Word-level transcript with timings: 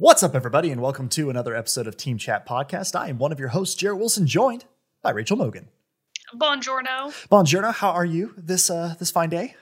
What's 0.00 0.22
up, 0.22 0.34
everybody, 0.34 0.70
and 0.70 0.80
welcome 0.80 1.10
to 1.10 1.28
another 1.28 1.54
episode 1.54 1.86
of 1.86 1.94
Team 1.94 2.16
Chat 2.16 2.46
Podcast. 2.48 2.98
I 2.98 3.10
am 3.10 3.18
one 3.18 3.32
of 3.32 3.38
your 3.38 3.50
hosts, 3.50 3.74
Jared 3.74 3.98
Wilson, 3.98 4.26
joined 4.26 4.64
by 5.02 5.10
Rachel 5.10 5.36
Mogan. 5.36 5.68
Buongiorno. 6.34 7.12
Buongiorno, 7.28 7.70
how 7.74 7.90
are 7.90 8.06
you 8.06 8.32
this 8.34 8.70
uh, 8.70 8.94
this 8.98 9.10
fine 9.10 9.28
day? 9.28 9.56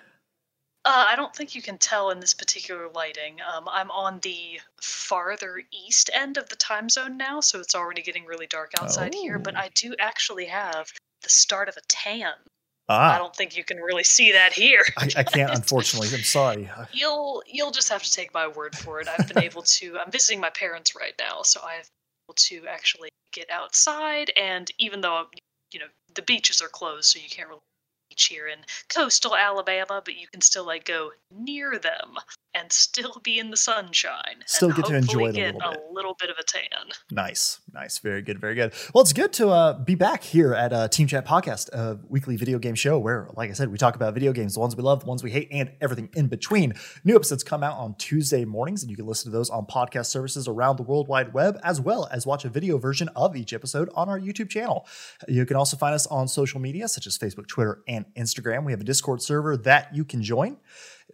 Uh, 0.84 1.06
I 1.08 1.16
don't 1.16 1.34
think 1.34 1.56
you 1.56 1.60
can 1.60 1.76
tell 1.76 2.10
in 2.10 2.20
this 2.20 2.34
particular 2.34 2.88
lighting. 2.94 3.38
Um, 3.52 3.64
I'm 3.68 3.90
on 3.90 4.20
the 4.20 4.60
farther 4.80 5.60
east 5.72 6.08
end 6.14 6.36
of 6.36 6.48
the 6.50 6.56
time 6.56 6.88
zone 6.88 7.16
now, 7.16 7.40
so 7.40 7.58
it's 7.58 7.74
already 7.74 8.02
getting 8.02 8.24
really 8.24 8.46
dark 8.46 8.70
outside 8.80 9.14
here. 9.14 9.40
But 9.40 9.56
Oh. 9.56 9.62
I 9.62 9.70
do 9.74 9.96
actually 9.98 10.46
have 10.46 10.92
the 11.24 11.28
start 11.30 11.68
of 11.68 11.76
a 11.76 11.82
tan. 11.88 12.34
Ah, 12.88 13.14
I 13.14 13.18
don't 13.18 13.36
think 13.36 13.56
you 13.56 13.64
can 13.64 13.78
really 13.78 14.04
see 14.04 14.32
that 14.32 14.52
here. 14.52 14.82
I, 14.96 15.08
I 15.16 15.22
can't, 15.22 15.50
unfortunately. 15.54 16.08
I'm 16.12 16.24
sorry. 16.24 16.70
You'll 16.92 17.42
you'll 17.46 17.70
just 17.70 17.88
have 17.90 18.02
to 18.02 18.10
take 18.10 18.32
my 18.32 18.48
word 18.48 18.74
for 18.76 19.00
it. 19.00 19.08
I've 19.08 19.28
been 19.28 19.42
able 19.42 19.62
to. 19.62 19.98
I'm 19.98 20.10
visiting 20.10 20.40
my 20.40 20.50
parents 20.50 20.94
right 20.96 21.14
now, 21.18 21.42
so 21.42 21.60
I've 21.60 21.84
been 21.84 22.26
able 22.28 22.34
to 22.34 22.66
actually 22.66 23.10
get 23.32 23.50
outside. 23.50 24.30
And 24.40 24.70
even 24.78 25.02
though 25.02 25.26
you 25.72 25.80
know 25.80 25.86
the 26.14 26.22
beaches 26.22 26.62
are 26.62 26.68
closed, 26.68 27.10
so 27.10 27.18
you 27.18 27.28
can't 27.28 27.48
really 27.48 27.60
beach 28.08 28.24
here 28.26 28.48
in 28.48 28.58
coastal 28.88 29.36
Alabama, 29.36 30.00
but 30.02 30.16
you 30.16 30.26
can 30.28 30.40
still 30.40 30.64
like 30.64 30.84
go 30.84 31.10
near 31.30 31.78
them 31.78 32.16
and 32.58 32.72
still 32.72 33.20
be 33.22 33.38
in 33.38 33.50
the 33.50 33.56
sunshine. 33.56 34.42
Still 34.46 34.68
and 34.68 34.76
get 34.76 34.86
to 34.86 34.96
enjoy 34.96 35.28
it 35.28 35.36
a 35.36 35.42
little 35.42 35.60
bit. 35.70 35.80
a 35.90 35.92
little 35.92 36.14
bit 36.18 36.30
of 36.30 36.36
a 36.38 36.42
tan. 36.42 36.92
Nice, 37.10 37.60
nice, 37.72 37.98
very 37.98 38.22
good, 38.22 38.40
very 38.40 38.54
good. 38.54 38.72
Well, 38.92 39.02
it's 39.02 39.12
good 39.12 39.32
to 39.34 39.48
uh, 39.50 39.72
be 39.74 39.94
back 39.94 40.22
here 40.22 40.54
at 40.54 40.72
uh, 40.72 40.88
Team 40.88 41.06
Chat 41.06 41.26
Podcast, 41.26 41.68
a 41.72 41.98
weekly 42.08 42.36
video 42.36 42.58
game 42.58 42.74
show 42.74 42.98
where, 42.98 43.28
like 43.36 43.50
I 43.50 43.52
said, 43.52 43.70
we 43.70 43.78
talk 43.78 43.94
about 43.96 44.14
video 44.14 44.32
games, 44.32 44.54
the 44.54 44.60
ones 44.60 44.76
we 44.76 44.82
love, 44.82 45.00
the 45.00 45.06
ones 45.06 45.22
we 45.22 45.30
hate, 45.30 45.48
and 45.52 45.70
everything 45.80 46.08
in 46.14 46.28
between. 46.28 46.74
New 47.04 47.14
episodes 47.14 47.44
come 47.44 47.62
out 47.62 47.78
on 47.78 47.94
Tuesday 47.96 48.44
mornings, 48.44 48.82
and 48.82 48.90
you 48.90 48.96
can 48.96 49.06
listen 49.06 49.30
to 49.30 49.36
those 49.36 49.50
on 49.50 49.66
podcast 49.66 50.06
services 50.06 50.48
around 50.48 50.76
the 50.76 50.82
World 50.82 51.08
Wide 51.08 51.32
Web, 51.32 51.58
as 51.62 51.80
well 51.80 52.08
as 52.10 52.26
watch 52.26 52.44
a 52.44 52.48
video 52.48 52.78
version 52.78 53.08
of 53.14 53.36
each 53.36 53.52
episode 53.52 53.88
on 53.94 54.08
our 54.08 54.18
YouTube 54.18 54.50
channel. 54.50 54.86
You 55.28 55.46
can 55.46 55.56
also 55.56 55.76
find 55.76 55.94
us 55.94 56.06
on 56.06 56.28
social 56.28 56.60
media 56.60 56.88
such 56.88 57.06
as 57.06 57.16
Facebook, 57.16 57.46
Twitter, 57.46 57.82
and 57.86 58.06
Instagram. 58.16 58.64
We 58.64 58.72
have 58.72 58.80
a 58.80 58.84
Discord 58.84 59.22
server 59.22 59.56
that 59.58 59.94
you 59.94 60.04
can 60.04 60.22
join. 60.22 60.56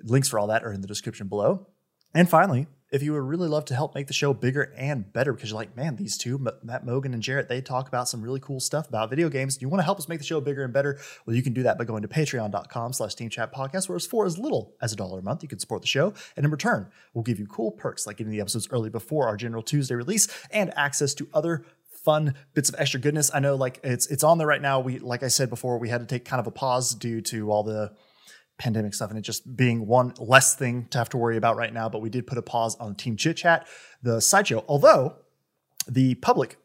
Links 0.03 0.29
for 0.29 0.39
all 0.39 0.49
that 0.49 0.65
are 0.65 0.73
in 0.73 0.81
the 0.81 0.89
description 0.89 1.29
below. 1.29 1.69
And 2.15 2.29
finally, 2.29 2.69
if 2.93 3.03
you 3.03 3.13
would 3.13 3.23
really 3.23 3.49
love 3.49 3.65
to 3.65 3.75
help 3.75 3.97
make 3.97 4.07
the 4.07 4.13
show 4.13 4.33
bigger 4.33 4.73
and 4.77 5.13
better, 5.13 5.33
because 5.33 5.51
you're 5.51 5.59
like, 5.59 5.77
man, 5.77 5.97
these 5.97 6.17
two, 6.17 6.39
Matt 6.63 6.87
Mogan 6.87 7.13
and 7.13 7.21
Jarrett, 7.21 7.49
they 7.49 7.61
talk 7.61 7.89
about 7.89 8.09
some 8.09 8.23
really 8.23 8.39
cool 8.39 8.61
stuff 8.61 8.89
about 8.89 9.11
video 9.11 9.29
games. 9.29 9.61
You 9.61 9.69
want 9.69 9.81
to 9.81 9.85
help 9.85 9.99
us 9.99 10.09
make 10.09 10.21
the 10.21 10.25
show 10.25 10.41
bigger 10.41 10.63
and 10.63 10.73
better? 10.73 11.01
Well, 11.27 11.35
you 11.35 11.43
can 11.43 11.55
do 11.55 11.65
that 11.65 11.77
by 11.77 11.85
going 11.85 12.03
to 12.03 12.09
patreon.com 12.09 12.93
slash 12.93 13.17
team 13.17 13.31
chat 13.31 13.53
podcast, 13.53 13.89
where 13.89 13.99
for 13.99 14.27
as 14.27 14.39
little 14.39 14.77
as 14.81 14.93
a 14.93 14.97
dollar 14.97 15.19
a 15.19 15.23
month. 15.23 15.43
You 15.43 15.49
can 15.49 15.59
support 15.59 15.83
the 15.83 15.89
show. 15.89 16.15
And 16.37 16.45
in 16.45 16.53
return, 16.53 16.89
we'll 17.15 17.25
give 17.25 17.41
you 17.41 17.49
cool 17.49 17.73
perks 17.73 18.07
like 18.07 18.19
getting 18.19 18.33
the 18.33 18.41
episodes 18.41 18.69
early 18.71 18.91
before 18.91 19.27
our 19.27 19.37
general 19.37 19.63
Tuesday 19.65 19.97
release 19.97 20.29
and 20.53 20.73
access 20.77 21.15
to 21.15 21.29
other 21.35 21.65
fun 22.05 22.35
bits 22.53 22.69
of 22.69 22.77
extra 22.79 23.01
goodness. 23.01 23.31
I 23.35 23.41
know 23.41 23.57
like 23.57 23.81
it's 23.83 24.07
it's 24.07 24.23
on 24.23 24.39
there 24.39 24.47
right 24.47 24.63
now. 24.63 24.79
We 24.79 25.01
like 25.01 25.25
I 25.25 25.29
said 25.29 25.51
before, 25.51 25.79
we 25.79 25.89
had 25.89 26.01
to 26.01 26.07
take 26.07 26.25
kind 26.25 26.39
of 26.39 26.47
a 26.47 26.53
pause 26.53 26.95
due 26.95 27.23
to 27.23 27.51
all 27.51 27.65
the 27.65 27.93
pandemic 28.59 28.95
stuff 28.95 29.11
and 29.11 29.19
it 29.19 29.23
just 29.23 29.57
being 29.57 29.87
one 29.87 30.15
less 30.19 30.55
thing 30.55 30.87
to 30.91 30.99
have 30.99 31.09
to 31.11 31.17
worry 31.17 31.37
about 31.37 31.57
right 31.57 31.73
now. 31.73 31.89
But 31.89 32.03
we 32.03 32.11
did 32.11 32.27
put 32.27 32.39
a 32.39 32.43
pause 32.43 32.77
on 32.77 32.95
Team 32.95 33.17
Chit 33.17 33.37
Chat, 33.37 33.67
the 34.03 34.21
sideshow. 34.21 34.65
Although 34.69 35.17
the 35.89 36.15
public, 36.17 36.57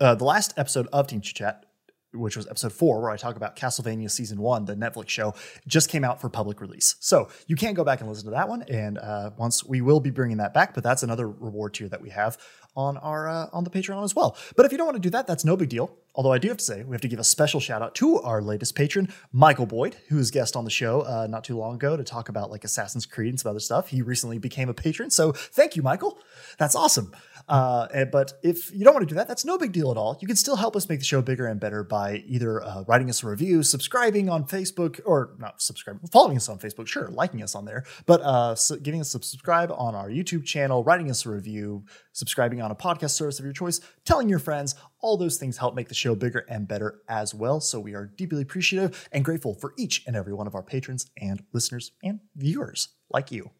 uh, 0.00 0.14
the 0.14 0.24
last 0.24 0.54
episode 0.56 0.88
of 0.92 1.06
Team 1.06 1.20
Chit 1.20 1.36
Chat, 1.36 1.66
which 2.12 2.36
was 2.36 2.46
episode 2.48 2.72
four, 2.72 3.00
where 3.00 3.10
I 3.10 3.16
talk 3.16 3.36
about 3.36 3.54
Castlevania 3.54 4.10
season 4.10 4.40
one, 4.40 4.64
the 4.64 4.74
Netflix 4.74 5.10
show, 5.10 5.34
just 5.68 5.88
came 5.88 6.02
out 6.02 6.20
for 6.20 6.28
public 6.28 6.60
release. 6.60 6.96
So 6.98 7.28
you 7.46 7.54
can 7.54 7.74
go 7.74 7.84
back 7.84 8.00
and 8.00 8.08
listen 8.08 8.24
to 8.24 8.32
that 8.32 8.48
one. 8.48 8.62
And 8.62 8.98
uh, 8.98 9.30
once 9.36 9.64
we 9.64 9.80
will 9.80 10.00
be 10.00 10.10
bringing 10.10 10.38
that 10.38 10.52
back, 10.52 10.74
but 10.74 10.82
that's 10.82 11.04
another 11.04 11.28
reward 11.28 11.74
tier 11.74 11.88
that 11.88 12.02
we 12.02 12.10
have 12.10 12.36
on 12.76 12.96
our 12.98 13.28
uh, 13.28 13.46
on 13.52 13.64
the 13.64 13.70
Patreon 13.70 14.04
as 14.04 14.14
well. 14.14 14.36
But 14.56 14.66
if 14.66 14.72
you 14.72 14.78
don't 14.78 14.86
want 14.86 14.96
to 14.96 15.02
do 15.02 15.10
that, 15.10 15.26
that's 15.26 15.44
no 15.44 15.56
big 15.56 15.68
deal. 15.68 15.96
Although 16.14 16.32
I 16.32 16.38
do 16.38 16.48
have 16.48 16.56
to 16.56 16.64
say, 16.64 16.82
we 16.82 16.92
have 16.92 17.00
to 17.02 17.08
give 17.08 17.20
a 17.20 17.24
special 17.24 17.60
shout 17.60 17.82
out 17.82 17.94
to 17.96 18.20
our 18.20 18.42
latest 18.42 18.74
patron, 18.74 19.12
Michael 19.32 19.66
Boyd, 19.66 19.96
who 20.08 20.16
was 20.16 20.30
guest 20.30 20.56
on 20.56 20.64
the 20.64 20.70
show 20.70 21.02
uh, 21.02 21.26
not 21.28 21.44
too 21.44 21.56
long 21.56 21.76
ago 21.76 21.96
to 21.96 22.02
talk 22.02 22.28
about 22.28 22.50
like 22.50 22.64
Assassin's 22.64 23.06
Creed 23.06 23.30
and 23.30 23.40
some 23.40 23.50
other 23.50 23.60
stuff. 23.60 23.88
He 23.88 24.02
recently 24.02 24.38
became 24.38 24.68
a 24.68 24.74
patron, 24.74 25.10
so 25.10 25.32
thank 25.32 25.76
you, 25.76 25.82
Michael. 25.82 26.18
That's 26.58 26.74
awesome. 26.74 27.12
Uh, 27.50 27.88
and- 27.92 28.10
but 28.12 28.34
if 28.44 28.72
you 28.72 28.84
don't 28.84 28.94
want 28.94 29.02
to 29.06 29.12
do 29.12 29.16
that, 29.16 29.26
that's 29.26 29.44
no 29.44 29.58
big 29.58 29.72
deal 29.72 29.90
at 29.90 29.96
all. 29.96 30.16
You 30.20 30.26
can 30.28 30.36
still 30.36 30.54
help 30.56 30.76
us 30.76 30.88
make 30.88 31.00
the 31.00 31.04
show 31.04 31.20
bigger 31.20 31.46
and 31.46 31.58
better 31.58 31.82
by 31.82 32.22
either 32.26 32.62
uh, 32.62 32.84
writing 32.86 33.10
us 33.10 33.24
a 33.24 33.26
review, 33.28 33.62
subscribing 33.64 34.30
on 34.30 34.44
Facebook, 34.44 35.00
or 35.04 35.34
not 35.38 35.60
subscribing, 35.60 36.00
following 36.12 36.36
us 36.36 36.48
on 36.48 36.58
Facebook, 36.60 36.86
sure, 36.86 37.08
liking 37.08 37.42
us 37.42 37.56
on 37.56 37.64
there, 37.64 37.84
but 38.06 38.20
uh, 38.22 38.54
giving 38.82 39.00
us 39.00 39.14
a 39.14 39.20
subscribe 39.22 39.72
on 39.72 39.96
our 39.96 40.08
YouTube 40.08 40.44
channel, 40.44 40.84
writing 40.84 41.10
us 41.10 41.26
a 41.26 41.30
review, 41.30 41.84
subscribing 42.12 42.62
on 42.62 42.70
a 42.70 42.74
podcast 42.76 43.10
service 43.10 43.40
of 43.40 43.44
your 43.44 43.52
choice, 43.52 43.80
telling 44.04 44.28
your 44.28 44.38
friends. 44.38 44.76
All 45.02 45.16
those 45.16 45.36
things 45.38 45.56
help 45.56 45.74
make 45.74 45.88
the 45.88 45.94
show 45.94 46.14
bigger 46.14 46.44
and 46.48 46.68
better 46.68 47.00
as 47.08 47.34
well. 47.34 47.60
So 47.60 47.80
we 47.80 47.94
are 47.94 48.06
deeply 48.16 48.42
appreciative 48.42 49.08
and 49.12 49.24
grateful 49.24 49.54
for 49.54 49.72
each 49.78 50.04
and 50.06 50.14
every 50.14 50.34
one 50.34 50.46
of 50.46 50.54
our 50.54 50.62
patrons 50.62 51.06
and 51.20 51.42
listeners 51.52 51.90
and 52.04 52.20
viewers 52.36 52.90
like 53.10 53.32
you, 53.32 53.50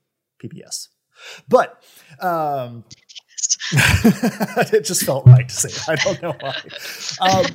PBS. 0.41 0.89
But 1.49 1.83
um, 2.21 2.85
it 4.73 4.85
just 4.85 5.05
felt 5.05 5.27
right 5.27 5.49
to 5.49 5.55
say. 5.55 5.69
it. 5.69 5.89
I 5.89 5.95
don't 5.97 6.23
know 6.23 6.35
why. 6.41 6.57
Um, 7.21 7.47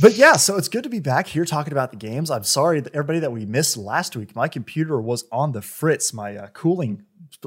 but 0.00 0.16
yeah, 0.16 0.34
so 0.34 0.56
it's 0.56 0.68
good 0.68 0.84
to 0.84 0.90
be 0.90 1.00
back 1.00 1.26
here 1.26 1.44
talking 1.44 1.72
about 1.72 1.90
the 1.90 1.96
games. 1.96 2.30
I'm 2.30 2.44
sorry 2.44 2.80
that 2.80 2.94
everybody 2.94 3.18
that 3.20 3.32
we 3.32 3.46
missed 3.46 3.76
last 3.76 4.16
week. 4.16 4.34
My 4.34 4.48
computer 4.48 5.00
was 5.00 5.24
on 5.32 5.52
the 5.52 5.62
fritz. 5.62 6.12
My 6.12 6.36
uh, 6.36 6.46
cooling 6.48 7.04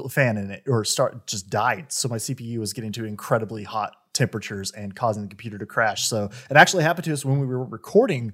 fan 0.08 0.36
in 0.36 0.50
it 0.50 0.62
or 0.66 0.84
start 0.84 1.26
just 1.26 1.50
died. 1.50 1.92
So 1.92 2.08
my 2.08 2.16
CPU 2.16 2.58
was 2.58 2.72
getting 2.72 2.92
to 2.92 3.04
incredibly 3.04 3.64
hot 3.64 3.96
temperatures 4.12 4.70
and 4.72 4.94
causing 4.94 5.22
the 5.22 5.28
computer 5.28 5.58
to 5.58 5.66
crash. 5.66 6.06
So 6.08 6.30
it 6.50 6.56
actually 6.56 6.82
happened 6.82 7.04
to 7.04 7.12
us 7.12 7.24
when 7.24 7.38
we 7.40 7.46
were 7.46 7.64
recording 7.64 8.32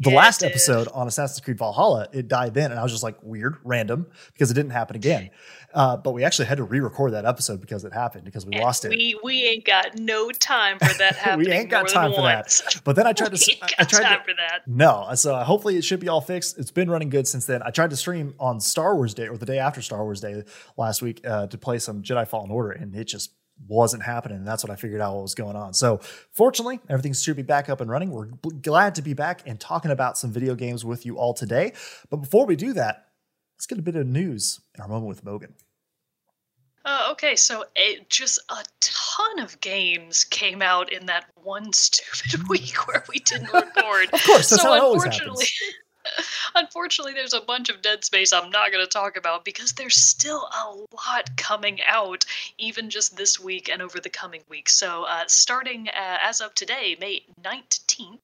the 0.00 0.10
Yeah, 0.10 0.16
last 0.16 0.42
episode 0.42 0.88
on 0.92 1.06
Assassin's 1.06 1.40
Creed 1.40 1.58
Valhalla. 1.58 2.08
It 2.12 2.26
died 2.28 2.54
then, 2.54 2.70
and 2.72 2.80
I 2.80 2.82
was 2.82 2.92
just 2.92 3.04
like 3.04 3.16
weird, 3.22 3.56
random 3.64 4.06
because 4.32 4.50
it 4.50 4.54
didn't 4.54 4.72
happen 4.72 4.96
again. 4.96 5.30
Uh, 5.74 5.96
but 5.96 6.12
we 6.12 6.22
actually 6.22 6.44
had 6.46 6.56
to 6.58 6.62
re-record 6.62 7.14
that 7.14 7.24
episode 7.24 7.60
because 7.60 7.84
it 7.84 7.92
happened 7.92 8.24
because 8.24 8.46
we 8.46 8.52
And 8.52 8.62
lost 8.62 8.84
it. 8.84 8.90
We 8.90 9.18
we 9.24 9.42
ain't 9.42 9.64
got 9.64 9.98
no 9.98 10.30
time 10.30 10.78
for 10.78 10.96
that 10.98 11.16
happening. 11.16 11.48
We 11.48 11.52
ain't 11.52 11.68
got 11.68 11.88
time 11.88 12.12
for 12.12 12.22
that. 12.22 12.80
But 12.84 12.94
then 12.94 13.08
I 13.08 13.12
tried 13.12 13.34
to. 13.34 13.50
ain't 13.50 13.60
I- 13.60 13.66
got 13.66 13.74
I 13.80 13.82
tried 13.82 14.02
time 14.04 14.18
to, 14.20 14.24
for 14.24 14.34
that. 14.36 14.68
no, 14.68 15.08
so 15.16 15.34
hopefully 15.38 15.76
it 15.76 15.82
should 15.82 15.98
be 15.98 16.06
all 16.08 16.20
fixed. 16.20 16.60
It's 16.60 16.70
been 16.70 16.88
running 16.88 17.08
good 17.10 17.26
since 17.26 17.46
then. 17.46 17.60
I 17.64 17.70
tried 17.70 17.90
to 17.90 17.96
stream 17.96 18.36
on 18.38 18.60
Star 18.60 18.94
Wars 18.94 19.14
Day 19.14 19.26
or 19.26 19.36
the 19.36 19.46
day 19.46 19.58
after 19.58 19.82
Star 19.82 20.04
Wars 20.04 20.20
Day 20.20 20.44
last 20.76 21.02
week 21.02 21.26
uh, 21.26 21.48
to 21.48 21.58
play 21.58 21.80
some 21.80 22.04
Jedi 22.04 22.28
Fallen 22.28 22.52
Order, 22.52 22.70
and 22.70 22.94
it 22.94 23.06
just 23.08 23.32
wasn't 23.66 24.02
happening. 24.02 24.38
And 24.38 24.46
that's 24.46 24.64
when 24.64 24.70
I 24.70 24.76
figured 24.76 25.00
out 25.00 25.14
what 25.14 25.22
was 25.22 25.34
going 25.34 25.56
on. 25.56 25.74
So 25.74 26.00
fortunately, 26.32 26.80
everything 26.88 27.12
should 27.12 27.36
be 27.36 27.42
back 27.42 27.68
up 27.68 27.80
and 27.80 27.90
running. 27.90 28.10
We're 28.10 28.28
gl- 28.28 28.62
glad 28.62 28.94
to 28.96 29.02
be 29.02 29.14
back 29.14 29.42
and 29.46 29.58
talking 29.58 29.90
about 29.90 30.18
some 30.18 30.32
video 30.32 30.54
games 30.54 30.84
with 30.84 31.06
you 31.06 31.16
all 31.16 31.34
today. 31.34 31.72
But 32.10 32.18
before 32.18 32.46
we 32.46 32.56
do 32.56 32.72
that, 32.74 33.08
let's 33.56 33.66
get 33.66 33.78
a 33.78 33.82
bit 33.82 33.96
of 33.96 34.06
news 34.06 34.60
in 34.74 34.82
our 34.82 34.88
moment 34.88 35.08
with 35.08 35.24
Mogan. 35.24 35.54
Uh, 36.86 37.08
okay, 37.12 37.34
so 37.34 37.64
it, 37.76 38.10
just 38.10 38.38
a 38.50 38.62
ton 38.80 39.38
of 39.38 39.58
games 39.60 40.22
came 40.24 40.60
out 40.60 40.92
in 40.92 41.06
that 41.06 41.24
one 41.34 41.72
stupid 41.72 42.46
week 42.48 42.86
where 42.86 43.02
we 43.08 43.20
didn't 43.20 43.52
record. 43.54 44.12
Of 44.12 44.22
course, 44.24 44.50
that's 44.50 44.62
so 44.62 44.68
how 44.68 44.74
it 44.74 44.80
always 44.80 45.04
happens. 45.04 45.50
unfortunately, 46.54 47.12
there's 47.12 47.34
a 47.34 47.40
bunch 47.40 47.68
of 47.68 47.82
Dead 47.82 48.04
Space 48.04 48.32
I'm 48.32 48.50
not 48.50 48.70
going 48.72 48.84
to 48.84 48.90
talk 48.90 49.16
about 49.16 49.44
because 49.44 49.72
there's 49.72 49.96
still 49.96 50.48
a 50.52 50.74
lot 50.94 51.36
coming 51.36 51.80
out, 51.86 52.24
even 52.58 52.90
just 52.90 53.16
this 53.16 53.40
week 53.40 53.68
and 53.68 53.82
over 53.82 54.00
the 54.00 54.10
coming 54.10 54.42
weeks. 54.48 54.74
So, 54.74 55.04
uh, 55.04 55.24
starting 55.26 55.88
uh, 55.88 56.18
as 56.20 56.40
of 56.40 56.54
today, 56.54 56.96
May 57.00 57.22
19th, 57.42 58.20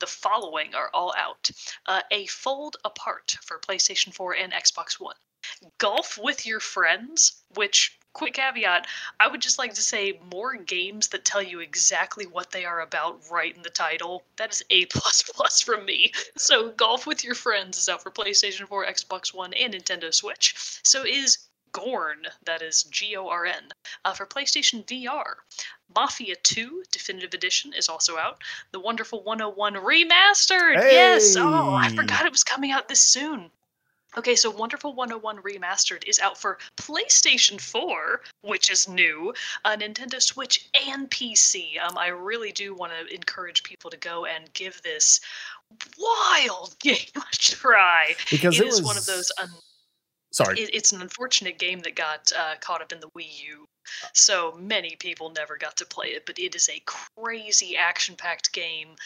the 0.00 0.06
following 0.06 0.74
are 0.74 0.90
all 0.92 1.14
out: 1.16 1.50
uh, 1.86 2.02
a 2.10 2.26
Fold 2.26 2.76
Apart 2.84 3.36
for 3.42 3.58
PlayStation 3.58 4.12
4 4.12 4.36
and 4.36 4.52
Xbox 4.52 5.00
One. 5.00 5.16
Golf 5.78 6.18
with 6.18 6.46
your 6.46 6.60
friends, 6.60 7.42
which 7.54 7.98
quick 8.14 8.34
caveat, 8.34 8.86
I 9.20 9.28
would 9.28 9.42
just 9.42 9.58
like 9.58 9.74
to 9.74 9.82
say 9.82 10.18
more 10.32 10.54
games 10.56 11.08
that 11.08 11.24
tell 11.24 11.42
you 11.42 11.60
exactly 11.60 12.26
what 12.26 12.50
they 12.50 12.64
are 12.64 12.80
about 12.80 13.20
right 13.30 13.54
in 13.54 13.62
the 13.62 13.70
title. 13.70 14.22
That 14.36 14.52
is 14.52 14.64
A 14.70 14.86
plus 14.86 15.22
plus 15.22 15.60
from 15.60 15.84
me. 15.84 16.12
So 16.36 16.70
Golf 16.70 17.06
with 17.06 17.22
Your 17.22 17.34
Friends 17.34 17.76
is 17.76 17.88
out 17.88 18.02
for 18.02 18.10
PlayStation 18.10 18.66
4, 18.66 18.86
Xbox 18.86 19.34
One, 19.34 19.52
and 19.52 19.74
Nintendo 19.74 20.14
Switch. 20.14 20.54
So 20.82 21.04
is 21.04 21.38
Gorn, 21.72 22.24
that 22.44 22.62
is 22.62 22.84
G 22.84 23.16
O 23.16 23.28
R 23.28 23.46
N, 23.46 23.72
uh, 24.04 24.14
for 24.14 24.26
PlayStation 24.26 24.86
VR. 24.86 25.34
Mafia 25.94 26.36
2 26.36 26.84
Definitive 26.92 27.34
Edition 27.34 27.72
is 27.72 27.88
also 27.88 28.16
out. 28.16 28.40
The 28.70 28.78
Wonderful 28.78 29.24
101 29.24 29.74
Remastered! 29.74 30.74
Yes! 30.76 31.34
Oh, 31.36 31.74
I 31.74 31.88
forgot 31.88 32.26
it 32.26 32.32
was 32.32 32.44
coming 32.44 32.70
out 32.70 32.88
this 32.88 33.00
soon. 33.00 33.50
Okay, 34.16 34.36
so 34.36 34.48
Wonderful 34.48 34.94
101 34.94 35.38
Remastered 35.42 36.06
is 36.06 36.20
out 36.20 36.38
for 36.38 36.58
PlayStation 36.76 37.60
4, 37.60 38.20
which 38.42 38.70
is 38.70 38.88
new, 38.88 39.34
uh, 39.64 39.76
Nintendo 39.76 40.22
Switch, 40.22 40.68
and 40.88 41.10
PC. 41.10 41.80
Um, 41.80 41.98
I 41.98 42.08
really 42.08 42.52
do 42.52 42.74
want 42.74 42.92
to 42.92 43.12
encourage 43.12 43.64
people 43.64 43.90
to 43.90 43.96
go 43.96 44.24
and 44.26 44.52
give 44.52 44.80
this 44.82 45.20
wild 45.98 46.76
game 46.80 47.08
a 47.16 47.22
try. 47.32 48.14
Because 48.30 48.58
It 48.60 48.66
it, 48.66 48.68
is 48.68 48.80
was 48.80 48.86
one 48.86 48.96
of 48.96 49.06
those. 49.06 49.32
Un- 49.40 49.48
Sorry. 50.32 50.60
it, 50.60 50.70
it's 50.72 50.92
an 50.92 51.00
unfortunate 51.00 51.58
game 51.58 51.80
that 51.80 51.94
got 51.94 52.30
uh, 52.36 52.54
caught 52.60 52.82
up 52.82 52.92
in 52.92 53.00
the 53.00 53.08
Wii 53.16 53.44
U 53.48 53.66
So 54.14 54.52
many 54.58 54.96
people 54.96 55.30
never 55.30 55.56
got 55.56 55.76
to 55.76 55.86
play 55.86 56.08
it, 56.08 56.26
but 56.26 56.38
it 56.38 56.54
is 56.54 56.68
a 56.68 56.82
crazy 56.86 57.76
action 57.76 58.16
packed 58.16 58.52
game, 58.52 58.96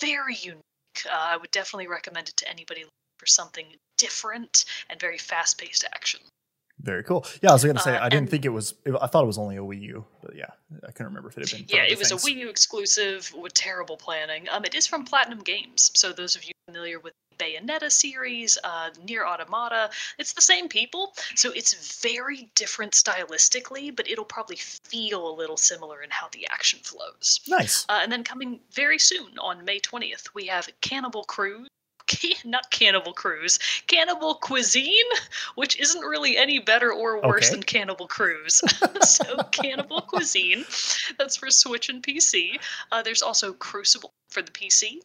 very 0.00 0.36
unique. 0.36 0.62
Uh, 1.06 1.10
I 1.12 1.36
would 1.36 1.50
definitely 1.50 1.88
recommend 1.88 2.28
it 2.28 2.36
to 2.38 2.48
anybody 2.48 2.84
for 3.16 3.26
something 3.26 3.66
different 3.96 4.64
and 4.90 5.00
very 5.00 5.18
fast 5.18 5.58
paced 5.58 5.84
action. 5.94 6.20
Very 6.80 7.02
cool. 7.02 7.24
Yeah, 7.42 7.50
I 7.50 7.52
was 7.54 7.64
going 7.64 7.76
to 7.76 7.82
say 7.82 7.96
Uh, 7.96 8.04
I 8.04 8.08
didn't 8.10 8.28
think 8.28 8.44
it 8.44 8.50
was. 8.50 8.74
I 9.00 9.06
thought 9.06 9.24
it 9.24 9.26
was 9.26 9.38
only 9.38 9.56
a 9.56 9.60
Wii 9.60 9.80
U, 9.80 10.04
but 10.22 10.36
yeah, 10.36 10.50
I 10.86 10.92
couldn't 10.92 11.06
remember 11.06 11.30
if 11.30 11.38
it 11.38 11.48
had 11.48 11.66
been. 11.66 11.76
Yeah, 11.76 11.84
it 11.84 11.98
was 11.98 12.10
things. 12.10 12.24
a 12.24 12.28
Wii 12.28 12.36
U 12.36 12.48
exclusive 12.50 13.32
with 13.34 13.54
terrible 13.54 13.96
planning. 13.96 14.46
Um, 14.50 14.64
it 14.64 14.74
is 14.74 14.86
from 14.86 15.04
Platinum 15.04 15.40
Games, 15.40 15.90
so 15.94 16.12
those 16.12 16.36
of 16.36 16.44
you 16.44 16.52
familiar 16.66 16.98
with 16.98 17.14
the 17.30 17.44
Bayonetta 17.44 17.90
series, 17.90 18.58
uh, 18.64 18.90
Nier 19.06 19.24
Automata, 19.24 19.88
it's 20.18 20.32
the 20.32 20.42
same 20.42 20.68
people, 20.68 21.14
so 21.34 21.50
it's 21.52 22.00
very 22.02 22.50
different 22.54 22.92
stylistically, 22.92 23.94
but 23.94 24.08
it'll 24.10 24.24
probably 24.24 24.56
feel 24.56 25.30
a 25.30 25.34
little 25.34 25.56
similar 25.56 26.02
in 26.02 26.10
how 26.10 26.28
the 26.32 26.46
action 26.50 26.80
flows. 26.82 27.40
Nice. 27.48 27.86
Uh, 27.88 28.00
and 28.02 28.10
then 28.10 28.24
coming 28.24 28.60
very 28.72 28.98
soon 28.98 29.38
on 29.38 29.64
May 29.64 29.78
20th, 29.80 30.28
we 30.34 30.46
have 30.46 30.68
Cannibal 30.80 31.24
Cruise. 31.24 31.68
Not 32.44 32.70
Cannibal 32.70 33.12
Cruise, 33.12 33.58
Cannibal 33.86 34.36
Cuisine, 34.36 35.10
which 35.56 35.78
isn't 35.78 36.02
really 36.02 36.36
any 36.36 36.58
better 36.58 36.92
or 36.92 37.20
worse 37.20 37.46
Okay. 37.46 37.54
than 37.54 37.62
Cannibal 37.62 38.06
Cruise. 38.06 38.62
so, 39.02 39.36
Cannibal 39.50 40.02
Cuisine, 40.02 40.64
that's 41.18 41.36
for 41.36 41.50
Switch 41.50 41.88
and 41.88 42.02
PC. 42.02 42.58
Uh, 42.92 43.02
there's 43.02 43.22
also 43.22 43.52
Crucible 43.52 44.12
for 44.28 44.42
the 44.42 44.52
PC, 44.52 45.00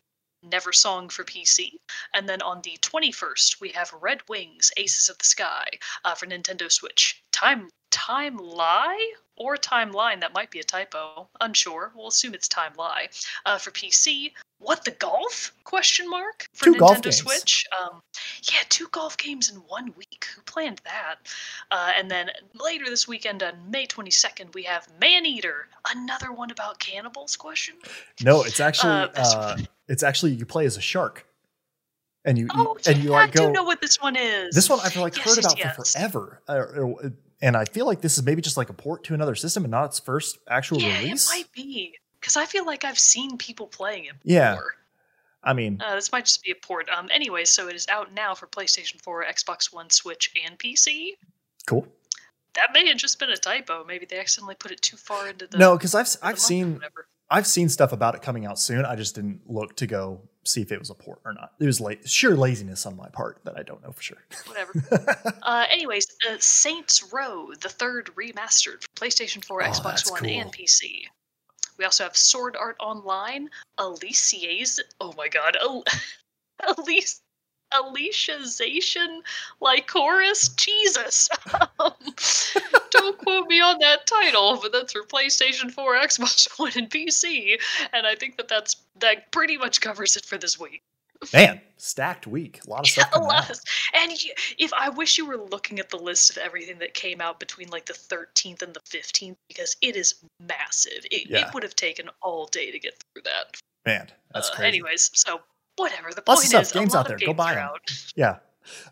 Neversong 0.45 1.11
for 1.11 1.23
PC, 1.23 1.73
and 2.13 2.27
then 2.27 2.41
on 2.41 2.61
the 2.61 2.77
21st 2.81 3.61
we 3.61 3.69
have 3.69 3.93
Red 3.93 4.21
Wings 4.27 4.71
Aces 4.77 5.09
of 5.09 5.17
the 5.17 5.25
Sky 5.25 5.67
uh, 6.03 6.15
for 6.15 6.25
Nintendo 6.25 6.71
Switch. 6.71 7.23
Time 7.31 7.69
Time 7.91 8.37
Lie 8.37 9.13
or 9.35 9.57
Timeline? 9.57 10.19
That 10.21 10.33
might 10.33 10.49
be 10.49 10.59
a 10.59 10.63
typo. 10.63 11.29
Unsure. 11.41 11.91
We'll 11.95 12.07
assume 12.07 12.33
it's 12.33 12.47
Time 12.47 12.73
Lie 12.77 13.09
uh, 13.45 13.57
for 13.57 13.71
PC. 13.71 14.31
What 14.61 14.85
the 14.85 14.91
golf? 14.91 15.51
Question 15.63 16.09
mark 16.09 16.47
for 16.53 16.65
Two 16.65 16.73
Nintendo 16.75 16.79
golf 16.79 17.01
games. 17.01 17.17
Switch. 17.17 17.65
Um, 17.81 18.01
yeah, 18.43 18.59
two 18.69 18.87
golf 18.91 19.17
games 19.17 19.49
in 19.49 19.57
one 19.57 19.93
week. 19.97 20.27
Who 20.35 20.41
planned 20.43 20.81
that? 20.85 21.15
Uh, 21.71 21.91
and 21.97 22.11
then 22.11 22.29
later 22.53 22.85
this 22.85 23.07
weekend 23.07 23.41
on 23.41 23.53
May 23.71 23.87
22nd, 23.87 24.53
we 24.53 24.63
have 24.63 24.87
Maneater, 24.99 25.67
another 25.95 26.31
one 26.31 26.51
about 26.51 26.77
cannibals. 26.79 27.35
Question. 27.35 27.75
No, 28.23 28.43
it's 28.43 28.59
actually 28.59 28.91
Uh, 28.91 29.07
uh, 29.15 29.57
it's 29.87 30.03
actually 30.03 30.33
you 30.33 30.45
play 30.45 30.65
as 30.65 30.77
a 30.77 30.81
shark, 30.81 31.25
and 32.23 32.37
you 32.37 32.47
Oh, 32.53 32.77
and 32.85 32.97
yeah, 32.97 33.03
you 33.03 33.09
like 33.09 33.29
I 33.39 33.45
do 33.45 33.51
know 33.51 33.63
what 33.63 33.81
this 33.81 33.99
one 33.99 34.15
is. 34.15 34.53
This 34.53 34.69
one 34.69 34.79
I've 34.83 34.95
like 34.95 35.17
Yes, 35.17 35.25
heard 35.25 35.45
about 35.45 35.57
yes. 35.57 35.75
for 35.75 35.85
forever, 35.85 36.41
uh, 36.47 36.51
uh, 36.51 37.09
and 37.41 37.57
I 37.57 37.65
feel 37.65 37.87
like 37.87 38.01
this 38.01 38.17
is 38.17 38.23
maybe 38.23 38.41
just 38.43 38.57
like 38.57 38.69
a 38.69 38.73
port 38.73 39.03
to 39.05 39.15
another 39.15 39.33
system 39.33 39.63
and 39.63 39.71
not 39.71 39.85
its 39.85 39.99
first 39.99 40.37
actual 40.47 40.79
yeah, 40.79 40.99
release. 40.99 41.27
it 41.27 41.33
might 41.35 41.51
be 41.53 41.95
because 42.21 42.37
I 42.37 42.45
feel 42.45 42.65
like 42.65 42.85
I've 42.85 42.99
seen 42.99 43.37
people 43.37 43.67
playing 43.67 44.05
it. 44.05 44.13
Yeah. 44.23 44.51
Before. 44.53 44.75
I 45.43 45.53
mean, 45.53 45.81
Uh, 45.83 45.95
this 45.95 46.11
might 46.11 46.25
just 46.25 46.43
be 46.43 46.51
a 46.51 46.55
port. 46.55 46.87
Um. 46.89 47.09
Anyway, 47.11 47.45
so 47.45 47.67
it 47.67 47.75
is 47.75 47.87
out 47.89 48.13
now 48.13 48.35
for 48.35 48.45
PlayStation 48.47 49.01
4, 49.01 49.25
Xbox 49.25 49.73
One, 49.73 49.89
Switch, 49.89 50.31
and 50.45 50.57
PC. 50.59 51.13
cool. 51.65 51.87
That 52.53 52.67
may 52.73 52.85
have 52.87 52.97
just 52.97 53.17
been 53.17 53.29
a 53.29 53.37
typo. 53.37 53.83
Maybe 53.85 54.05
they 54.05 54.19
accidentally 54.19 54.55
put 54.55 54.71
it 54.71 54.81
too 54.81 54.97
far 54.97 55.29
into 55.29 55.47
the. 55.47 55.57
No, 55.57 55.77
because 55.77 55.95
I've 55.95 56.09
I've 56.21 56.39
seen. 56.39 56.79
I've 57.29 57.47
seen 57.47 57.69
stuff 57.69 57.93
about 57.93 58.13
it 58.13 58.21
coming 58.21 58.45
out 58.45 58.59
soon. 58.59 58.83
I 58.85 58.97
just 58.97 59.15
didn't 59.15 59.49
look 59.49 59.77
to 59.77 59.87
go 59.87 60.19
see 60.43 60.61
if 60.61 60.71
it 60.73 60.77
was 60.79 60.89
a 60.89 60.93
port 60.93 61.21
or 61.23 61.31
not. 61.33 61.53
It 61.61 61.65
was 61.65 61.79
late, 61.79 62.07
sheer 62.09 62.35
laziness 62.35 62.85
on 62.85 62.97
my 62.97 63.07
part 63.07 63.39
that 63.45 63.57
I 63.57 63.63
don't 63.63 63.81
know 63.81 63.93
for 63.93 64.01
sure. 64.01 64.17
whatever. 64.47 64.73
uh, 65.41 65.65
anyways, 65.71 66.07
uh, 66.29 66.35
Saints 66.39 67.13
Row, 67.13 67.51
the 67.61 67.69
third 67.69 68.09
remastered 68.17 68.81
for 68.81 68.89
PlayStation 68.97 69.45
4, 69.45 69.63
Oh, 69.63 69.65
Xbox 69.65 70.11
One, 70.11 70.25
and. 70.25 70.51
PC. 70.51 71.03
We 71.77 71.85
also 71.85 72.03
have 72.03 72.15
Sword 72.17 72.55
Art 72.55 72.75
Online, 72.79 73.49
Alicia's. 73.77 74.79
Oh 74.99 75.13
my 75.17 75.27
god, 75.27 75.57
Al- 75.61 75.85
Alice. 76.77 77.21
Aliciazation 77.73 79.21
Lycoris? 79.61 80.53
Jesus! 80.57 81.29
Um, 81.79 81.93
don't 82.91 83.17
quote 83.17 83.47
me 83.47 83.61
on 83.61 83.79
that 83.79 84.05
title, 84.05 84.59
but 84.61 84.73
that's 84.73 84.93
for 84.93 85.03
PlayStation 85.03 85.71
4, 85.71 85.95
Xbox 85.95 86.47
One, 86.59 86.73
and 86.75 86.89
PC. 86.89 87.57
And 87.93 88.05
I 88.05 88.15
think 88.15 88.37
that 88.37 88.49
that's 88.49 88.75
that 88.99 89.31
pretty 89.31 89.57
much 89.57 89.79
covers 89.79 90.17
it 90.17 90.25
for 90.25 90.37
this 90.37 90.59
week. 90.59 90.83
Man, 91.33 91.61
stacked 91.77 92.25
week. 92.27 92.59
A 92.65 92.69
lot 92.69 92.79
of 92.81 92.87
stuff 92.87 93.09
a 93.13 93.19
lot. 93.19 93.49
of- 93.49 93.59
And 93.93 94.11
y- 94.11 94.33
if 94.57 94.73
I 94.73 94.89
wish 94.89 95.17
you 95.17 95.25
were 95.25 95.37
looking 95.37 95.79
at 95.79 95.89
the 95.89 95.97
list 95.97 96.29
of 96.31 96.37
everything 96.37 96.79
that 96.79 96.93
came 96.93 97.21
out 97.21 97.39
between 97.39 97.69
like 97.69 97.85
the 97.85 97.93
13th 97.93 98.61
and 98.61 98.73
the 98.73 98.79
15th, 98.81 99.35
because 99.47 99.75
it 99.81 99.95
is 99.95 100.15
massive. 100.39 101.05
It, 101.11 101.29
Yeah. 101.29 101.47
it 101.47 101.53
would 101.53 101.63
have 101.63 101.75
taken 101.75 102.09
all 102.21 102.45
day 102.47 102.71
to 102.71 102.79
get 102.79 102.95
through 103.13 103.23
that. 103.23 103.55
Man, 103.85 104.11
that's 104.33 104.49
Uh, 104.49 104.53
crazy. 104.55 104.67
Anyways, 104.67 105.11
so 105.13 105.41
whatever. 105.77 106.09
The 106.11 106.23
Lots 106.27 106.43
of 106.43 106.43
point 106.43 106.47
stuff. 106.49 106.61
is, 106.63 106.71
Games 106.71 106.93
a 106.93 106.97
lot 106.97 107.05
out 107.05 107.07
there. 107.09 107.15
of 107.17 107.21
Go 107.23 107.33
buy 107.33 107.53
are 107.55 107.59
'em. 107.59 107.63
out. 107.65 107.81
Yeah. 108.15 108.37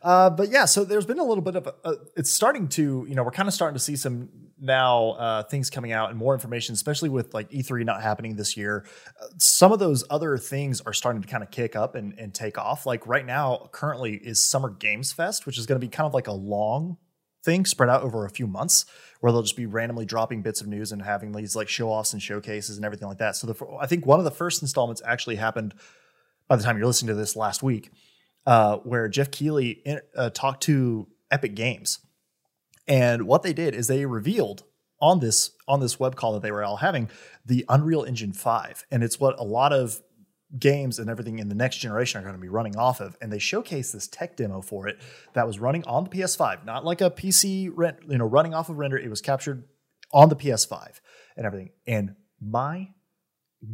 Uh, 0.02 0.30
but 0.32 0.50
yeah, 0.50 0.66
so 0.66 0.84
there's 0.84 1.06
been 1.06 1.20
a 1.20 1.24
little 1.24 1.44
bit 1.44 1.56
of 1.56 1.68
a, 1.68 1.76
uh, 1.84 1.96
it's 2.18 2.32
starting 2.32 2.68
to, 2.70 3.06
you 3.08 3.16
know, 3.16 3.24
we're 3.24 3.30
kind 3.32 3.48
of 3.48 3.54
starting 3.54 3.76
to 3.76 3.80
see 3.84 3.96
some 3.96 4.30
now 4.62 5.12
uh, 5.12 5.44
things 5.44 5.70
coming 5.70 5.92
out 5.92 6.10
and 6.10 6.18
more 6.18 6.34
information, 6.34 6.74
especially 6.74 7.10
with 7.10 7.34
like 7.34 7.50
E3 7.52 7.86
not 7.86 8.02
happening 8.02 8.36
this 8.36 8.58
year. 8.58 8.86
Uh, 9.22 9.28
some 9.38 9.72
of 9.72 9.80
those 9.80 10.04
other 10.10 10.38
things 10.38 10.82
are 10.82 10.94
starting 10.94 11.22
to 11.22 11.28
kind 11.28 11.44
of 11.44 11.52
kick 11.52 11.76
up 11.76 11.96
and, 11.96 12.18
and 12.18 12.34
take 12.34 12.58
off. 12.58 12.86
Like 12.86 13.06
right 13.08 13.26
now, 13.26 13.70
currently 13.72 14.16
is 14.16 14.44
Summer 14.44 14.70
Games 14.70 15.12
Fest, 15.12 15.46
which 15.46 15.58
is 15.58 15.66
going 15.66 15.80
to 15.80 15.86
be 15.86 15.90
kind 15.90 16.06
of 16.06 16.14
like 16.14 16.28
a 16.28 16.34
long 16.34 16.98
thing 17.44 17.66
spread 17.66 17.90
out 17.90 18.04
over 18.04 18.26
a 18.26 18.30
few 18.30 18.48
months 18.48 18.86
where 19.22 19.32
they'll 19.32 19.42
just 19.42 19.56
be 19.56 19.66
randomly 19.66 20.06
dropping 20.06 20.42
bits 20.42 20.62
of 20.62 20.68
news 20.68 20.92
and 20.92 21.02
having 21.02 21.32
these 21.32 21.56
like 21.56 21.70
show 21.70 21.90
offs 21.90 22.14
and 22.14 22.22
showcases 22.22 22.78
and 22.78 22.86
everything 22.86 23.08
like 23.08 23.18
that. 23.18 23.36
So 23.36 23.48
the, 23.48 23.66
I 23.80 23.88
think 23.88 24.06
one 24.06 24.20
of 24.20 24.26
the 24.26 24.32
first 24.32 24.62
installments 24.62 25.02
actually 25.06 25.38
happened 25.38 25.74
by 26.48 26.56
the 26.56 26.64
time 26.64 26.78
you're 26.78 26.88
listening 26.88 27.10
to 27.10 27.16
this 27.16 27.36
last 27.36 27.64
week 27.64 27.92
uh, 28.46 28.78
where 28.78 29.08
Geoff 29.08 29.32
Keighley 29.32 29.82
in, 29.86 30.00
uh, 30.16 30.30
talked 30.32 30.64
to 30.64 31.08
Epic 31.32 31.56
Games, 31.56 32.00
and 32.90 33.28
what 33.28 33.44
they 33.44 33.54
did 33.54 33.74
is 33.76 33.88
they 33.88 34.06
revealed 34.06 34.64
on 35.00 35.20
this 35.20 35.52
on 35.68 35.80
this 35.80 36.00
web 36.00 36.16
call 36.16 36.34
that 36.34 36.42
they 36.42 36.52
were 36.52 36.64
all 36.64 36.78
having 36.78 37.10
the 37.46 37.64
Unreal 37.70 38.04
Engine 38.04 38.34
five, 38.34 38.86
and 38.92 39.04
it's 39.04 39.20
what 39.20 39.40
a 39.40 39.44
lot 39.44 39.72
of 39.72 40.02
games 40.58 40.98
and 40.98 41.10
everything 41.10 41.38
in 41.38 41.48
the 41.48 41.56
next 41.56 41.78
generation 41.78 42.20
are 42.20 42.24
going 42.24 42.36
to 42.36 42.42
be 42.42 42.50
running 42.50 42.76
off 42.76 43.00
of. 43.00 43.16
And 43.22 43.32
they 43.32 43.38
showcased 43.38 43.92
this 43.92 44.08
tech 44.08 44.36
demo 44.36 44.62
for 44.62 44.88
it 44.88 44.98
that 45.34 45.46
was 45.46 45.60
running 45.60 45.84
on 45.84 46.06
the 46.06 46.10
PS5, 46.10 46.66
not 46.66 46.84
like 46.84 47.02
a 47.02 47.12
PC 47.12 47.72
rent, 47.74 47.98
you 48.08 48.18
know, 48.18 48.26
running 48.26 48.56
off 48.56 48.68
of 48.68 48.80
render. 48.80 48.98
It 48.98 49.12
was 49.12 49.22
captured 49.22 49.66
on 50.12 50.30
the 50.30 50.36
PS5 50.36 51.00
and 51.38 51.46
everything. 51.46 51.70
And 51.86 52.16
my 52.42 52.90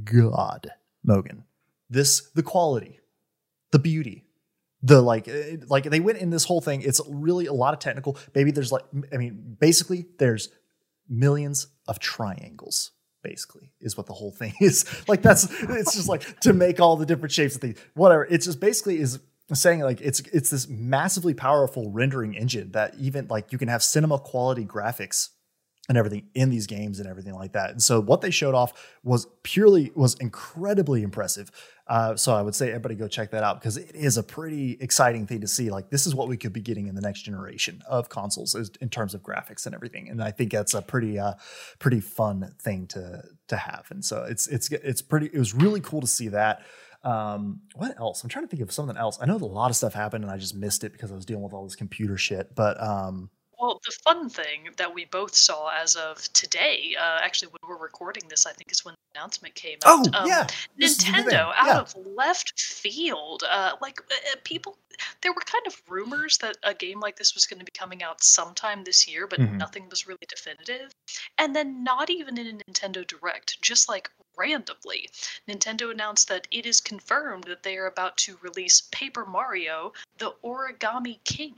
God, 0.03 0.71
Mogan, 1.03 1.45
this 1.89 2.29
the 2.31 2.43
quality, 2.43 2.99
the 3.71 3.79
beauty, 3.79 4.24
the 4.85 5.01
like 5.01 5.27
eh, 5.27 5.57
like 5.67 5.85
they 5.85 5.99
went 5.99 6.19
in 6.19 6.29
this 6.29 6.45
whole 6.45 6.61
thing. 6.61 6.81
It's 6.81 7.01
really 7.09 7.47
a 7.47 7.53
lot 7.53 7.73
of 7.73 7.79
technical. 7.79 8.17
Maybe 8.33 8.51
there's 8.51 8.71
like 8.71 8.83
i 9.11 9.17
mean 9.17 9.57
basically 9.59 10.05
there's 10.19 10.49
millions 11.09 11.67
of 11.87 11.99
triangles 11.99 12.91
basically 13.23 13.71
is 13.81 13.97
what 13.97 14.05
the 14.05 14.13
whole 14.13 14.31
thing 14.31 14.53
is. 14.61 14.85
Like 15.07 15.21
that's 15.23 15.47
it's 15.63 15.95
just 15.95 16.07
like 16.07 16.39
to 16.41 16.53
make 16.53 16.79
all 16.79 16.97
the 16.97 17.05
different 17.05 17.31
shapes 17.31 17.55
of 17.55 17.61
things. 17.61 17.79
Whatever. 17.95 18.25
It's 18.25 18.45
just 18.45 18.59
basically 18.59 18.99
is 18.99 19.19
saying 19.53 19.81
like 19.81 20.01
it's 20.01 20.19
it's 20.31 20.51
this 20.51 20.67
massively 20.67 21.33
powerful 21.33 21.89
rendering 21.89 22.35
engine 22.35 22.71
that 22.71 22.95
even 22.99 23.27
like 23.27 23.51
you 23.51 23.57
can 23.57 23.67
have 23.67 23.81
cinema 23.81 24.19
quality 24.19 24.65
graphics 24.65 25.29
and 25.87 25.97
everything 25.97 26.27
in 26.33 26.49
these 26.49 26.65
games 26.65 26.99
and 26.99 27.07
everything 27.07 27.33
like 27.35 27.51
that. 27.53 27.69
And 27.69 27.81
so 27.81 28.01
what 28.01 28.21
they 28.21 28.31
showed 28.31 28.55
off 28.55 28.73
was 29.03 29.27
purely 29.43 29.91
was 29.95 30.15
incredibly 30.15 31.03
impressive. 31.03 31.51
Uh, 31.87 32.15
so 32.15 32.33
I 32.33 32.41
would 32.41 32.55
say 32.55 32.69
everybody 32.69 32.95
go 32.95 33.07
check 33.07 33.29
that 33.31 33.43
out 33.43 33.59
because 33.59 33.77
it 33.77 33.93
is 33.93 34.17
a 34.17 34.23
pretty 34.23 34.77
exciting 34.81 35.27
thing 35.27 35.41
to 35.41 35.47
see. 35.47 35.69
Like 35.69 35.91
this 35.91 36.07
is 36.07 36.15
what 36.15 36.27
we 36.27 36.37
could 36.37 36.53
be 36.53 36.61
getting 36.61 36.87
in 36.87 36.95
the 36.95 37.01
next 37.01 37.21
generation 37.21 37.83
of 37.87 38.09
consoles 38.09 38.55
is- 38.55 38.71
in 38.81 38.89
terms 38.89 39.13
of 39.13 39.21
graphics 39.21 39.67
and 39.67 39.75
everything. 39.75 40.09
And 40.09 40.23
I 40.23 40.31
think 40.31 40.51
that's 40.51 40.73
a 40.73 40.81
pretty 40.81 41.19
uh, 41.19 41.33
pretty 41.77 41.99
fun 41.99 42.55
thing 42.59 42.87
to 42.87 43.23
to 43.49 43.55
have. 43.57 43.85
And 43.91 44.03
so 44.03 44.23
it's 44.23 44.47
it's 44.47 44.71
it's 44.71 45.03
pretty. 45.03 45.27
It 45.27 45.37
was 45.37 45.53
really 45.53 45.81
cool 45.81 46.01
to 46.01 46.07
see 46.07 46.29
that. 46.29 46.63
Um, 47.03 47.61
what 47.75 47.95
else? 47.99 48.23
I'm 48.23 48.29
trying 48.29 48.45
to 48.45 48.49
think 48.49 48.63
of 48.63 48.71
something 48.71 48.97
else. 48.97 49.19
I 49.21 49.27
know 49.27 49.35
a 49.35 49.45
lot 49.45 49.69
of 49.69 49.75
stuff 49.75 49.93
happened 49.93 50.23
and 50.23 50.33
I 50.33 50.37
just 50.37 50.55
missed 50.55 50.83
it 50.83 50.91
because 50.91 51.11
I 51.11 51.15
was 51.15 51.23
dealing 51.23 51.43
with 51.43 51.53
all 51.53 51.63
this 51.63 51.75
computer 51.75 52.17
shit. 52.17 52.55
But 52.55 52.81
um, 52.81 53.29
Well, 53.65 53.81
the 53.83 53.97
fun 54.03 54.29
thing 54.29 54.69
that 54.77 54.93
we 54.93 55.05
both 55.05 55.33
saw 55.33 55.69
as 55.69 55.95
of 55.95 56.21
today, 56.33 56.95
uh, 56.99 57.17
actually, 57.23 57.49
when 57.49 57.67
we're 57.67 57.81
recording 57.81 58.21
this, 58.29 58.45
I 58.45 58.51
think 58.51 58.71
is 58.71 58.85
when 58.85 58.93
the 58.93 59.19
announcement 59.19 59.55
came 59.55 59.79
oh 59.85 60.01
out. 60.01 60.15
Um, 60.15 60.27
yeah, 60.27 60.47
this 60.77 60.91
is 60.91 60.97
the. 60.97 61.11
Nintendo 61.13 61.51
out 61.55 61.79
of 61.81 61.95
left 62.15 62.61
field, 62.61 63.43
uh, 63.49 63.71
like 63.81 63.99
uh, 64.01 64.33
uh, 64.33 64.35
people, 64.43 64.77
there 65.23 65.33
were 65.33 65.41
kind 65.41 65.65
of 65.65 65.81
rumors 65.89 66.37
that 66.39 66.57
a 66.61 66.75
game 66.75 66.99
like 66.99 67.15
this 67.15 67.33
was 67.33 67.47
going 67.47 67.57
to 67.57 67.65
be 67.65 67.71
coming 67.71 68.03
out 68.03 68.23
sometime 68.23 68.83
this 68.83 69.07
year, 69.07 69.25
but 69.25 69.39
Mhm. 69.39 69.57
nothing 69.57 69.89
was 69.89 70.05
really 70.05 70.27
definitive. 70.27 70.91
And 71.39 71.55
then, 71.55 71.83
not 71.83 72.11
even 72.11 72.37
in 72.37 72.47
a 72.47 72.63
Nintendo 72.71 73.05
Direct, 73.07 73.59
just 73.63 73.89
like 73.89 74.11
randomly, 74.37 75.09
Nintendo 75.47 75.89
announced 75.89 76.27
that 76.27 76.47
it 76.51 76.67
is 76.67 76.79
confirmed 76.81 77.45
that 77.45 77.63
they 77.63 77.77
are 77.77 77.87
about 77.87 78.15
to 78.17 78.37
release 78.43 78.81
Paper 78.91 79.25
Mario: 79.25 79.91
The 80.19 80.35
Origami 80.43 81.23
King. 81.23 81.57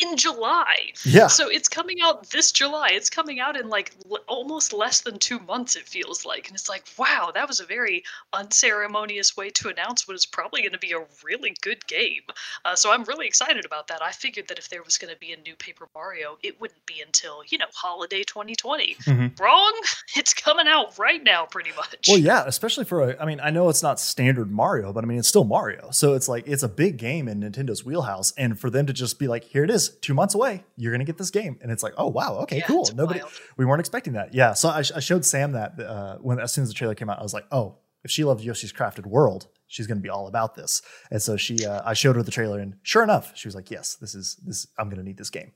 In 0.00 0.16
July. 0.16 0.92
Yeah. 1.04 1.26
So 1.26 1.48
it's 1.48 1.68
coming 1.68 1.98
out 2.02 2.30
this 2.30 2.52
July. 2.52 2.88
It's 2.92 3.10
coming 3.10 3.40
out 3.40 3.56
in 3.56 3.68
like 3.68 3.92
l- 4.10 4.18
almost 4.28 4.72
less 4.72 5.00
than 5.02 5.18
two 5.18 5.38
months, 5.40 5.76
it 5.76 5.86
feels 5.88 6.24
like. 6.24 6.48
And 6.48 6.54
it's 6.54 6.68
like, 6.68 6.84
wow, 6.98 7.30
that 7.34 7.46
was 7.48 7.60
a 7.60 7.66
very 7.66 8.02
unceremonious 8.32 9.36
way 9.36 9.50
to 9.50 9.68
announce 9.68 10.06
what 10.06 10.14
is 10.14 10.26
probably 10.26 10.60
going 10.62 10.72
to 10.72 10.78
be 10.78 10.92
a 10.92 11.02
really 11.24 11.54
good 11.62 11.86
game. 11.86 12.22
Uh, 12.64 12.74
so 12.74 12.92
I'm 12.92 13.04
really 13.04 13.26
excited 13.26 13.64
about 13.64 13.88
that. 13.88 14.02
I 14.02 14.10
figured 14.12 14.48
that 14.48 14.58
if 14.58 14.68
there 14.68 14.82
was 14.82 14.98
going 14.98 15.12
to 15.12 15.18
be 15.18 15.32
a 15.32 15.36
new 15.38 15.54
Paper 15.56 15.88
Mario, 15.94 16.38
it 16.42 16.60
wouldn't 16.60 16.84
be 16.86 17.00
until, 17.04 17.42
you 17.48 17.58
know, 17.58 17.66
holiday 17.74 18.22
2020. 18.22 18.96
Mhm. 19.04 19.38
Wrong? 19.40 19.72
It's 20.14 20.34
coming 20.34 20.66
out 20.68 20.98
right 20.98 21.24
now, 21.24 21.46
pretty 21.46 21.70
much. 21.74 22.06
Well, 22.06 22.18
yeah, 22.18 22.44
especially 22.46 22.84
for 22.84 23.10
a, 23.10 23.16
I 23.20 23.24
mean, 23.24 23.40
I 23.42 23.48
know 23.50 23.70
it's 23.70 23.82
not 23.82 23.98
standard 23.98 24.50
Mario, 24.50 24.92
but 24.92 25.04
I 25.04 25.06
mean, 25.06 25.18
it's 25.18 25.26
still 25.26 25.44
Mario. 25.44 25.88
So 25.90 26.12
it's 26.12 26.28
like, 26.28 26.46
it's 26.46 26.62
a 26.62 26.68
big 26.68 26.98
game 26.98 27.28
in 27.28 27.40
Nintendo's 27.40 27.82
wheelhouse. 27.82 28.32
And 28.36 28.58
for 28.60 28.68
them 28.68 28.84
to 28.86 28.92
just 28.92 29.18
be 29.18 29.26
like, 29.26 29.44
here 29.44 29.64
it 29.64 29.70
is, 29.70 29.81
two 29.88 30.14
months 30.14 30.34
away, 30.34 30.64
you're 30.76 30.92
going 30.92 31.00
to 31.00 31.04
get 31.04 31.18
this 31.18 31.30
game. 31.30 31.58
And 31.62 31.70
it's 31.70 31.82
like, 31.82 31.94
oh, 31.96 32.08
wow, 32.08 32.38
okay, 32.42 32.58
Yeah, 32.58 32.66
cool. 32.66 32.88
Nobody, 32.94 33.20
wild. 33.20 33.32
we 33.56 33.64
weren't 33.64 33.80
expecting 33.80 34.14
that. 34.14 34.34
Yeah. 34.34 34.52
So 34.54 34.68
I, 34.68 34.82
sh- 34.82 34.92
I 34.96 35.00
showed 35.00 35.24
Sam 35.24 35.52
that 35.52 35.78
uh, 35.80 36.18
when, 36.18 36.38
as 36.40 36.52
soon 36.52 36.62
as 36.62 36.68
the 36.68 36.74
trailer 36.74 36.94
came 36.94 37.08
out, 37.10 37.18
I 37.18 37.22
was 37.22 37.34
like, 37.34 37.46
oh, 37.52 37.76
if 38.04 38.10
she 38.10 38.24
loved 38.24 38.42
Yoshi's 38.42 38.72
Crafted 38.72 39.06
World, 39.06 39.46
she's 39.66 39.86
going 39.86 39.98
to 39.98 40.02
be 40.02 40.08
all 40.08 40.26
about 40.26 40.54
this. 40.54 40.82
And 41.10 41.22
so 41.22 41.36
she, 41.36 41.64
uh, 41.64 41.82
I 41.84 41.94
showed 41.94 42.16
her 42.16 42.22
the 42.22 42.30
trailer 42.32 42.58
and 42.58 42.74
sure 42.82 43.02
enough, 43.02 43.32
she 43.36 43.46
was 43.48 43.54
like, 43.54 43.70
yes, 43.70 43.94
this 43.94 44.14
is, 44.14 44.36
this, 44.44 44.66
I'm 44.78 44.88
going 44.88 44.98
to 44.98 45.04
need 45.04 45.18
this 45.18 45.30
game. 45.30 45.52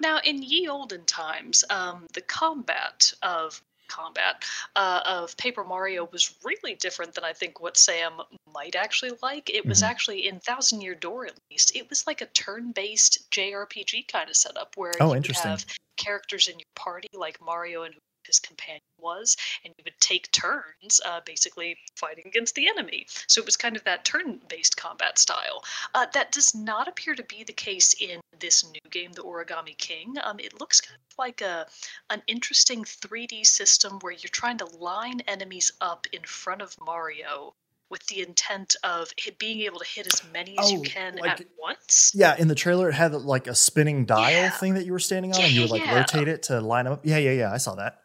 Now, 0.00 0.20
in 0.24 0.42
ye 0.42 0.68
olden 0.68 1.04
times, 1.06 1.64
um, 1.70 2.06
the 2.14 2.20
combat 2.20 3.12
of 3.22 3.60
combat 3.88 4.44
uh, 4.76 5.02
of 5.04 5.36
Paper 5.36 5.64
Mario 5.64 6.08
was 6.12 6.34
really 6.44 6.74
different 6.74 7.14
than 7.14 7.24
I 7.24 7.32
think 7.32 7.60
what 7.60 7.76
Sam 7.76 8.20
might 8.52 8.76
actually 8.76 9.12
like. 9.22 9.50
It 9.50 9.66
was 9.66 9.82
Mhm. 9.82 9.86
actually 9.88 10.28
in 10.28 10.40
Thousand 10.40 10.80
Year 10.80 10.94
Door, 10.94 11.26
at 11.26 11.38
least. 11.50 11.74
It 11.74 11.88
was 11.88 12.06
like 12.06 12.20
a 12.20 12.26
turn-based 12.26 13.30
JRPG 13.30 14.02
kind 14.08 14.28
of 14.30 14.36
setup 14.36 14.76
where 14.76 14.94
Oh, 15.00 15.10
you 15.10 15.16
interesting. 15.16 15.50
have 15.50 15.64
characters 15.96 16.48
in 16.48 16.58
your 16.58 16.66
party, 16.76 17.08
like 17.12 17.40
Mario 17.40 17.82
and 17.82 17.94
who 17.94 18.00
his 18.28 18.38
companion 18.38 18.80
was, 19.00 19.36
and 19.64 19.74
you 19.76 19.82
would 19.84 19.98
take 20.00 20.30
turns, 20.30 21.00
uh, 21.04 21.20
basically 21.24 21.76
fighting 21.96 22.24
against 22.26 22.54
the 22.54 22.68
enemy. 22.68 23.06
So 23.26 23.40
it 23.40 23.44
was 23.46 23.56
kind 23.56 23.76
of 23.76 23.82
that 23.84 24.04
turn-based 24.04 24.76
combat 24.76 25.18
style. 25.18 25.64
Uh, 25.94 26.06
that 26.14 26.30
does 26.30 26.54
not 26.54 26.86
appear 26.86 27.14
to 27.16 27.24
be 27.24 27.42
the 27.42 27.52
case 27.52 27.94
in 28.00 28.20
this 28.38 28.64
new 28.70 28.80
game, 28.90 29.12
The 29.12 29.22
Origami 29.22 29.76
King. 29.76 30.14
Um, 30.22 30.38
it 30.38 30.60
looks 30.60 30.80
kind 30.80 30.96
of 31.10 31.18
like 31.18 31.40
a 31.40 31.66
an 32.10 32.22
interesting 32.28 32.84
3D 32.84 33.44
system 33.44 33.98
where 34.00 34.12
you're 34.12 34.28
trying 34.30 34.58
to 34.58 34.66
line 34.66 35.20
enemies 35.26 35.72
up 35.80 36.06
in 36.12 36.22
front 36.22 36.62
of 36.62 36.76
Mario 36.84 37.54
with 37.90 38.06
the 38.08 38.20
intent 38.20 38.76
of 38.84 39.10
hit, 39.16 39.38
being 39.38 39.62
able 39.62 39.78
to 39.78 39.84
hit 39.86 40.06
as 40.06 40.22
many 40.30 40.58
as 40.58 40.70
you 40.70 40.80
Oh, 40.80 40.82
can 40.82 41.16
like- 41.16 41.40
at 41.40 41.46
once. 41.58 42.12
Yeah, 42.14 42.36
in 42.36 42.46
the 42.48 42.54
trailer, 42.54 42.90
it 42.90 42.94
had 42.94 43.12
like 43.14 43.46
a 43.46 43.54
spinning 43.54 44.04
dial 44.04 44.30
Yeah. 44.30 44.50
thing 44.50 44.74
that 44.74 44.84
you 44.84 44.92
were 44.92 44.98
standing 44.98 45.32
on, 45.32 45.40
Yeah, 45.40 45.46
and 45.46 45.54
you 45.54 45.60
would 45.62 45.70
like 45.70 45.82
yeah. 45.82 45.96
rotate 45.96 46.28
it 46.28 46.42
to 46.44 46.60
line 46.60 46.86
up. 46.86 47.00
Yeah, 47.04 47.16
yeah, 47.16 47.30
yeah. 47.32 47.52
I 47.52 47.56
saw 47.56 47.74
that. 47.76 48.02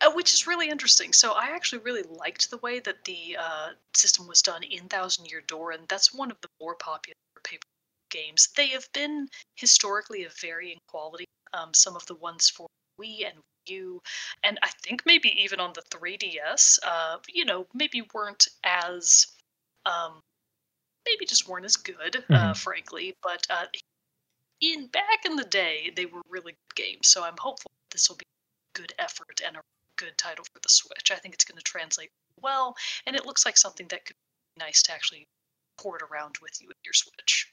Uh, 0.00 0.10
which 0.12 0.32
is 0.32 0.46
really 0.46 0.68
interesting. 0.68 1.12
So 1.12 1.32
I 1.32 1.46
actually 1.54 1.80
really 1.82 2.02
liked 2.02 2.50
the 2.50 2.58
way 2.58 2.80
that 2.80 3.04
the 3.04 3.36
uh, 3.38 3.68
system 3.94 4.26
was 4.26 4.42
done 4.42 4.62
in 4.62 4.88
Thousand 4.88 5.30
Year 5.30 5.42
Door, 5.46 5.72
and 5.72 5.88
that's 5.88 6.14
one 6.14 6.30
of 6.30 6.40
the 6.40 6.48
more 6.60 6.74
popular 6.74 7.14
paper 7.44 7.66
games. 8.10 8.48
They 8.56 8.68
have 8.68 8.88
been 8.92 9.28
historically 9.56 10.24
of 10.24 10.32
varying 10.38 10.78
quality. 10.88 11.24
Um, 11.52 11.74
some 11.74 11.96
of 11.96 12.06
the 12.06 12.14
ones 12.14 12.48
for 12.48 12.68
Wii 13.00 13.26
and 13.28 13.38
Wii 13.38 13.70
U, 13.72 14.02
and 14.44 14.58
I 14.62 14.68
think 14.84 15.02
maybe 15.04 15.28
even 15.42 15.58
on 15.60 15.72
the 15.72 15.82
3DS, 15.90 16.78
uh, 16.84 17.18
you 17.28 17.44
know, 17.44 17.66
maybe 17.74 18.02
weren't 18.14 18.46
as, 18.64 19.26
um, 19.84 20.20
maybe 21.06 21.26
just 21.26 21.48
weren't 21.48 21.64
as 21.64 21.76
good, 21.76 22.24
uh, 22.30 22.52
Mhm. 22.52 22.56
frankly. 22.56 23.14
But 23.22 23.46
uh, 23.50 23.66
in 24.60 24.86
back 24.88 25.24
in 25.24 25.36
the 25.36 25.44
day, 25.44 25.90
they 25.90 26.06
were 26.06 26.22
really 26.28 26.52
good 26.52 26.76
games. 26.76 27.08
So 27.08 27.24
I'm 27.24 27.36
hopeful 27.38 27.70
this 27.90 28.08
will 28.08 28.16
be 28.16 28.26
good 28.74 28.92
effort 28.98 29.40
and 29.44 29.56
a 29.56 29.60
good 29.96 30.16
title 30.16 30.44
for 30.44 30.60
the 30.60 30.68
Switch. 30.68 31.10
I 31.10 31.16
think 31.16 31.34
it's 31.34 31.44
going 31.44 31.58
to 31.58 31.62
translate 31.62 32.10
well, 32.40 32.74
and 33.06 33.16
it 33.16 33.26
looks 33.26 33.44
like 33.44 33.56
something 33.56 33.86
that 33.88 34.04
could 34.04 34.16
be 34.56 34.64
nice 34.64 34.82
to 34.84 34.92
actually 34.92 35.26
port 35.78 36.02
around 36.02 36.36
with 36.42 36.52
you 36.60 36.68
with 36.68 36.78
your 36.84 36.94
Switch. 36.94 37.48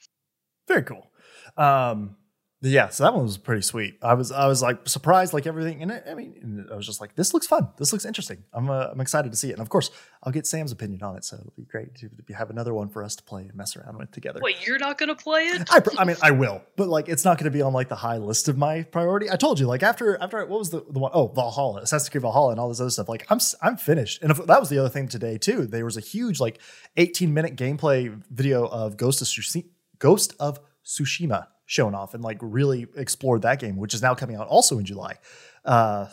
Very 0.67 0.83
cool. 0.83 1.11
Um, 1.57 2.17
yeah, 2.61 2.89
so 2.89 3.03
that 3.03 3.13
one 3.13 3.23
was 3.23 3.37
pretty 3.37 3.61
sweet. 3.61 3.99
I 4.01 4.15
was 4.15 4.31
I 4.31 4.47
was 4.47 4.63
like 4.63 4.87
surprised, 4.87 5.31
like 5.31 5.45
everything, 5.45 5.83
and 5.83 5.91
I 5.91 6.15
mean, 6.15 6.39
and 6.41 6.71
I 6.71 6.75
was 6.75 6.87
just 6.87 6.99
like, 6.99 7.15
this 7.15 7.31
looks 7.31 7.45
fun. 7.45 7.69
This 7.77 7.93
looks 7.93 8.03
interesting. 8.03 8.43
I'm 8.51 8.67
uh, 8.67 8.87
I'm 8.91 8.99
excited 8.99 9.31
to 9.31 9.37
see 9.37 9.49
it, 9.49 9.53
and 9.53 9.61
of 9.61 9.69
course, 9.69 9.91
I'll 10.23 10.31
get 10.31 10.47
Sam's 10.47 10.71
opinion 10.71 11.03
on 11.03 11.15
it. 11.15 11.23
So 11.23 11.37
it'll 11.37 11.53
be 11.55 11.65
great 11.65 11.93
to, 11.97 12.09
to 12.09 12.33
have 12.33 12.49
another 12.49 12.73
one 12.73 12.89
for 12.89 13.03
us 13.03 13.15
to 13.17 13.23
play 13.23 13.43
and 13.43 13.53
mess 13.53 13.77
around 13.77 13.99
with 13.99 14.09
together. 14.09 14.39
Wait, 14.41 14.65
you're 14.65 14.79
not 14.79 14.97
going 14.97 15.09
to 15.09 15.15
play 15.15 15.43
it? 15.43 15.69
I, 15.69 15.83
I 15.99 16.03
mean, 16.03 16.15
I 16.23 16.31
will, 16.31 16.63
but 16.75 16.87
like, 16.87 17.09
it's 17.09 17.23
not 17.23 17.37
going 17.37 17.45
to 17.45 17.55
be 17.55 17.61
on 17.61 17.73
like 17.73 17.89
the 17.89 17.95
high 17.95 18.17
list 18.17 18.47
of 18.47 18.57
my 18.57 18.81
priority. 18.81 19.29
I 19.29 19.35
told 19.35 19.59
you, 19.59 19.67
like 19.67 19.83
after 19.83 20.19
after 20.19 20.43
what 20.47 20.57
was 20.57 20.71
the 20.71 20.83
the 20.89 20.97
one 20.97 21.11
oh 21.13 21.27
Valhalla, 21.27 21.81
Assassin's 21.81 22.09
Creed 22.09 22.23
Valhalla, 22.23 22.51
and 22.51 22.59
all 22.59 22.69
this 22.69 22.81
other 22.81 22.89
stuff. 22.89 23.07
Like 23.07 23.27
I'm 23.29 23.39
I'm 23.61 23.77
finished, 23.77 24.23
and 24.23 24.31
if, 24.31 24.43
that 24.47 24.59
was 24.59 24.69
the 24.69 24.79
other 24.79 24.89
thing 24.89 25.07
today 25.07 25.37
too. 25.37 25.67
There 25.67 25.85
was 25.85 25.95
a 25.95 26.01
huge 26.01 26.39
like 26.39 26.59
18 26.95 27.31
minute 27.31 27.55
gameplay 27.55 28.19
video 28.31 28.65
of 28.65 28.97
Ghost 28.97 29.21
of 29.21 29.27
Tsushima, 29.27 29.65
Ghost 29.99 30.33
of 30.39 30.59
Tsushima 30.83 31.47
shown 31.67 31.93
off, 31.93 32.15
and 32.15 32.23
like 32.23 32.39
really 32.41 32.87
explored 32.95 33.43
that 33.43 33.59
game, 33.59 33.77
which 33.77 33.93
is 33.93 34.01
now 34.01 34.15
coming 34.15 34.35
out 34.35 34.47
also 34.47 34.79
in 34.79 34.85
July. 34.85 35.17
Uh, 35.63 36.07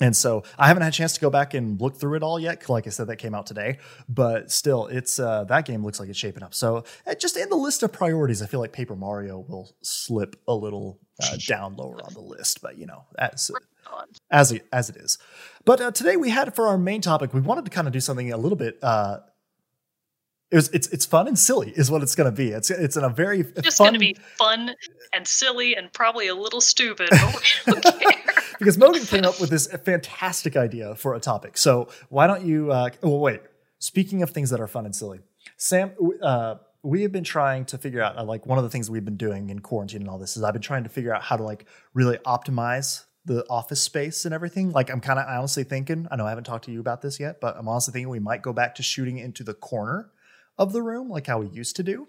and 0.00 0.16
so 0.16 0.42
I 0.58 0.68
haven't 0.68 0.82
had 0.82 0.92
a 0.92 0.96
chance 0.96 1.14
to 1.14 1.20
go 1.20 1.30
back 1.30 1.54
and 1.54 1.80
look 1.80 1.96
through 1.96 2.16
it 2.16 2.22
all 2.22 2.38
yet. 2.38 2.68
Like 2.68 2.86
I 2.86 2.90
said, 2.90 3.06
that 3.06 3.16
came 3.16 3.34
out 3.34 3.46
today, 3.46 3.78
but 4.08 4.50
still, 4.50 4.86
it's 4.86 5.18
uh, 5.18 5.44
that 5.44 5.64
game 5.64 5.84
looks 5.84 6.00
like 6.00 6.08
it's 6.08 6.18
shaping 6.18 6.42
up. 6.42 6.54
So 6.54 6.84
uh, 7.06 7.14
just 7.14 7.36
in 7.36 7.48
the 7.48 7.56
list 7.56 7.82
of 7.82 7.92
priorities, 7.92 8.42
I 8.42 8.46
feel 8.46 8.60
like 8.60 8.72
Paper 8.72 8.96
Mario 8.96 9.38
will 9.38 9.74
slip 9.82 10.36
a 10.48 10.54
little 10.54 10.98
uh, 11.22 11.36
down 11.46 11.76
lower 11.76 12.02
on 12.04 12.14
the 12.14 12.20
list. 12.20 12.62
But 12.62 12.78
you 12.78 12.86
know, 12.86 13.04
as 13.18 13.50
as 14.30 14.52
it, 14.52 14.66
as 14.72 14.90
it 14.90 14.96
is. 14.96 15.18
But 15.64 15.80
uh, 15.80 15.90
today 15.92 16.16
we 16.16 16.30
had 16.30 16.54
for 16.54 16.66
our 16.66 16.78
main 16.78 17.00
topic, 17.00 17.32
we 17.32 17.40
wanted 17.40 17.64
to 17.66 17.70
kind 17.70 17.86
of 17.86 17.92
do 17.92 18.00
something 18.00 18.32
a 18.32 18.36
little 18.36 18.58
bit. 18.58 18.82
It 20.52 20.56
was 20.56 20.68
it's 20.68 20.86
it's 20.88 21.06
fun 21.06 21.28
and 21.28 21.38
silly 21.38 21.70
is 21.70 21.90
what 21.90 22.02
it's 22.02 22.14
going 22.14 22.30
to 22.30 22.36
be. 22.36 22.50
It's 22.50 22.70
it's 22.70 22.98
in 22.98 23.04
a 23.04 23.08
very 23.08 23.42
Just 23.62 23.78
going 23.78 23.94
to 23.94 23.98
be 23.98 24.14
fun 24.36 24.74
and 25.14 25.26
silly 25.26 25.74
and 25.74 25.90
probably 25.94 26.28
a 26.28 26.34
little 26.34 26.60
stupid, 26.60 27.08
because 28.58 28.76
Mogan 28.76 29.06
came 29.06 29.24
up 29.24 29.40
with 29.40 29.48
this 29.48 29.66
fantastic 29.66 30.54
idea 30.54 30.94
for 30.94 31.14
a 31.14 31.20
topic. 31.20 31.56
So 31.56 31.88
why 32.10 32.26
don't 32.26 32.44
you? 32.44 32.70
Uh, 32.70 32.90
well, 33.00 33.18
wait. 33.18 33.40
Speaking 33.78 34.22
of 34.22 34.30
things 34.30 34.50
that 34.50 34.60
are 34.60 34.66
fun 34.66 34.84
and 34.84 34.94
silly, 34.94 35.20
Sam, 35.56 35.92
uh, 36.22 36.56
we 36.82 37.00
have 37.00 37.12
been 37.12 37.24
trying 37.24 37.64
to 37.66 37.78
figure 37.78 38.02
out. 38.02 38.18
Uh, 38.18 38.24
like 38.24 38.44
one 38.44 38.58
of 38.58 38.64
the 38.64 38.70
things 38.70 38.90
we've 38.90 39.06
been 39.06 39.16
doing 39.16 39.48
in 39.48 39.60
quarantine 39.60 40.02
and 40.02 40.10
all 40.10 40.18
this 40.18 40.36
is 40.36 40.42
I've 40.42 40.52
been 40.52 40.60
trying 40.60 40.82
to 40.82 40.90
figure 40.90 41.14
out 41.14 41.22
how 41.22 41.38
to 41.38 41.42
like 41.42 41.64
really 41.94 42.18
optimize 42.26 43.04
the 43.24 43.42
office 43.48 43.80
space 43.80 44.26
and 44.26 44.34
everything. 44.34 44.70
Like 44.70 44.90
I'm 44.90 45.00
kind 45.00 45.18
of 45.18 45.24
honestly 45.26 45.64
thinking. 45.64 46.08
I 46.10 46.16
know 46.16 46.26
I 46.26 46.28
haven't 46.28 46.44
talked 46.44 46.66
to 46.66 46.72
you 46.72 46.80
about 46.80 47.00
this 47.00 47.18
yet, 47.18 47.40
but 47.40 47.56
I'm 47.56 47.68
honestly 47.68 47.92
thinking 47.92 48.10
we 48.10 48.18
might 48.18 48.42
go 48.42 48.52
back 48.52 48.74
to 48.74 48.82
shooting 48.82 49.16
into 49.16 49.42
the 49.44 49.54
corner 49.54 50.10
of 50.58 50.72
the 50.72 50.82
room, 50.82 51.08
like 51.08 51.26
how 51.26 51.40
we 51.40 51.48
used 51.48 51.76
to 51.76 51.82
do. 51.82 52.08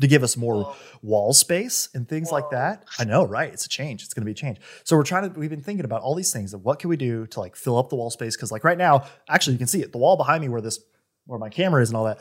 To 0.00 0.06
give 0.06 0.22
us 0.22 0.34
more 0.34 0.64
Whoa. 0.64 0.74
wall 1.02 1.32
space 1.34 1.90
and 1.92 2.08
things 2.08 2.32
like 2.32 2.48
that. 2.52 2.86
I 2.98 3.04
know, 3.04 3.22
right? 3.22 3.52
It's 3.52 3.66
a 3.66 3.68
change. 3.68 4.02
It's 4.02 4.14
going 4.14 4.22
to 4.22 4.24
be 4.24 4.30
a 4.30 4.34
change. 4.34 4.58
So 4.82 4.96
we're 4.96 5.02
trying 5.02 5.30
to. 5.30 5.38
We've 5.38 5.50
been 5.50 5.60
thinking 5.60 5.84
about 5.84 6.00
all 6.00 6.14
these 6.14 6.32
things 6.32 6.54
of 6.54 6.64
what 6.64 6.78
can 6.78 6.88
we 6.88 6.96
do 6.96 7.26
to 7.26 7.40
like 7.40 7.54
fill 7.54 7.76
up 7.76 7.90
the 7.90 7.96
wall 7.96 8.08
space 8.08 8.34
because 8.34 8.50
like 8.50 8.64
right 8.64 8.78
now, 8.78 9.04
actually 9.28 9.54
you 9.54 9.58
can 9.58 9.66
see 9.66 9.82
it. 9.82 9.92
The 9.92 9.98
wall 9.98 10.16
behind 10.16 10.40
me 10.40 10.48
where 10.48 10.62
this 10.62 10.78
where 11.26 11.38
my 11.38 11.50
camera 11.50 11.82
is 11.82 11.90
and 11.90 11.98
all 11.98 12.04
that. 12.04 12.18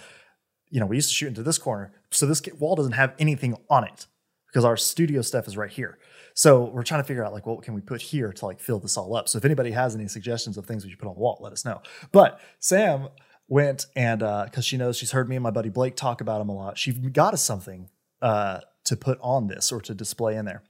You 0.70 0.82
know, 0.82 0.88
we 0.88 0.98
used 0.98 1.08
to 1.10 1.16
shoot 1.16 1.28
into 1.28 1.42
this 1.42 1.58
corner, 1.58 1.94
so 2.12 2.25
this 2.25 2.42
wall 2.60 2.75
doesn't 2.75 2.94
have 2.94 3.13
anything 3.18 3.56
on 3.70 3.86
it 3.86 4.08
because 4.48 4.66
our 4.66 4.75
studio 4.75 5.22
stuff 5.22 5.48
is 5.48 5.56
right 5.56 5.72
here. 5.72 6.00
So 6.34 6.66
we're 6.66 6.84
trying 6.84 7.01
to 7.01 7.08
figure 7.08 7.24
out 7.24 7.34
like 7.34 7.46
what 7.46 7.62
can 7.63 7.74
we 7.74 7.82
put 7.82 8.01
here 8.01 8.32
to 8.32 8.46
like 8.46 8.60
fill 8.60 8.80
this 8.80 8.98
all 8.98 9.16
up. 9.16 9.30
So 9.30 9.38
if 9.38 9.46
anybody 9.46 9.72
has 9.72 9.96
any 9.96 10.08
suggestions 10.08 10.58
of 10.58 10.66
things 10.66 10.84
we 10.84 10.89
should 10.89 11.00
put 11.00 11.08
on 11.08 11.16
the 11.16 11.20
wall, 11.20 11.38
let 11.42 11.54
us 11.54 11.66
know. 11.66 11.82
But 12.12 12.39
Sam 12.60 13.10
went 13.50 13.88
and 13.96 14.20
because 14.20 14.63
she 14.65 14.77
knows 14.77 14.96
she's 14.98 15.12
heard 15.12 15.27
me 15.27 15.36
and 15.36 15.44
my 15.44 15.51
buddy 15.51 15.70
Blake 15.70 15.96
talk 15.96 16.22
about 16.22 16.39
him 16.39 16.50
a 16.50 16.56
lot, 16.56 16.77
she 16.77 16.94
got 16.94 17.34
us 17.34 17.41
something 17.41 17.89
uh, 18.22 18.60
to 18.86 18.96
put 18.96 19.20
on 19.22 19.48
this 19.48 19.72
or 19.72 19.82
to 19.82 19.94
display 19.94 20.36
in 20.36 20.46
there. 20.46 20.63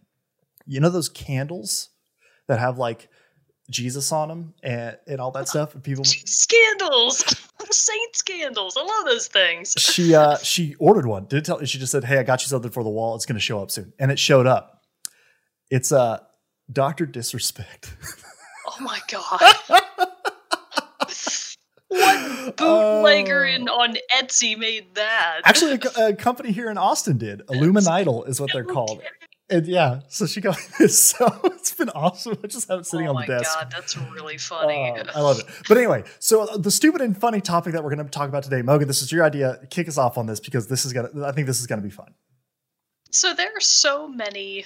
You 0.65 0.79
know 0.79 0.89
those 0.89 1.09
candles 1.09 1.89
that 2.47 2.59
have 2.59 2.77
like 2.77 3.09
Jesus 3.69 4.11
on 4.11 4.29
them 4.29 4.53
and, 4.63 4.97
and 5.07 5.19
all 5.21 5.31
that 5.31 5.47
stuff, 5.47 5.75
and 5.75 5.83
people. 5.83 6.03
Scandals! 6.03 7.23
Saint 7.71 8.15
scandals! 8.15 8.75
I 8.77 8.83
love 8.83 9.05
those 9.05 9.27
things. 9.27 9.75
She 9.77 10.15
uh, 10.15 10.37
she 10.37 10.75
ordered 10.75 11.05
one. 11.05 11.25
Did 11.25 11.45
tell. 11.45 11.63
She 11.65 11.77
just 11.77 11.91
said, 11.91 12.03
"Hey, 12.03 12.17
I 12.17 12.23
got 12.23 12.41
you 12.41 12.47
something 12.47 12.71
for 12.71 12.83
the 12.83 12.89
wall. 12.89 13.15
It's 13.15 13.25
going 13.25 13.35
to 13.35 13.41
show 13.41 13.61
up 13.61 13.69
soon," 13.69 13.93
and 13.99 14.11
it 14.11 14.19
showed 14.19 14.47
up. 14.47 14.83
It's 15.69 15.91
uh, 15.91 16.19
Doctor 16.71 17.05
Disrespect. 17.05 17.93
Oh 18.67 18.77
my 18.81 18.99
god. 19.11 19.81
What 21.89 22.55
bootlegger 22.57 23.45
Oh. 23.45 23.49
in 23.55 23.67
on 23.69 23.95
Etsy 24.15 24.57
made 24.57 24.95
that? 24.95 25.41
Actually, 25.43 25.79
a, 25.97 26.07
a 26.07 26.15
company 26.15 26.51
here 26.51 26.69
in 26.69 26.77
Austin 26.77 27.17
did. 27.17 27.41
Illuminidal 27.49 28.23
is 28.27 28.39
what 28.39 28.51
they're 28.53 28.63
called. 28.63 29.01
And 29.51 29.65
yeah, 29.65 30.01
so 30.09 30.27
she 30.27 30.41
got 30.41 30.59
this. 30.79 31.03
So 31.09 31.27
it's 31.45 31.73
been 31.73 31.89
awesome. 31.89 32.37
I 32.43 32.47
just 32.47 32.69
have 32.69 32.81
it 32.81 32.85
sitting 32.85 33.07
oh 33.07 33.15
on 33.15 33.21
the 33.21 33.25
desk. 33.27 33.49
Oh 33.51 33.57
my 33.57 33.63
god, 33.63 33.71
that's 33.75 33.97
really 33.97 34.37
funny. 34.37 34.91
Uh, 34.91 35.05
I 35.15 35.21
love 35.21 35.39
it. 35.39 35.45
But 35.67 35.77
anyway, 35.77 36.03
so 36.19 36.43
uh, 36.43 36.57
the 36.57 36.69
stupid 36.69 37.01
and 37.01 37.17
funny 37.19 37.41
topic 37.41 37.73
that 37.73 37.83
we're 37.83 37.93
going 37.95 38.05
to 38.05 38.11
talk 38.11 38.29
about 38.29 38.43
today, 38.43 38.61
Mogan, 38.61 38.87
this 38.87 39.01
is 39.01 39.11
your 39.11 39.23
idea. 39.23 39.59
Kick 39.71 39.87
us 39.87 39.97
off 39.97 40.19
on 40.19 40.27
this 40.27 40.39
because 40.39 40.67
this 40.67 40.85
is 40.85 40.93
gonna. 40.93 41.09
I 41.25 41.31
think 41.31 41.47
this 41.47 41.59
is 41.59 41.65
gonna 41.65 41.81
be 41.81 41.89
fun. 41.89 42.13
So 43.11 43.33
there 43.33 43.49
are 43.55 43.59
so 43.61 44.07
many 44.07 44.65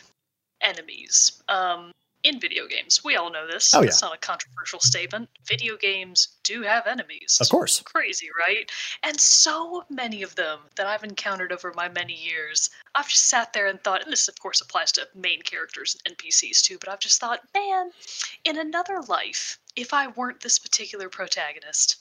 enemies 0.61 1.41
um, 1.47 1.91
in 2.23 2.39
video 2.39 2.67
games. 2.67 3.03
We 3.03 3.15
all 3.15 3.31
know 3.31 3.45
this. 3.45 3.73
Oh, 3.73 3.81
yeah. 3.81 3.87
It's 3.87 4.01
not 4.01 4.15
a 4.15 4.17
controversial 4.17 4.79
statement. 4.79 5.29
Video 5.45 5.75
games 5.75 6.29
do 6.43 6.61
have 6.61 6.87
enemies. 6.87 7.37
Of 7.41 7.49
course. 7.49 7.81
Crazy, 7.81 8.29
right? 8.47 8.71
And 9.03 9.19
so 9.19 9.83
many 9.89 10.23
of 10.23 10.35
them 10.35 10.59
that 10.75 10.87
I've 10.87 11.03
encountered 11.03 11.51
over 11.51 11.73
my 11.75 11.89
many 11.89 12.13
years, 12.13 12.69
I've 12.95 13.09
just 13.09 13.25
sat 13.25 13.51
there 13.53 13.67
and 13.67 13.83
thought, 13.83 14.03
and 14.03 14.11
this 14.11 14.27
of 14.27 14.39
course 14.39 14.61
applies 14.61 14.91
to 14.93 15.07
main 15.13 15.41
characters 15.41 15.97
and 16.05 16.17
NPCs 16.17 16.61
too, 16.61 16.77
but 16.79 16.89
I've 16.89 16.99
just 16.99 17.19
thought, 17.19 17.41
man, 17.53 17.91
in 18.45 18.57
another 18.57 19.01
life, 19.01 19.59
if 19.75 19.93
I 19.93 20.07
weren't 20.07 20.39
this 20.39 20.59
particular 20.59 21.09
protagonist, 21.09 21.97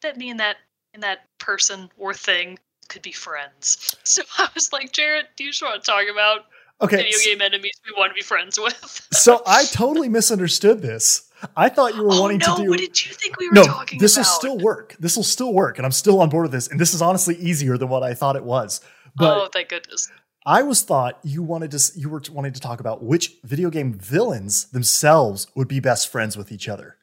that 0.00 0.16
me 0.16 0.30
and 0.30 0.40
that 0.40 0.56
and 0.94 1.02
that 1.02 1.26
person 1.38 1.90
or 1.98 2.14
thing 2.14 2.58
could 2.88 3.02
be 3.02 3.12
friends. 3.12 3.96
So 4.04 4.22
I 4.38 4.48
was 4.54 4.72
like, 4.72 4.92
Jarrett, 4.92 5.30
do 5.34 5.44
you 5.44 5.50
just 5.50 5.62
want 5.62 5.82
to 5.82 5.90
talk 5.90 6.04
about 6.10 6.46
Okay. 6.80 6.96
video 6.96 7.18
so- 7.18 7.30
game 7.30 7.40
enemies 7.42 7.72
we 7.86 7.94
want 7.96 8.10
to 8.10 8.14
be 8.14 8.22
friends 8.22 8.58
with? 8.58 9.08
So 9.14 9.42
I 9.46 9.64
totally 9.66 10.08
misunderstood 10.08 10.82
this. 10.82 11.30
I 11.56 11.68
thought 11.68 11.94
you 11.94 12.02
were 12.02 12.12
oh 12.12 12.20
wanting 12.20 12.38
no, 12.38 12.56
to 12.56 12.62
do 12.62 12.70
what 12.70 12.78
did 12.80 13.06
you 13.06 13.12
think 13.12 13.38
we 13.38 13.48
were 13.48 13.54
no, 13.54 13.64
talking 13.64 13.98
this 13.98 14.16
about? 14.16 14.20
will 14.26 14.34
still 14.34 14.58
work. 14.58 14.96
This 14.98 15.16
will 15.16 15.22
still 15.22 15.52
work, 15.52 15.78
and 15.78 15.86
I'm 15.86 15.92
still 15.92 16.20
on 16.20 16.30
board 16.30 16.44
with 16.44 16.52
this. 16.52 16.68
And 16.68 16.80
this 16.80 16.94
is 16.94 17.00
honestly 17.00 17.36
easier 17.36 17.78
than 17.78 17.88
what 17.88 18.02
I 18.02 18.12
thought 18.14 18.34
it 18.36 18.44
was. 18.44 18.80
But 19.14 19.36
oh, 19.36 19.48
thank 19.52 19.68
goodness. 19.68 20.10
I 20.46 20.62
was 20.62 20.82
thought 20.82 21.18
you 21.22 21.42
wanted 21.42 21.70
to 21.70 21.92
you 21.98 22.08
were 22.08 22.22
wanting 22.30 22.52
to 22.52 22.60
talk 22.60 22.80
about 22.80 23.02
which 23.02 23.36
video 23.44 23.70
game 23.70 23.94
villains 23.94 24.66
themselves 24.66 25.46
would 25.54 25.68
be 25.68 25.80
best 25.80 26.08
friends 26.08 26.36
with 26.36 26.50
each 26.52 26.68
other. 26.68 26.96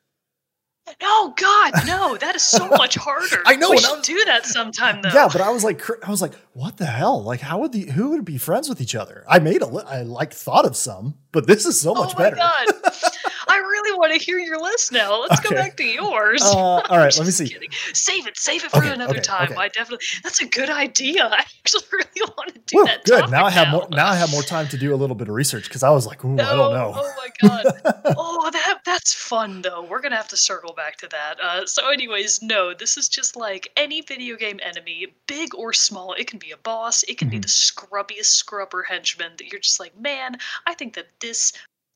No, 1.02 1.34
God, 1.38 1.74
no, 1.86 2.18
that 2.18 2.36
is 2.36 2.44
so 2.44 2.68
much 2.68 2.96
harder. 3.00 3.42
I 3.46 3.56
know, 3.56 3.70
We 3.72 3.78
should 3.78 4.02
do 4.02 4.24
that 4.26 4.46
sometime, 4.46 5.02
though. 5.02 5.10
Yeah, 5.14 5.30
but 5.32 5.42
I 5.42 5.50
was 5.50 5.64
like, 5.64 5.82
I 6.06 6.10
was 6.12 6.22
like, 6.22 6.34
what 6.54 6.78
the 6.78 6.86
hell? 6.86 7.24
Like, 7.24 7.40
how 7.40 7.60
would 7.60 7.72
the 7.72 7.86
who 7.86 8.10
would 8.10 8.26
be 8.26 8.38
friends 8.38 8.68
with 8.68 8.82
each 8.82 8.96
other? 8.96 9.24
I 9.28 9.40
made 9.40 9.62
a 9.62 9.68
li- 9.68 9.84
I 9.88 10.02
like 10.02 10.34
thought 10.34 10.66
of 10.66 10.76
some, 10.76 11.16
but 11.32 11.48
this 11.48 11.66
is 11.66 11.80
so 11.80 11.94
much 11.94 12.14
oh 12.16 12.20
my 12.20 12.24
better. 12.30 12.36
God. 12.36 12.68
I 13.52 13.58
really 13.58 13.98
want 13.98 14.14
to 14.14 14.20
hear 14.20 14.40
your 14.40 14.60
list 14.60 14.92
now. 14.92 15.20
Let's 15.22 15.40
Okay. 15.40 15.50
go 15.50 15.62
back 15.62 15.76
to 15.78 15.84
yours. 15.84 16.42
Uh, 16.42 16.56
all 16.58 16.82
let 16.90 17.20
me 17.20 17.32
see. 17.32 17.48
kidding. 17.50 17.70
Save 17.94 18.28
it. 18.28 18.38
Save 18.38 18.64
it 18.64 18.72
for 18.72 18.78
Okay, 18.78 18.92
another 18.94 19.16
okay, 19.16 19.22
time. 19.22 19.54
I 19.58 19.68
definitely. 19.68 20.06
That's 20.24 20.42
a 20.42 20.48
good 20.48 20.70
idea. 20.70 21.26
I 21.32 21.44
actually 21.60 21.84
really 21.92 22.32
want 22.38 22.54
to 22.54 22.60
do 22.66 22.78
Woo, 22.78 22.86
that. 22.86 23.04
good. 23.04 23.30
Now 23.30 23.46
I 23.46 23.50
have 23.52 23.70
more. 23.70 23.88
Now 23.92 24.08
I 24.08 24.16
have 24.16 24.32
more 24.32 24.44
time 24.44 24.68
to 24.70 24.78
do 24.78 24.94
a 24.94 24.98
little 24.98 25.16
bit 25.16 25.28
of 25.28 25.36
research 25.36 25.66
because 25.66 25.84
I 25.84 25.90
was 25.90 26.08
like, 26.08 26.24
ooh, 26.24 26.34
I 26.34 26.38
don't 26.56 26.74
know. 26.74 26.94
Oh 26.96 27.14
my 27.18 27.48
god. 27.50 27.66
oh, 28.18 28.50
that 28.52 28.80
that's 28.86 29.14
fun 29.14 29.62
though. 29.62 29.84
We're 29.84 30.02
gonna 30.02 30.16
have 30.16 30.30
to 30.30 30.38
circle 30.38 30.74
back 30.74 30.98
to 30.98 31.08
that. 31.10 31.36
Uh, 31.42 31.66
so, 31.66 31.90
anyways, 31.90 32.42
no, 32.42 32.74
this 32.74 32.98
is 32.98 33.10
just 33.10 33.36
like 33.36 33.70
any 33.76 34.02
video 34.02 34.38
game 34.38 34.60
enemy, 34.64 35.08
big 35.28 35.54
or 35.56 35.74
small. 35.74 36.14
It 36.14 36.28
can 36.28 36.40
be 36.40 36.52
a 36.52 36.58
boss. 36.58 37.04
It 37.04 37.18
can 37.18 37.30
be 37.30 37.38
Mhm. 37.38 37.42
the 37.44 37.48
scrubbiest 37.48 38.26
scrubber 38.28 38.84
henchman 38.84 39.34
that 39.38 39.48
you're 39.48 39.60
just 39.60 39.80
like, 39.80 39.98
man, 40.00 40.38
I 40.68 40.74
think 40.74 40.94
that 40.96 41.08
this 41.20 41.52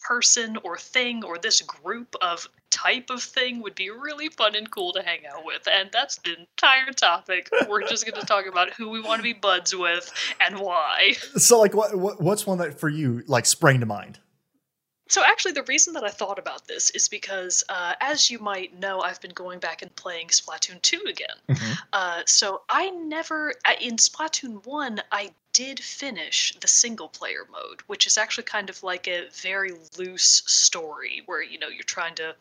person 0.06 0.58
or 0.64 0.78
thing 0.78 1.24
or 1.24 1.38
this 1.38 1.62
group 1.62 2.16
of 2.22 2.48
type 2.70 3.10
of 3.10 3.24
thing 3.24 3.62
would 3.62 3.76
be 3.76 3.90
really 3.90 4.28
fun 4.30 4.56
and 4.56 4.70
cool 4.70 4.92
to 4.94 5.02
hang 5.02 5.20
out 5.26 5.46
with. 5.46 5.68
And 5.72 5.90
that's 5.92 6.18
the 6.18 6.38
entire 6.38 6.92
topic. 6.92 7.50
We're 7.70 7.88
just 7.88 8.06
going 8.06 8.20
to 8.20 8.26
talk 8.26 8.46
about 8.46 8.74
who 8.74 8.90
we 8.90 9.02
want 9.02 9.20
to 9.20 9.24
be 9.24 9.34
buds 9.34 9.76
with 9.76 10.12
and 10.42 10.60
why. 10.60 11.14
So, 11.38 11.60
like, 11.60 11.74
what, 11.74 11.96
what 11.96 12.22
what's 12.22 12.46
one 12.46 12.58
that 12.60 12.80
for 12.80 12.90
you 12.90 13.24
like 13.28 13.46
sprang 13.46 13.80
to 13.80 13.86
mind? 13.86 14.20
So, 15.08 15.24
actually, 15.24 15.52
the 15.52 15.64
reason 15.64 15.94
that 15.94 16.04
I 16.04 16.10
thought 16.10 16.40
about 16.40 16.68
this 16.68 16.90
is 16.92 17.08
because, 17.08 17.64
uh, 17.70 17.94
as 18.00 18.32
you 18.32 18.40
might 18.40 18.78
know, 18.80 19.02
I've 19.02 19.22
been 19.22 19.32
going 19.32 19.60
back 19.60 19.84
and 19.84 19.96
playing 19.96 20.30
Splatoon 20.30 20.82
2 20.82 21.04
again. 21.08 21.38
Uh, 21.94 22.24
so, 22.26 22.64
I 22.70 22.90
never, 22.90 23.54
uh, 23.66 23.74
in 23.80 23.98
Splatoon 23.98 24.66
1, 24.66 25.02
I 25.12 25.32
did 25.54 25.80
finish 25.80 26.54
the 26.60 26.68
single 26.68 27.08
player 27.08 27.48
mode, 27.52 27.82
which 27.88 28.08
is 28.08 28.18
actually 28.18 28.44
kind 28.44 28.70
of 28.70 28.82
like 28.84 29.08
a 29.08 29.30
very 29.30 29.74
loose 29.98 30.44
story 30.48 31.22
where, 31.28 31.42
you 31.42 31.60
know, 31.60 31.68
you're 31.68 31.84
trying 31.84 32.16
to 32.16 32.36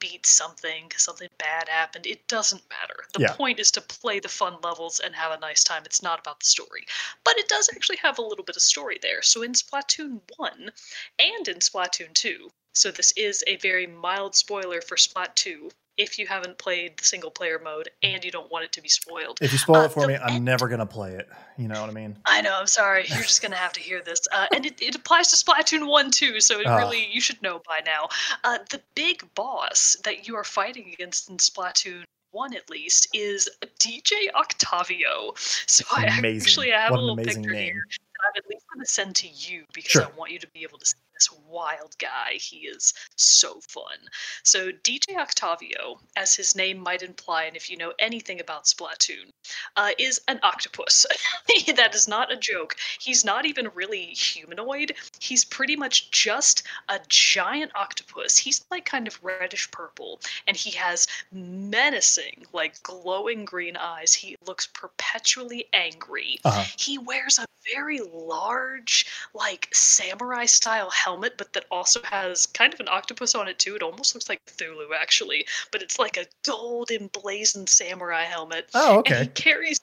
beat 0.00 0.26
something 0.26 0.88
because 0.88 1.04
something 1.04 1.28
bad 1.38 1.68
happened. 1.68 2.06
It 2.06 2.26
doesn't 2.26 2.68
matter. 2.68 3.06
The 3.12 3.20
Yeah. 3.20 3.32
point 3.34 3.60
is 3.60 3.70
to 3.72 3.80
play 3.80 4.18
the 4.18 4.28
fun 4.28 4.60
levels 4.62 4.98
and 4.98 5.14
have 5.14 5.32
a 5.32 5.38
nice 5.38 5.62
time. 5.62 5.84
It's 5.84 6.02
not 6.02 6.18
about 6.18 6.40
the 6.40 6.46
story. 6.46 6.86
But 7.22 7.38
it 7.38 7.48
does 7.48 7.68
actually 7.72 7.98
have 7.98 8.18
a 8.18 8.22
little 8.22 8.44
bit 8.44 8.56
of 8.56 8.62
story 8.62 8.98
there. 9.00 9.22
So, 9.22 9.42
in 9.42 9.52
Splatoon 9.52 10.20
1, 10.36 10.72
and 11.18 11.48
in 11.48 11.58
Splatoon 11.58 12.14
2. 12.14 12.50
So 12.72 12.90
this 12.90 13.12
is 13.12 13.42
a 13.46 13.56
very 13.56 13.86
mild 13.86 14.36
spoiler 14.36 14.80
for 14.80 14.96
Splat 14.96 15.34
2 15.36 15.70
if 16.00 16.18
you 16.18 16.26
haven't 16.26 16.56
played 16.56 16.96
the 16.98 17.04
single 17.04 17.30
player 17.30 17.60
mode 17.62 17.90
and 18.02 18.24
you 18.24 18.30
don't 18.30 18.50
want 18.50 18.64
it 18.64 18.72
to 18.72 18.80
be 18.80 18.88
spoiled. 18.88 19.36
If 19.42 19.52
you 19.52 19.58
spoil 19.58 19.82
Uh, 19.82 19.84
it 19.84 19.92
for 19.92 20.06
me, 20.06 20.16
I'm 20.16 20.36
end- 20.36 20.44
never 20.46 20.66
gonna 20.66 20.86
play 20.86 21.12
it. 21.14 21.28
You 21.58 21.68
know 21.68 21.80
what 21.80 21.90
I 21.90 21.92
mean? 21.92 22.16
I 22.24 22.40
know, 22.40 22.54
I'm 22.58 22.66
sorry. 22.66 23.04
You're 23.06 23.18
just 23.22 23.42
going 23.42 23.50
to 23.52 23.58
have 23.58 23.72
to 23.74 23.80
hear 23.80 24.00
this. 24.02 24.20
Uh, 24.32 24.46
and 24.54 24.64
it, 24.64 24.80
it 24.80 24.94
applies 24.94 25.28
to 25.28 25.36
Splatoon 25.36 25.86
1 25.86 26.10
too, 26.10 26.40
so 26.40 26.58
it 26.58 26.66
Ah. 26.66 26.76
really, 26.78 27.06
you 27.12 27.20
should 27.20 27.40
know 27.42 27.60
by 27.66 27.80
now. 27.84 28.08
Uh, 28.44 28.56
the 28.70 28.80
big 28.94 29.28
boss 29.34 29.94
that 30.04 30.26
you 30.26 30.34
are 30.36 30.44
fighting 30.44 30.90
against 30.94 31.28
in 31.28 31.36
Splatoon 31.36 32.04
1 32.30 32.54
at 32.54 32.70
least 32.70 33.08
is 33.12 33.46
DJ 33.78 34.30
Octavio. 34.34 35.34
So 35.66 35.84
I 35.94 36.04
actually 36.06 36.70
have 36.70 36.92
What 36.92 36.98
a 36.98 37.00
little 37.02 37.18
amazing 37.18 37.42
picture 37.42 37.52
name. 37.54 37.74
here 37.74 37.84
that 37.90 38.22
I'm 38.24 38.32
at 38.38 38.48
least 38.48 38.64
going 38.72 38.84
to 38.84 38.90
send 38.90 39.16
to 39.16 39.28
you 39.28 39.64
because 39.74 39.90
Sure. 39.90 40.04
I 40.04 40.10
want 40.16 40.30
you 40.32 40.38
to 40.38 40.46
be 40.54 40.62
able 40.62 40.78
to 40.78 40.86
see 40.86 40.96
this 41.20 41.38
wild 41.48 41.94
guy. 41.98 42.34
He 42.34 42.58
is 42.58 42.94
so 43.16 43.60
fun. 43.68 43.98
So 44.42 44.70
DJ 44.70 45.16
Octavio, 45.18 46.00
as 46.16 46.34
his 46.34 46.56
name 46.56 46.78
might 46.78 47.02
imply, 47.02 47.44
and 47.44 47.56
if 47.56 47.68
you 47.68 47.76
know 47.76 47.92
anything 47.98 48.40
about 48.40 48.64
Splatoon, 48.64 49.30
uh, 49.76 49.90
is 49.98 50.20
an 50.28 50.40
octopus. 50.42 51.04
that 51.76 51.94
is 51.94 52.08
not 52.08 52.32
a 52.32 52.36
joke. 52.36 52.76
He's 52.98 53.24
not 53.24 53.44
even 53.44 53.70
really 53.74 54.06
humanoid. 54.06 54.94
He's 55.20 55.44
pretty 55.44 55.76
much 55.76 56.10
just 56.10 56.62
a 56.88 57.00
giant 57.08 57.72
octopus. 57.74 58.38
He's 58.38 58.64
like 58.70 58.86
kind 58.86 59.06
of 59.06 59.18
reddish 59.22 59.70
purple, 59.70 60.20
and 60.46 60.56
he 60.56 60.70
has 60.70 61.06
menacing, 61.32 62.46
like 62.52 62.82
glowing 62.82 63.44
green 63.44 63.76
eyes. 63.76 64.14
He 64.14 64.36
looks 64.46 64.68
perpetually 64.68 65.66
angry. 65.74 66.38
Uh-huh. 66.44 66.64
He 66.78 66.96
wears 66.96 67.38
a 67.38 67.46
very 67.74 68.00
large, 68.00 69.06
like 69.34 69.68
samurai 69.72 70.46
style 70.46 70.90
helmet, 70.90 71.09
but 71.16 71.52
that 71.52 71.64
also 71.70 72.00
has 72.04 72.46
kind 72.46 72.74
of 72.74 72.80
an 72.80 72.88
octopus 72.88 73.34
on 73.34 73.48
it 73.48 73.58
too. 73.58 73.76
It 73.76 73.82
almost 73.82 74.14
looks 74.14 74.28
like 74.28 74.44
Cthulhu, 74.46 74.88
actually, 74.94 75.46
but 75.72 75.82
it's 75.82 75.98
like 75.98 76.16
a 76.16 76.26
gold 76.44 76.90
emblazoned 76.90 77.68
samurai 77.68 78.24
helmet 78.24 78.70
Oh, 78.74 78.98
and 78.98 79.06
he 79.06 79.14
okay. 79.14 79.26
carries 79.34 79.80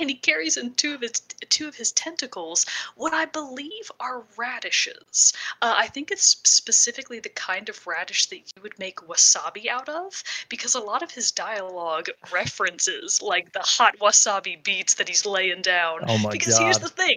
and 0.00 0.10
he 0.10 0.16
carries 0.16 0.56
in 0.56 0.74
two 0.74 0.94
of 0.94 1.00
his 1.00 1.12
two 1.48 1.68
of 1.68 1.76
his 1.76 1.92
tentacles 1.92 2.66
what 2.96 3.14
I 3.14 3.26
believe 3.26 3.90
are 4.00 4.24
radishes. 4.36 5.32
Uh, 5.62 5.74
I 5.76 5.86
think 5.86 6.10
it's 6.10 6.36
specifically 6.44 7.20
the 7.20 7.28
kind 7.28 7.68
of 7.68 7.86
radish 7.86 8.26
that 8.26 8.38
you 8.38 8.62
would 8.62 8.78
make 8.78 8.96
wasabi 8.96 9.68
out 9.68 9.88
of, 9.88 10.22
because 10.48 10.74
a 10.74 10.80
lot 10.80 11.02
of 11.02 11.10
his 11.10 11.30
dialogue 11.30 12.08
references 12.32 13.22
like 13.22 13.52
the 13.52 13.60
hot 13.60 13.96
wasabi 13.98 14.62
beats 14.62 14.94
that 14.94 15.08
he's 15.08 15.24
laying 15.24 15.62
down. 15.62 16.00
Oh 16.08 16.18
my 16.18 16.30
because 16.30 16.58
here's 16.58 16.78
the 16.78 16.88
thing, 16.88 17.16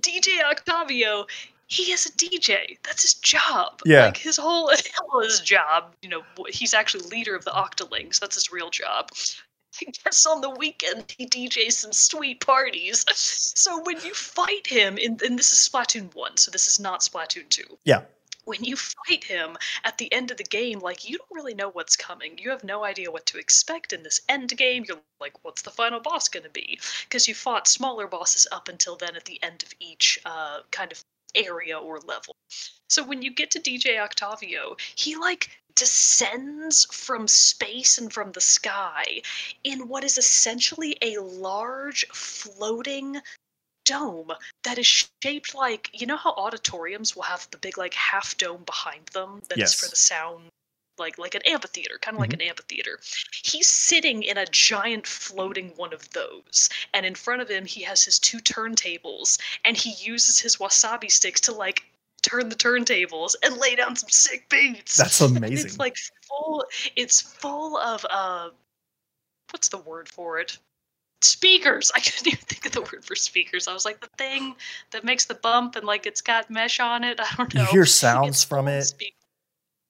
DJ 0.00 0.42
Octavio. 0.42 1.26
He 1.72 1.90
is 1.90 2.04
a 2.04 2.10
DJ. 2.10 2.76
That's 2.82 3.00
his 3.00 3.14
job. 3.14 3.80
Yeah. 3.86 4.04
Like 4.04 4.18
his 4.18 4.36
whole 4.36 4.70
his 5.22 5.40
job, 5.40 5.94
you 6.02 6.10
know, 6.10 6.22
he's 6.50 6.74
actually 6.74 7.08
leader 7.08 7.34
of 7.34 7.46
the 7.46 7.50
Octolings. 7.50 8.20
That's 8.20 8.34
his 8.34 8.52
real 8.52 8.68
job. 8.68 9.08
I 9.80 9.90
guess 10.04 10.26
on 10.26 10.42
the 10.42 10.50
weekend 10.50 11.14
he 11.16 11.26
DJs 11.26 11.72
some 11.72 11.94
sweet 11.94 12.44
parties. 12.44 13.06
So 13.14 13.82
when 13.84 13.98
you 14.02 14.12
fight 14.12 14.66
him, 14.66 14.98
in, 14.98 15.16
and 15.24 15.38
this 15.38 15.50
is 15.50 15.66
Splatoon 15.66 16.14
1, 16.14 16.36
so 16.36 16.50
this 16.50 16.68
is 16.68 16.78
not 16.78 17.00
Splatoon 17.00 17.48
2. 17.48 17.78
Yeah. 17.84 18.02
When 18.44 18.62
you 18.62 18.76
fight 18.76 19.24
him 19.24 19.56
at 19.84 19.96
the 19.96 20.12
end 20.12 20.30
of 20.30 20.36
the 20.36 20.44
game, 20.44 20.80
like 20.80 21.08
you 21.08 21.16
don't 21.16 21.30
really 21.32 21.54
know 21.54 21.70
what's 21.70 21.96
coming. 21.96 22.36
You 22.36 22.50
have 22.50 22.64
no 22.64 22.84
idea 22.84 23.10
what 23.10 23.24
to 23.26 23.38
expect 23.38 23.94
in 23.94 24.02
this 24.02 24.20
end 24.28 24.54
game. 24.58 24.84
You're 24.86 25.00
like, 25.22 25.42
what's 25.42 25.62
the 25.62 25.70
final 25.70 26.00
boss 26.00 26.28
going 26.28 26.44
to 26.44 26.50
be? 26.50 26.78
Because 27.04 27.26
you 27.26 27.34
fought 27.34 27.66
smaller 27.66 28.06
bosses 28.06 28.46
up 28.52 28.68
until 28.68 28.96
then 28.96 29.16
at 29.16 29.24
the 29.24 29.42
end 29.42 29.62
of 29.62 29.72
each 29.80 30.18
uh, 30.26 30.58
kind 30.70 30.92
of 30.92 31.02
area 31.34 31.78
or 31.78 31.98
level. 32.00 32.36
So 32.88 33.02
when 33.02 33.22
you 33.22 33.32
get 33.32 33.50
to 33.52 33.60
DJ 33.60 33.98
Octavio, 33.98 34.76
he 34.94 35.16
like 35.16 35.50
descends 35.74 36.84
from 36.86 37.26
space 37.26 37.98
and 37.98 38.12
from 38.12 38.32
the 38.32 38.40
sky 38.40 39.22
in 39.64 39.88
what 39.88 40.04
is 40.04 40.18
essentially 40.18 40.96
a 41.00 41.18
large 41.18 42.06
floating 42.12 43.16
dome 43.84 44.30
that 44.62 44.78
is 44.78 45.06
shaped 45.22 45.54
like 45.54 45.90
you 45.92 46.06
know 46.06 46.16
how 46.16 46.32
auditoriums 46.32 47.16
will 47.16 47.24
have 47.24 47.48
the 47.50 47.58
big 47.58 47.76
like 47.78 47.94
half 47.94 48.36
dome 48.36 48.62
behind 48.64 49.06
them 49.08 49.40
that 49.48 49.58
is 49.58 49.74
for 49.74 49.88
the 49.90 49.96
sound 49.96 50.44
like 51.02 51.18
like 51.18 51.34
an 51.34 51.42
amphitheater 51.46 51.98
kind 52.00 52.14
of 52.16 52.20
like 52.20 52.32
an 52.32 52.40
amphitheater 52.40 52.98
he's 53.44 53.68
sitting 53.68 54.22
in 54.22 54.38
a 54.38 54.46
giant 54.46 55.06
floating 55.06 55.68
one 55.76 55.92
of 55.92 56.08
those 56.10 56.68
and 56.94 57.04
in 57.04 57.14
front 57.14 57.42
of 57.42 57.48
him 57.48 57.64
he 57.66 57.82
has 57.82 58.02
his 58.02 58.18
two 58.18 58.38
turntables 58.38 59.38
and 59.64 59.76
he 59.76 59.92
uses 60.04 60.40
his 60.40 60.56
wasabi 60.56 61.10
sticks 61.10 61.40
to 61.40 61.52
like 61.52 61.82
turn 62.22 62.48
the 62.48 62.54
turntables 62.56 63.34
and 63.42 63.56
lay 63.56 63.74
down 63.74 63.96
some 63.96 64.08
sick 64.08 64.48
beats 64.48 64.96
That's 64.96 65.20
and 65.26 65.36
amazing. 65.36 65.66
it's 65.66 65.78
like 65.78 65.96
full 66.28 66.64
it's 66.96 67.20
full 67.20 67.76
of 67.76 68.06
uh 68.08 68.50
what's 69.50 69.68
the 69.68 69.78
word 69.78 70.08
for 70.08 70.38
it 70.38 70.58
speakers. 71.24 71.92
I 71.94 72.00
couldn't 72.00 72.26
even 72.26 72.38
think 72.46 72.66
of 72.66 72.72
the 72.72 72.80
word 72.80 73.04
for 73.04 73.14
speakers. 73.14 73.68
I 73.68 73.72
was 73.72 73.84
like 73.84 74.00
the 74.00 74.08
thing 74.18 74.56
that 74.90 75.04
makes 75.04 75.26
the 75.26 75.34
bump 75.36 75.76
and 75.76 75.86
like 75.86 76.04
it's 76.04 76.20
got 76.20 76.50
mesh 76.50 76.80
on 76.80 77.04
it. 77.04 77.20
I 77.20 77.26
don't 77.36 77.54
know. 77.54 77.62
You 77.62 77.68
hear 77.68 77.86
sounds 77.86 78.28
It's 78.28 78.44
from 78.44 78.66
it. 78.66 78.82
spe- 78.82 79.14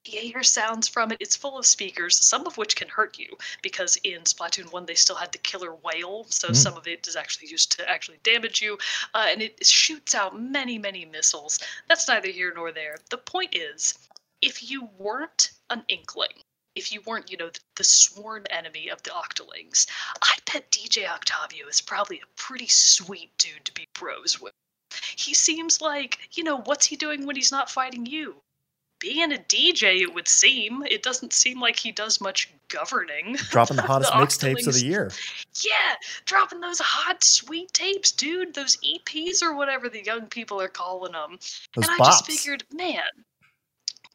you 0.04 0.20
hear 0.20 0.42
sounds 0.42 0.88
from 0.88 1.12
it. 1.12 1.18
It's 1.20 1.36
full 1.36 1.58
of 1.58 1.66
speakers, 1.66 2.16
some 2.24 2.46
of 2.46 2.56
which 2.58 2.74
can 2.76 2.88
hurt 2.88 3.18
you 3.18 3.36
because 3.62 3.96
in 4.04 4.22
Splatoon 4.22 4.72
1 4.72 4.86
they 4.86 4.94
still 4.94 5.16
had 5.16 5.32
the 5.32 5.38
killer 5.38 5.74
whale, 5.74 6.26
so 6.28 6.48
Mm. 6.48 6.56
some 6.56 6.74
of 6.74 6.88
it 6.88 7.06
is 7.06 7.16
actually 7.16 7.48
used 7.48 7.72
to 7.72 7.88
actually 7.88 8.18
damage 8.22 8.60
you, 8.60 8.78
uh, 9.14 9.26
and 9.28 9.40
it 9.42 9.64
shoots 9.64 10.14
out 10.14 10.38
many, 10.38 10.78
many 10.78 11.04
missiles. 11.04 11.58
That's 11.88 12.08
neither 12.08 12.28
here 12.28 12.52
nor 12.54 12.72
there. 12.72 12.98
The 13.10 13.18
point 13.18 13.54
is, 13.54 13.94
if 14.40 14.68
you 14.68 14.86
weren't 14.98 15.52
an 15.70 15.84
Inkling, 15.88 16.42
if 16.74 16.90
you 16.92 17.00
weren't, 17.02 17.30
you 17.30 17.36
know, 17.36 17.50
the, 17.50 17.60
the 17.76 17.84
sworn 17.84 18.46
enemy 18.50 18.88
of 18.88 19.02
the 19.04 19.10
Octolings, 19.10 19.86
I 20.20 20.36
bet 20.52 20.70
DJ 20.72 21.06
Octavio 21.06 21.68
is 21.68 21.80
probably 21.80 22.20
a 22.20 22.26
pretty 22.36 22.66
sweet 22.66 23.36
dude 23.38 23.64
to 23.66 23.72
be 23.72 23.86
bros 23.94 24.40
with. 24.40 24.52
He 25.16 25.32
seems 25.34 25.80
like, 25.80 26.18
you 26.32 26.42
know, 26.42 26.56
what's 26.62 26.86
he 26.86 26.96
doing 26.96 27.24
when 27.24 27.36
he's 27.36 27.52
not 27.52 27.70
fighting 27.70 28.04
you? 28.06 28.42
Being 29.02 29.32
a 29.32 29.36
DJ, 29.36 30.00
it 30.02 30.14
would 30.14 30.28
seem. 30.28 30.84
It 30.88 31.02
doesn't 31.02 31.32
seem 31.32 31.60
like 31.60 31.76
he 31.76 31.90
does 31.90 32.20
much 32.20 32.48
governing. 32.68 33.34
Dropping 33.50 33.74
the 33.76 33.82
hottest 33.82 34.12
mixtapes 34.12 34.68
of 34.68 34.74
the 34.74 34.86
year. 34.86 35.10
Yeah, 35.60 35.96
dropping 36.24 36.60
those 36.60 36.78
hot, 36.78 37.24
sweet 37.24 37.72
tapes, 37.72 38.12
dude. 38.12 38.54
Those 38.54 38.76
EPs 38.76 39.42
or 39.42 39.56
whatever 39.56 39.88
the 39.88 40.04
young 40.04 40.26
people 40.26 40.60
are 40.60 40.68
calling 40.68 41.12
them. 41.12 41.32
Those 41.74 41.88
and 41.88 41.90
I 41.90 41.96
bops. 41.98 42.06
just 42.06 42.26
figured, 42.26 42.62
man, 42.72 43.02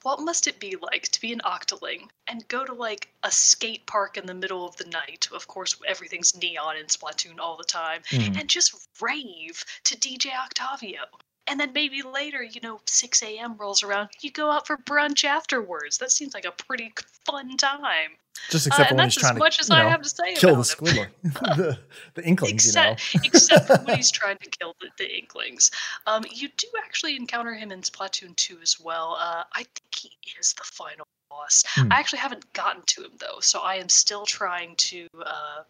what 0.04 0.22
must 0.22 0.48
it 0.48 0.58
be 0.58 0.78
like 0.82 1.10
to 1.10 1.20
be 1.20 1.34
an 1.34 1.42
octoling 1.44 2.08
and 2.28 2.48
go 2.48 2.64
to 2.66 2.74
like 2.74 3.10
a 3.24 3.32
skate 3.32 3.86
park 3.88 4.16
in 4.16 4.26
the 4.26 4.34
middle 4.34 4.66
of 4.66 4.78
the 4.78 4.86
night? 4.86 5.28
Of 5.34 5.48
course, 5.50 5.76
everything's 5.86 6.34
neon 6.42 6.78
in 6.78 6.86
Splatoon 6.86 7.40
all 7.40 7.58
the 7.58 7.66
time, 7.66 8.04
Mhm. 8.12 8.40
and 8.40 8.50
just 8.50 8.88
rave 9.02 9.66
to 9.84 9.98
DJ 9.98 10.32
Octavio. 10.34 11.02
And 11.48 11.60
then 11.60 11.72
maybe 11.74 12.02
later, 12.02 12.44
you 12.44 12.60
know, 12.62 12.80
6 12.86 13.24
a.m. 13.24 13.56
rolls 13.58 13.84
around, 13.84 14.10
you 14.22 14.32
go 14.32 14.52
out 14.52 14.68
for 14.68 14.78
brunch 14.78 15.24
afterwards. 15.24 15.98
That 15.98 16.12
seems 16.12 16.34
like 16.34 16.46
a 16.46 16.52
pretty 16.52 16.94
fun 17.26 17.56
time. 17.58 18.12
Just 18.50 18.68
Uh, 18.68 18.70
except 18.70 18.92
and 18.92 18.98
when 18.98 19.06
that's 19.06 19.16
he's 19.16 19.24
as 19.24 19.30
trying 19.30 19.36
to 19.36 19.40
much 19.40 19.60
as 19.60 19.70
you 19.70 19.76
I 19.76 19.84
have 19.84 20.02
to 20.02 20.10
say 20.10 20.36
kill 20.36 20.56
the 20.56 20.62
squidler, 20.62 21.08
the, 21.24 21.80
the 22.14 22.24
inklings, 22.24 22.66
except, 22.66 23.14
you 23.14 23.20
know. 23.20 23.24
except 23.26 23.88
when 23.88 23.98
he's 23.98 24.12
trying 24.22 24.38
to 24.38 24.50
kill 24.50 24.76
the, 24.80 24.90
the 24.98 25.18
Inklings. 25.18 25.72
Um, 26.06 26.24
you 26.32 26.50
do 26.56 26.68
actually 26.86 27.16
encounter 27.16 27.54
him 27.56 27.72
in 27.72 27.82
Splatoon 27.82 28.36
2 28.36 28.60
as 28.62 28.80
well. 28.80 29.18
Uh, 29.20 29.44
I 29.54 29.64
think 29.64 29.96
he 29.96 30.12
is 30.40 30.54
the 30.54 30.64
final 30.64 31.08
boss. 31.30 31.64
Hmm. 31.70 31.92
I 31.92 32.00
actually 32.00 32.20
haven't 32.20 32.52
gotten 32.54 32.84
to 32.86 33.04
him 33.06 33.12
though, 33.20 33.40
so 33.40 33.60
I 33.62 33.76
am 33.76 33.90
still 33.90 34.26
trying 34.26 34.76
to 34.78 35.08
uh, 35.26 35.64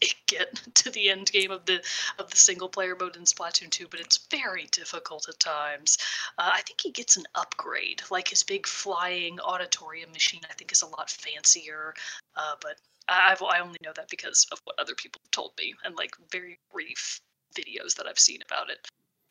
get 0.26 0.54
to 0.74 0.90
the 0.90 1.10
end 1.10 1.30
game 1.32 1.50
of 1.50 1.64
the 1.66 1.82
of 2.18 2.30
the 2.30 2.36
single 2.36 2.68
player 2.68 2.96
mode 2.98 3.16
in 3.16 3.22
Splatoon 3.22 3.70
2, 3.70 3.88
but 3.90 4.00
it's 4.00 4.18
very 4.30 4.66
difficult 4.72 5.28
at 5.28 5.38
times. 5.40 5.98
Uh, 6.38 6.50
I 6.54 6.62
think 6.62 6.80
he 6.80 6.90
gets 6.90 7.16
an 7.16 7.24
upgrade, 7.34 8.02
like 8.10 8.28
his 8.28 8.42
big 8.42 8.66
flying 8.66 9.40
auditorium 9.40 10.12
machine. 10.12 10.40
I 10.48 10.54
think 10.54 10.72
is 10.72 10.82
a 10.82 10.86
lot 10.86 11.10
fancier, 11.10 11.94
uh, 12.36 12.54
but 12.60 12.78
I- 13.08 13.32
I've 13.32 13.42
I 13.42 13.60
only 13.60 13.78
know 13.82 13.92
that 13.96 14.08
because 14.08 14.46
of 14.52 14.60
what 14.64 14.78
other 14.78 14.94
people 14.94 15.20
have 15.24 15.30
told 15.30 15.52
me 15.58 15.74
and 15.84 15.96
like 15.96 16.14
very 16.30 16.58
brief 16.72 17.20
videos 17.54 17.94
that 17.96 18.06
I've 18.06 18.18
seen 18.18 18.40
about 18.42 18.70
it. 18.70 18.86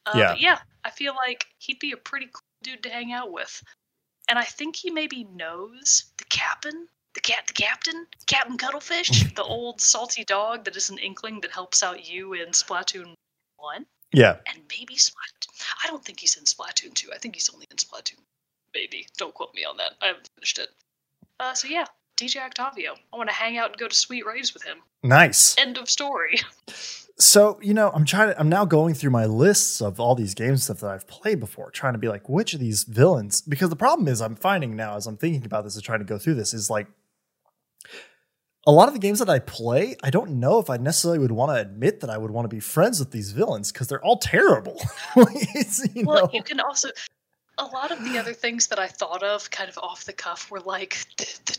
Uh, 0.05 0.13
Yeah. 0.17 0.35
Yeah, 0.37 0.59
I 0.83 0.91
feel 0.91 1.15
like 1.15 1.45
he'd 1.59 1.79
be 1.79 1.91
a 1.93 1.97
pretty 1.97 2.27
cool 2.27 2.41
dude 2.63 2.83
to 2.83 2.89
hang 2.89 3.13
out 3.13 3.31
with, 3.31 3.63
and 4.27 4.37
I 4.37 4.43
think 4.43 4.75
he 4.75 4.89
maybe 4.91 5.23
knows 5.23 6.05
the 6.17 6.25
captain. 6.25 6.87
The 7.19 7.33
cat, 7.33 7.47
the 7.47 7.53
captain, 7.53 8.07
Captain 8.27 8.57
Cuttlefish, 8.57 9.33
the 9.35 9.43
old 9.43 9.81
salty 9.81 10.23
dog 10.23 10.63
that 10.63 10.77
is 10.77 10.89
an 10.89 10.97
inkling 10.99 11.41
that 11.41 11.51
helps 11.51 11.83
out 11.83 12.09
you 12.09 12.31
in 12.31 12.47
Splatoon 12.51 13.13
one, 13.57 13.85
Yeah. 14.13 14.37
and 14.47 14.61
maybe 14.69 14.95
Splatoon. 14.95 15.61
I 15.83 15.87
don't 15.89 16.03
think 16.03 16.21
he's 16.21 16.37
in 16.37 16.45
Splatoon 16.45 16.93
two. 16.93 17.09
I 17.13 17.17
think 17.17 17.35
he's 17.35 17.49
only 17.53 17.65
in 17.71 17.75
Splatoon. 17.75 18.21
Maybe. 18.73 19.05
Don't 19.17 19.33
quote 19.33 19.53
me 19.53 19.65
on 19.65 19.75
that. 19.77 19.95
I 20.01 20.07
haven't 20.07 20.29
finished 20.35 20.59
it. 20.59 20.69
Uh, 21.41 21.53
so 21.53 21.67
yeah, 21.67 21.85
DJ 22.15 22.37
Octavio. 22.37 22.95
I 23.11 23.17
want 23.17 23.27
to 23.29 23.35
hang 23.35 23.57
out 23.57 23.71
and 23.71 23.77
go 23.77 23.89
to 23.89 23.95
Sweet 23.95 24.25
Raves 24.25 24.53
with 24.53 24.63
him. 24.63 24.77
Nice. 25.03 25.57
End 25.57 25.77
of 25.77 25.89
story. 25.89 26.39
So, 27.21 27.59
you 27.61 27.73
know, 27.73 27.91
I'm 27.93 28.05
trying 28.05 28.29
to, 28.29 28.39
I'm 28.39 28.47
now 28.47 28.63
going 28.63 28.93
through 28.93 29.09
my 29.11 29.25
lists 29.25 29.81
of 29.81 29.99
all 29.99 30.15
these 30.15 30.33
game 30.33 30.55
stuff 30.55 30.79
that 30.79 30.89
I've 30.89 31.05
played 31.05 31.41
before, 31.41 31.69
trying 31.69 31.91
to 31.91 31.99
be 31.99 32.07
like, 32.07 32.29
which 32.29 32.53
of 32.53 32.61
these 32.61 32.85
villains? 32.85 33.41
Because 33.41 33.69
the 33.69 33.75
problem 33.75 34.07
is, 34.07 34.21
I'm 34.21 34.37
finding 34.37 34.77
now 34.77 34.95
as 34.95 35.05
I'm 35.05 35.17
thinking 35.17 35.45
about 35.45 35.65
this 35.65 35.75
and 35.75 35.83
trying 35.83 35.99
to 35.99 36.05
go 36.05 36.17
through 36.17 36.35
this, 36.35 36.53
is 36.53 36.69
like 36.69 36.87
a 38.67 38.71
lot 38.71 38.87
of 38.87 38.93
the 38.93 38.99
games 38.99 39.19
that 39.19 39.29
I 39.29 39.39
play, 39.39 39.95
I 40.03 40.09
don't 40.09 40.39
know 40.39 40.59
if 40.59 40.69
I 40.69 40.77
necessarily 40.77 41.19
would 41.19 41.31
want 41.31 41.51
to 41.51 41.55
admit 41.61 42.01
that 42.01 42.09
I 42.09 42.17
would 42.17 42.31
want 42.31 42.45
to 42.45 42.53
be 42.53 42.59
friends 42.59 42.99
with 42.99 43.11
these 43.11 43.31
villains 43.31 43.71
because 43.71 43.87
they're 43.87 44.03
all 44.03 44.17
terrible. 44.17 44.81
You 45.95 46.05
Well, 46.05 46.25
know, 46.25 46.29
you 46.33 46.43
can 46.43 46.59
also. 46.59 46.89
A 47.57 47.65
lot 47.65 47.91
of 47.91 48.03
the 48.05 48.17
other 48.17 48.33
things 48.33 48.67
that 48.67 48.79
I 48.79 48.87
thought 48.87 49.21
of, 49.23 49.49
kind 49.51 49.69
of 49.69 49.77
off 49.79 50.05
the 50.05 50.13
cuff, 50.13 50.49
were 50.51 50.61
like 50.61 50.97
the, 51.17 51.57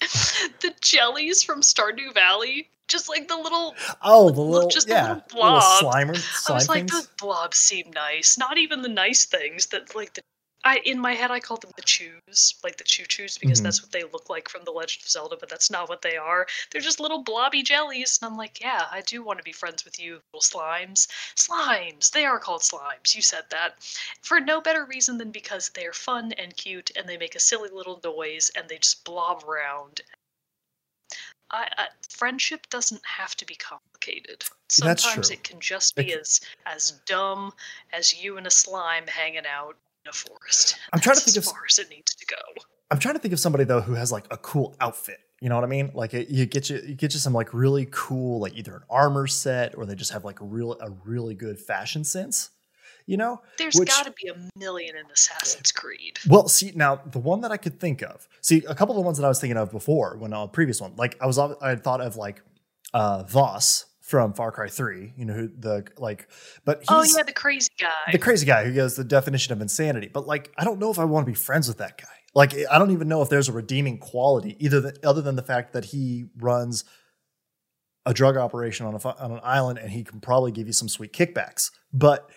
the, 0.00 0.50
the 0.60 0.74
jellies 0.80 1.42
from 1.42 1.60
Stardew 1.62 2.12
Valley. 2.14 2.68
Just 2.88 3.08
like 3.08 3.26
the 3.26 3.36
little 3.36 3.74
oh, 4.02 4.30
the 4.30 4.40
little, 4.40 4.68
just 4.68 4.86
the 4.86 4.94
yeah, 4.94 5.02
little 5.02 5.22
little 5.34 5.40
blob. 5.40 5.82
slimer, 5.82 6.48
I 6.48 6.52
was 6.52 6.68
like, 6.68 6.80
things. 6.80 6.92
those 6.92 7.06
blobs 7.20 7.56
seem 7.58 7.90
nice. 7.92 8.38
Not 8.38 8.58
even 8.58 8.82
the 8.82 8.88
nice 8.88 9.24
things 9.24 9.66
that 9.66 9.94
like 9.96 10.14
the 10.14 10.22
I 10.66 10.78
in 10.78 10.98
my 10.98 11.14
head 11.14 11.30
I 11.30 11.38
call 11.38 11.58
them 11.58 11.70
the 11.76 11.82
chews, 11.82 12.56
like 12.64 12.76
the 12.76 12.82
choo 12.82 13.04
choos, 13.04 13.38
because 13.38 13.60
Mhm. 13.60 13.62
that's 13.62 13.82
what 13.82 13.92
they 13.92 14.02
look 14.02 14.28
like 14.28 14.48
from 14.48 14.64
the 14.64 14.72
Legend 14.72 15.04
of 15.04 15.08
Zelda, 15.08 15.36
but 15.36 15.48
that's 15.48 15.70
not 15.70 15.88
what 15.88 16.02
they 16.02 16.16
are. 16.16 16.44
They're 16.70 16.80
just 16.80 16.98
little 16.98 17.22
blobby 17.22 17.62
jellies, 17.62 18.18
and 18.20 18.28
I'm 18.28 18.36
like, 18.36 18.60
yeah, 18.60 18.88
I 18.90 19.02
do 19.02 19.22
want 19.22 19.38
to 19.38 19.44
be 19.44 19.52
friends 19.52 19.84
with 19.84 20.00
you, 20.00 20.20
little 20.32 20.40
slimes. 20.40 21.06
Slimes, 21.36 22.10
they 22.10 22.24
are 22.24 22.40
called 22.40 22.62
slimes. 22.62 23.14
You 23.14 23.22
said 23.22 23.48
that 23.50 23.80
for 24.22 24.40
no 24.40 24.60
better 24.60 24.84
reason 24.84 25.18
than 25.18 25.30
because 25.30 25.68
they're 25.68 25.92
fun 25.92 26.32
and 26.32 26.56
cute, 26.56 26.90
and 26.96 27.08
they 27.08 27.16
make 27.16 27.36
a 27.36 27.40
silly 27.40 27.70
little 27.70 28.00
noise, 28.02 28.50
and 28.56 28.68
they 28.68 28.78
just 28.78 29.04
blob 29.04 29.44
around. 29.44 30.00
I, 31.52 31.68
I, 31.78 31.88
friendship 32.08 32.68
doesn't 32.70 33.06
have 33.06 33.36
to 33.36 33.46
be 33.46 33.54
complicated. 33.54 34.44
Sometimes 34.68 35.30
it 35.30 35.44
can 35.44 35.60
just 35.60 35.94
be 35.94 36.12
as 36.12 36.40
as 36.66 37.00
dumb 37.06 37.52
as 37.92 38.20
you 38.20 38.36
and 38.36 38.48
a 38.48 38.50
slime 38.50 39.06
hanging 39.06 39.46
out 39.46 39.76
a 40.08 40.12
forest. 40.12 40.76
I'm 40.92 41.00
trying 41.00 41.16
to 41.16 41.22
think 41.22 41.36
as 41.36 41.46
of- 41.46 41.52
far 41.52 41.62
as 41.68 41.78
it 41.78 41.90
needs 41.90 42.14
to 42.14 42.26
go. 42.26 42.62
I'm 42.90 42.98
trying 42.98 43.14
to 43.14 43.20
think 43.20 43.34
of 43.34 43.40
somebody 43.40 43.64
though 43.64 43.80
who 43.80 43.94
has 43.94 44.12
like 44.12 44.26
a 44.30 44.36
cool 44.36 44.76
outfit. 44.80 45.18
You 45.40 45.48
know 45.48 45.56
what 45.56 45.64
I 45.64 45.68
mean? 45.68 45.90
Like 45.92 46.14
it, 46.14 46.28
you 46.28 46.46
get 46.46 46.70
you, 46.70 46.80
you 46.86 46.94
get 46.94 47.12
you 47.12 47.20
some 47.20 47.32
like 47.32 47.52
really 47.52 47.86
cool, 47.90 48.40
like 48.40 48.54
either 48.54 48.76
an 48.76 48.82
armor 48.88 49.26
set 49.26 49.76
or 49.76 49.84
they 49.84 49.94
just 49.94 50.12
have 50.12 50.24
like 50.24 50.40
a 50.40 50.44
real 50.44 50.72
a 50.80 50.90
really 51.04 51.34
good 51.34 51.58
fashion 51.58 52.04
sense. 52.04 52.50
You 53.08 53.16
know? 53.16 53.40
there's 53.56 53.78
got 53.78 54.06
to 54.06 54.12
be 54.20 54.28
a 54.28 54.58
million 54.58 54.96
in 54.96 55.04
Assassin's 55.12 55.70
Creed. 55.70 56.18
Well, 56.26 56.48
see 56.48 56.72
now 56.74 56.96
the 56.96 57.20
one 57.20 57.40
that 57.42 57.52
I 57.52 57.56
could 57.56 57.78
think 57.78 58.02
of. 58.02 58.26
See 58.40 58.64
a 58.66 58.74
couple 58.74 58.96
of 58.96 58.96
the 58.96 59.02
ones 59.02 59.18
that 59.18 59.24
I 59.24 59.28
was 59.28 59.40
thinking 59.40 59.56
of 59.56 59.70
before 59.70 60.16
when 60.16 60.32
on 60.32 60.46
the 60.46 60.52
previous 60.52 60.80
one, 60.80 60.94
like 60.96 61.16
I 61.20 61.26
was 61.26 61.38
I 61.38 61.68
had 61.68 61.84
thought 61.84 62.00
of 62.00 62.16
like 62.16 62.42
uh 62.94 63.22
Vaas 63.24 63.84
from 64.06 64.32
Far 64.34 64.52
Cry 64.52 64.68
Three. 64.68 65.12
You 65.16 65.24
know 65.24 65.34
who 65.34 65.48
the 65.48 65.84
like, 65.98 66.28
but 66.64 66.78
he's 66.78 66.86
Oh 66.88 67.02
yeah, 67.02 67.24
the 67.24 67.32
crazy 67.32 67.70
guy. 67.78 68.12
the 68.12 68.18
crazy 68.18 68.46
guy 68.46 68.64
who 68.64 68.72
goes 68.72 68.94
the 68.94 69.02
definition 69.02 69.52
of 69.52 69.60
insanity. 69.60 70.08
But 70.12 70.28
like, 70.28 70.52
I 70.56 70.64
don't 70.64 70.78
know 70.78 70.92
if 70.92 70.98
I 71.00 71.04
want 71.04 71.26
to 71.26 71.30
be 71.32 71.34
friends 71.34 71.66
with 71.66 71.78
that 71.78 71.98
guy. 71.98 72.06
Like, 72.32 72.54
I 72.70 72.78
don't 72.78 72.92
even 72.92 73.08
know 73.08 73.20
if 73.22 73.30
there's 73.30 73.48
a 73.48 73.52
redeeming 73.52 73.98
quality 73.98 74.56
either 74.60 74.80
that, 74.82 75.04
other 75.04 75.22
than 75.22 75.34
the 75.34 75.42
fact 75.42 75.72
that 75.72 75.86
he 75.86 76.26
runs 76.38 76.84
a 78.04 78.14
drug 78.14 78.36
operation 78.36 78.86
on 78.86 78.94
a 78.94 79.08
on 79.18 79.32
an 79.32 79.40
island 79.42 79.80
and 79.80 79.90
he 79.90 80.04
can 80.04 80.20
probably 80.20 80.52
give 80.52 80.68
you 80.68 80.72
some 80.72 80.88
sweet 80.88 81.12
kickbacks. 81.12 81.72
But 81.92 82.30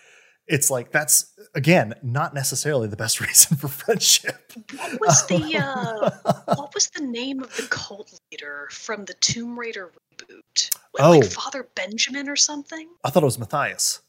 it's 0.48 0.72
like 0.72 0.90
that's 0.90 1.32
again 1.54 1.94
not 2.02 2.34
necessarily 2.34 2.88
the 2.88 2.96
best 2.96 3.20
reason 3.26 3.56
for 3.56 3.68
friendship. 3.68 4.52
what 4.76 5.00
was 5.00 5.26
the 5.28 5.56
uh, 5.56 6.32
what 6.56 6.74
was 6.74 6.90
the 6.96 7.04
name 7.04 7.44
of 7.44 7.56
the 7.56 7.68
cult 7.70 8.12
leader 8.32 8.66
from 8.72 9.04
the 9.04 9.14
Tomb 9.14 9.56
Raider 9.56 9.92
reboot? 10.22 10.70
What, 10.92 11.02
Oh. 11.04 11.10
Like 11.18 11.24
Father 11.30 11.68
Benjamin 11.74 12.28
or 12.28 12.36
something? 12.36 12.88
I 13.04 13.10
thought 13.10 13.22
it 13.22 13.26
was 13.26 13.38
Mathias. 13.38 14.00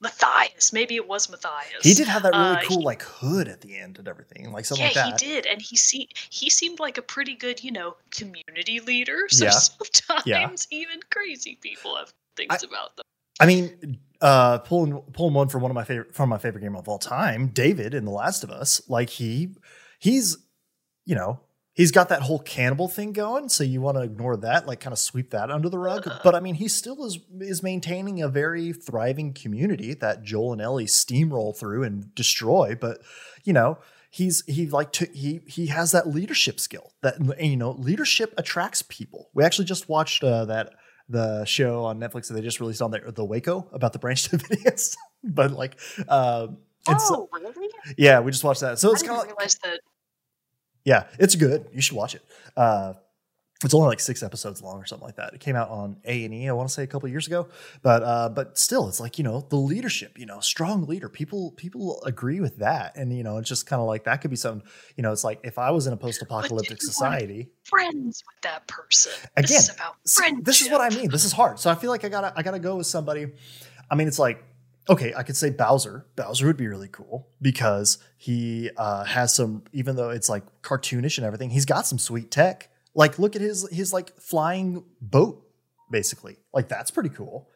Mathias. 0.00 0.72
Maybe 0.72 0.94
it 0.94 1.08
was 1.08 1.28
Mathias. 1.28 1.82
He 1.82 1.92
did 1.94 2.06
have 2.06 2.22
that 2.22 2.32
really 2.32 2.56
Uh, 2.56 2.62
cool 2.68 2.78
he- 2.78 2.84
like 2.84 3.02
hood 3.02 3.48
at 3.48 3.60
the 3.62 3.76
end 3.76 3.98
and 3.98 4.06
everything, 4.06 4.52
like 4.52 4.64
something 4.64 4.82
yeah, 4.94 5.06
like 5.06 5.18
that. 5.18 5.20
he 5.20 5.26
did, 5.26 5.46
and 5.46 5.60
he 5.60 5.76
se- 5.76 6.08
he 6.30 6.48
seemed 6.50 6.78
like 6.78 6.98
a 6.98 7.02
pretty 7.02 7.34
good, 7.34 7.62
you 7.64 7.72
know, 7.72 7.96
community 8.10 8.78
leader. 8.80 9.18
So 9.30 9.44
Yeah. 9.46 9.50
sometimes 9.50 10.68
even 10.70 11.00
crazy 11.10 11.56
people 11.60 11.96
have 11.96 12.12
things 12.36 12.62
about 12.62 12.94
them. 12.96 13.04
I 13.40 13.46
mean, 13.46 13.98
uh, 14.20 14.58
pulling 14.58 15.00
pulling 15.12 15.34
one 15.34 15.48
from 15.48 15.62
one 15.62 15.70
of 15.70 15.74
my 15.74 15.84
favorite 15.84 16.14
from 16.14 16.28
my 16.28 16.38
favorite 16.38 16.60
game 16.62 16.76
of 16.76 16.88
all 16.88 16.98
time, 16.98 17.48
David 17.48 17.92
in 17.92 18.04
The 18.04 18.10
Last 18.12 18.44
of 18.44 18.50
Us. 18.50 18.80
Like 18.88 19.10
he, 19.10 19.50
he's, 19.98 20.36
you 21.06 21.16
know, 21.16 21.40
he's 21.78 21.92
got 21.92 22.10
that 22.10 22.22
whole 22.22 22.40
cannibal 22.40 22.88
thing 22.88 23.12
going. 23.12 23.48
So 23.48 23.64
you 23.64 23.80
want 23.80 23.96
to 23.96 24.02
ignore 24.02 24.36
that, 24.38 24.66
like 24.66 24.80
kind 24.80 24.92
of 24.92 24.98
sweep 24.98 25.30
that 25.30 25.50
under 25.50 25.70
the 25.70 25.78
rug. 25.78 26.06
Uh. 26.06 26.18
But 26.22 26.34
I 26.34 26.40
mean, 26.40 26.56
he 26.56 26.68
still 26.68 27.06
is 27.06 27.18
is 27.40 27.62
maintaining 27.62 28.20
a 28.20 28.28
very 28.28 28.74
thriving 28.74 29.32
community 29.32 29.94
that 29.94 30.22
Joel 30.22 30.52
and 30.52 30.60
Ellie 30.60 30.84
steamroll 30.84 31.56
through 31.56 31.84
and 31.84 32.14
destroy. 32.14 32.76
But 32.78 33.00
you 33.44 33.54
know. 33.54 33.78
He's 34.10 34.42
he 34.46 34.66
like 34.66 34.90
to, 34.92 35.06
he 35.12 35.42
he 35.46 35.66
has 35.66 35.92
that 35.92 36.08
leadership 36.08 36.60
skill 36.60 36.94
that 37.02 37.16
you 37.38 37.58
know 37.58 37.72
leadership 37.72 38.32
attracts 38.38 38.80
people. 38.80 39.28
We 39.34 39.44
actually 39.44 39.66
just 39.66 39.86
watched 39.86 40.24
uh, 40.24 40.46
that 40.46 40.72
the 41.10 41.44
show 41.44 41.84
on 41.84 42.00
Netflix 42.00 42.28
that 42.28 42.34
they 42.34 42.40
just 42.40 42.58
released 42.58 42.80
on 42.80 42.90
the 42.90 43.00
the 43.14 43.22
Waco 43.22 43.68
about 43.70 43.92
the 43.92 43.98
Branch 43.98 44.18
Davidians. 44.30 44.96
but 45.22 45.50
like, 45.50 45.78
uh, 46.08 46.46
it's 46.88 47.10
oh, 47.10 47.28
really? 47.32 47.68
yeah, 47.98 48.20
we 48.20 48.30
just 48.30 48.44
watched 48.44 48.62
that. 48.62 48.78
So 48.78 48.88
I 48.88 48.92
it's 48.92 49.02
kind 49.02 49.12
of 49.12 49.18
like, 49.18 49.28
realize 49.28 49.56
that. 49.62 49.80
Yeah, 50.88 51.04
it's 51.18 51.34
good. 51.34 51.66
You 51.74 51.82
should 51.82 51.98
watch 51.98 52.14
it. 52.14 52.22
Uh, 52.56 52.94
it's 53.62 53.74
only 53.74 53.88
like 53.88 54.00
six 54.00 54.22
episodes 54.22 54.62
long 54.62 54.80
or 54.80 54.86
something 54.86 55.04
like 55.04 55.16
that. 55.16 55.34
It 55.34 55.40
came 55.40 55.54
out 55.54 55.68
on 55.68 55.98
A 56.06 56.24
and 56.24 56.32
E, 56.32 56.48
I 56.48 56.52
want 56.52 56.66
to 56.66 56.72
say 56.72 56.82
a 56.82 56.86
couple 56.86 57.10
years 57.10 57.26
ago, 57.26 57.48
but 57.82 58.02
uh, 58.02 58.30
but 58.30 58.56
still, 58.56 58.88
it's 58.88 58.98
like 58.98 59.18
you 59.18 59.24
know 59.24 59.44
the 59.50 59.56
leadership, 59.56 60.18
you 60.18 60.24
know, 60.24 60.40
strong 60.40 60.86
leader. 60.86 61.10
People 61.10 61.50
people 61.56 62.02
agree 62.06 62.40
with 62.40 62.56
that, 62.58 62.96
and 62.96 63.14
you 63.14 63.22
know, 63.22 63.36
it's 63.36 63.50
just 63.50 63.66
kind 63.66 63.82
of 63.82 63.86
like 63.86 64.04
that 64.04 64.22
could 64.22 64.30
be 64.30 64.36
some, 64.36 64.62
you 64.96 65.02
know, 65.02 65.12
it's 65.12 65.24
like 65.24 65.40
if 65.44 65.58
I 65.58 65.72
was 65.72 65.86
in 65.86 65.92
a 65.92 65.96
you 66.80 66.86
want? 66.86 66.94
society, 66.94 67.48
Friends 67.64 68.24
with 68.26 68.40
that 68.42 68.66
person. 68.66 69.12
Again, 69.36 69.42
this 69.42 69.68
is 69.68 69.74
about 69.74 69.96
friendship. 70.08 70.44
this 70.44 70.62
is 70.62 70.70
what 70.70 70.80
I 70.80 70.88
mean. 70.88 71.10
This 71.10 71.26
is 71.26 71.32
hard. 71.32 71.58
So 71.58 71.70
I 71.70 71.74
feel 71.74 71.90
like 71.90 72.04
I 72.04 72.08
gotta 72.08 72.32
I 72.34 72.42
gotta 72.42 72.60
go 72.60 72.76
with 72.76 72.86
somebody. 72.86 73.26
I 73.90 73.94
mean, 73.94 74.08
it's 74.08 74.18
like 74.18 74.42
okay, 74.88 75.12
I 75.16 75.22
could 75.22 75.36
say 75.36 75.50
Bowser. 75.50 76.06
Bowser 76.16 76.46
would 76.46 76.56
be 76.56 76.66
really 76.66 76.88
cool 76.88 77.28
because 77.40 77.98
he 78.16 78.70
uh, 78.76 79.04
has 79.04 79.34
some, 79.34 79.64
even 79.72 79.96
though 79.96 80.10
it's 80.10 80.28
like 80.28 80.44
cartoonish 80.62 81.18
and 81.18 81.26
everything, 81.26 81.50
he's 81.50 81.64
got 81.66 81.86
some 81.86 81.98
sweet 81.98 82.30
tech. 82.30 82.70
Like, 82.94 83.18
look 83.18 83.36
at 83.36 83.42
his 83.42 83.68
his 83.70 83.92
like 83.92 84.18
flying 84.18 84.84
boat, 85.00 85.46
basically. 85.90 86.36
Like 86.52 86.68
that's 86.68 86.90
pretty 86.90 87.10
cool. 87.10 87.48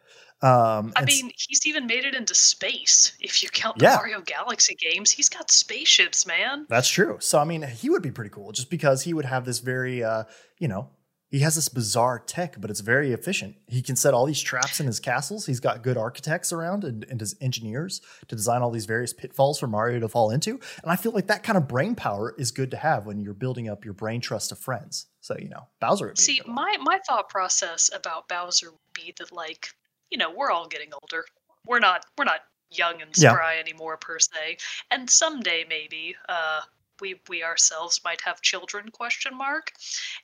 Um, 0.42 0.92
I 0.97 1.05
mean, 1.05 1.31
he's 1.37 1.66
even 1.66 1.87
made 1.87 2.05
it 2.05 2.16
into 2.16 2.35
space. 2.35 3.12
If 3.21 3.45
you 3.45 3.49
count 3.49 3.79
the 3.79 3.85
Yeah. 3.85 3.95
Mario 3.97 4.21
Galaxy 4.23 4.75
games, 4.75 5.12
he's 5.12 5.29
got 5.29 5.53
spaceships, 5.53 6.27
man. 6.27 6.66
That's 6.68 6.88
true. 6.88 7.18
So 7.21 7.38
I 7.38 7.45
mean, 7.45 7.62
he 7.62 7.88
would 7.90 8.03
be 8.03 8.11
pretty 8.11 8.31
cool 8.31 8.51
just 8.51 8.68
because 8.68 9.03
he 9.03 9.14
would 9.14 9.25
have 9.25 9.45
this 9.45 9.61
very 9.61 10.03
uh, 10.03 10.25
you 10.59 10.66
know, 10.66 10.90
he 11.33 11.38
has 11.40 11.55
this 11.55 11.68
bizarre 11.71 12.18
tech, 12.18 12.61
but 12.61 12.71
it's 12.71 12.81
very 12.81 13.12
efficient. 13.12 13.57
He 13.66 13.81
can 13.81 13.97
set 13.97 14.12
all 14.12 14.27
these 14.27 14.40
traps 14.40 14.81
in 14.81 14.87
his 14.87 15.01
castles. 15.01 15.47
He's 15.47 15.61
got 15.61 15.83
good 15.83 15.97
architects 15.97 16.53
around 16.53 16.85
and, 16.85 17.05
and 17.11 17.18
his 17.18 17.35
engineers 17.40 18.03
to 18.29 18.37
design 18.37 18.61
all 18.61 18.71
these 18.71 18.85
various 18.85 19.14
pitfalls 19.14 19.59
for 19.59 19.66
Mario 19.66 19.99
to 20.01 20.09
fall 20.09 20.31
into. 20.31 20.61
And 20.83 20.92
I 20.92 20.97
feel 20.97 21.12
like 21.12 21.29
that 21.29 21.42
kind 21.42 21.57
of 21.57 21.66
brain 21.66 21.95
power 21.95 22.35
is 22.37 22.51
good 22.51 22.71
to 22.73 22.77
have 22.77 23.07
when 23.07 23.18
you're 23.18 23.33
building 23.33 23.68
up 23.68 23.83
your 23.83 23.95
brain 23.95 24.21
trust 24.21 24.53
of 24.53 24.59
friends. 24.59 25.07
So, 25.23 25.35
you 25.38 25.49
know, 25.49 25.68
Bowser 25.81 26.07
would 26.09 26.16
be 26.16 26.23
See, 26.23 26.40
my 26.47 26.77
my 26.83 26.99
thought 27.09 27.31
process 27.31 27.90
about 27.95 28.29
Bowser 28.29 28.71
would 28.71 28.79
be 28.95 29.14
that 29.18 29.33
like, 29.33 29.68
you 30.11 30.18
know, 30.18 30.31
we're 30.31 30.51
all 30.51 30.68
getting 30.68 30.90
older. 31.03 31.25
We're 31.66 31.79
not 31.81 32.05
we're 32.18 32.25
not 32.25 32.40
young 32.71 33.01
and 33.01 33.11
Yeah. 33.16 33.33
spry 33.33 33.59
anymore 33.59 33.97
per 33.97 34.18
se. 34.18 34.59
And 34.90 35.09
someday 35.09 35.64
maybe 35.66 36.14
uh 36.29 36.61
we 37.03 37.21
we 37.29 37.43
ourselves 37.43 38.01
might 38.05 38.21
have 38.23 38.41
children 38.41 38.91
question 38.91 39.37
mark. 39.37 39.73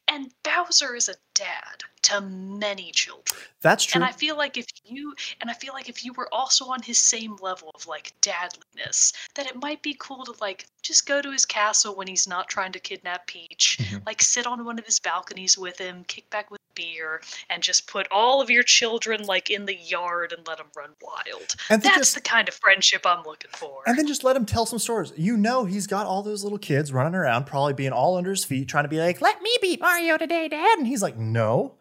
And 0.06 0.32
Bowser 0.44 0.94
is 0.94 1.08
a 1.10 1.14
dad 1.34 1.82
to 2.02 2.20
many 2.22 2.92
children. 2.92 3.40
That's 3.60 3.84
true. 3.84 4.00
And 4.00 4.08
I 4.08 4.12
feel 4.12 4.36
like 4.36 4.56
if 4.56 4.66
you 4.84 5.14
and 5.40 5.50
I 5.50 5.54
feel 5.54 5.74
like 5.74 5.88
if 5.88 6.04
you 6.04 6.12
were 6.14 6.32
also 6.32 6.66
on 6.66 6.80
his 6.80 6.98
same 6.98 7.36
level 7.42 7.70
of 7.74 7.86
like 7.86 8.14
dadliness, 8.22 9.12
that 9.34 9.46
it 9.46 9.60
might 9.60 9.82
be 9.82 9.94
cool 9.98 10.24
to 10.24 10.34
like 10.40 10.66
just 10.82 11.06
go 11.06 11.20
to 11.20 11.30
his 11.30 11.44
castle 11.44 11.94
when 11.96 12.06
he's 12.06 12.28
not 12.28 12.48
trying 12.48 12.72
to 12.72 12.78
kidnap 12.80 13.26
Peach, 13.26 13.76
Mhm. 13.80 14.06
like 14.06 14.22
sit 14.22 14.46
on 14.46 14.64
one 14.64 14.78
of 14.78 14.86
his 14.86 15.00
balconies 15.00 15.58
with 15.58 15.78
him, 15.78 16.04
kick 16.04 16.30
back 16.30 16.50
with 16.50 16.57
beer, 16.78 17.20
and 17.50 17.62
just 17.62 17.86
put 17.86 18.06
all 18.10 18.40
of 18.40 18.48
your 18.48 18.62
children 18.62 19.24
like 19.24 19.50
in 19.50 19.66
the 19.66 19.74
yard 19.74 20.32
and 20.32 20.46
let 20.46 20.58
them 20.58 20.68
run 20.76 20.90
wild. 21.02 21.56
and 21.68 21.82
That's 21.82 21.96
just 21.96 22.14
the 22.14 22.20
kind 22.20 22.48
of 22.48 22.54
friendship 22.54 23.02
I'm 23.04 23.24
looking 23.24 23.50
for. 23.52 23.82
And 23.86 23.98
then 23.98 24.06
just 24.06 24.24
let 24.24 24.36
him 24.36 24.46
tell 24.46 24.64
some 24.64 24.78
stories. 24.78 25.12
You 25.16 25.36
know, 25.36 25.64
he's 25.64 25.86
got 25.86 26.06
all 26.06 26.22
those 26.22 26.44
little 26.44 26.58
kids 26.58 26.92
running 26.92 27.14
around, 27.14 27.46
probably 27.46 27.74
being 27.74 27.92
all 27.92 28.16
under 28.16 28.30
his 28.30 28.44
feet, 28.44 28.68
trying 28.68 28.84
to 28.84 28.88
be 28.88 28.98
like, 28.98 29.20
"Let 29.20 29.42
me 29.42 29.54
beat 29.60 29.80
Mario 29.80 30.16
today, 30.16 30.48
Dad." 30.48 30.78
And 30.78 30.86
he's 30.86 31.02
like, 31.02 31.16
"No," 31.16 31.74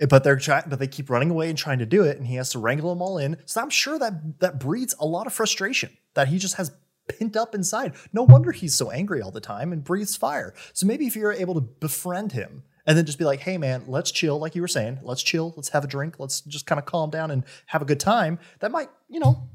eh, 0.00 0.06
but 0.06 0.24
they're 0.24 0.36
trying, 0.36 0.64
but 0.66 0.78
they 0.80 0.88
keep 0.88 1.08
running 1.08 1.30
away 1.30 1.48
and 1.48 1.56
trying 1.56 1.78
to 1.78 1.86
do 1.86 2.02
it, 2.02 2.16
and 2.18 2.26
he 2.26 2.34
has 2.34 2.50
to 2.50 2.58
wrangle 2.58 2.90
them 2.90 3.00
all 3.00 3.18
in. 3.18 3.36
So 3.46 3.60
I'm 3.60 3.70
sure 3.70 3.98
that 3.98 4.40
that 4.40 4.58
breeds 4.58 4.94
a 4.98 5.06
lot 5.06 5.26
of 5.26 5.32
frustration 5.32 5.96
that 6.14 6.28
he 6.28 6.38
just 6.38 6.56
has 6.56 6.72
pent 7.18 7.36
up 7.36 7.54
inside. 7.54 7.94
No 8.12 8.22
wonder 8.22 8.52
he's 8.52 8.74
so 8.74 8.90
angry 8.90 9.22
all 9.22 9.30
the 9.30 9.40
time 9.40 9.72
and 9.72 9.84
breathes 9.84 10.16
fire. 10.16 10.54
So 10.72 10.86
maybe 10.86 11.06
if 11.06 11.16
you're 11.16 11.32
able 11.32 11.54
to 11.54 11.60
befriend 11.60 12.32
him. 12.32 12.62
And 12.86 12.96
then 12.96 13.06
just 13.06 13.18
be 13.18 13.24
like, 13.24 13.40
hey 13.40 13.58
man, 13.58 13.84
let's 13.86 14.10
chill, 14.10 14.38
like 14.38 14.54
you 14.54 14.62
were 14.62 14.68
saying. 14.68 15.00
Let's 15.02 15.22
chill. 15.22 15.52
Let's 15.56 15.68
have 15.70 15.84
a 15.84 15.86
drink. 15.86 16.18
Let's 16.18 16.40
just 16.42 16.66
kind 16.66 16.78
of 16.78 16.86
calm 16.86 17.10
down 17.10 17.30
and 17.30 17.44
have 17.66 17.82
a 17.82 17.84
good 17.84 18.00
time. 18.00 18.38
That 18.60 18.70
might, 18.70 18.88
you 19.08 19.20
know, 19.20 19.48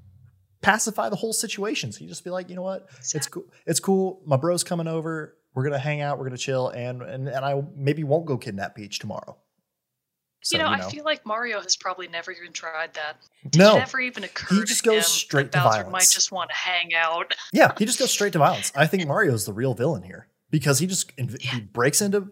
pacify 0.62 1.10
the 1.10 1.16
whole 1.16 1.34
situation. 1.34 1.92
So 1.92 2.02
you 2.02 2.08
just 2.08 2.24
be 2.24 2.30
like, 2.30 2.50
you 2.50 2.56
know 2.56 2.64
what, 2.64 2.90
it's 3.14 3.28
cool. 3.28 3.46
It's 3.66 3.80
cool. 3.80 4.22
My 4.26 4.38
bro's 4.38 4.64
coming 4.64 4.88
over. 4.88 5.38
We're 5.54 5.64
gonna 5.64 5.80
hang 5.80 6.02
out. 6.02 6.18
We're 6.18 6.26
gonna 6.26 6.38
chill, 6.38 6.70
and 6.70 7.02
and 7.02 7.30
and 7.30 7.46
I 7.46 7.64
maybe 7.76 8.04
won't 8.04 8.26
go 8.26 8.38
kidnap 8.38 8.76
Peach 8.76 9.00
tomorrow. 9.00 9.38
So, 10.42 10.58
you 10.58 10.64
know, 10.64 10.70
I 10.70 10.82
feel 10.92 11.04
like 11.04 11.26
Mario 11.26 11.60
has 11.60 11.76
probably 11.76 12.08
never 12.08 12.32
even 12.32 12.52
tried 12.52 12.94
that. 12.94 13.18
Did 13.50 13.58
no, 13.58 13.78
it 13.78 13.82
ever 13.82 14.00
even 14.00 14.24
occur 14.26 14.64
just 14.64 14.84
to 14.84 14.90
goes 14.92 14.98
him 14.98 15.04
straight 15.04 15.52
to 15.54 15.58
Bowser 15.58 15.90
might 15.90 16.02
just 16.02 16.32
want 16.32 16.52
to 16.52 16.56
hang 16.56 16.94
out? 16.94 17.34
yeah, 17.54 17.72
he 17.80 17.86
just 17.86 17.98
goes 17.98 18.12
straight 18.12 18.34
to 18.34 18.40
violence. 18.40 18.72
I 18.76 18.86
think 18.86 19.08
Mario's 19.08 19.46
the 19.46 19.54
real 19.54 19.74
villain 19.74 20.04
here 20.04 20.28
because 20.50 20.80
he 20.80 20.88
just 20.88 21.16
inv- 21.18 21.42
he 21.42 21.60
breaks 21.62 22.02
into 22.02 22.30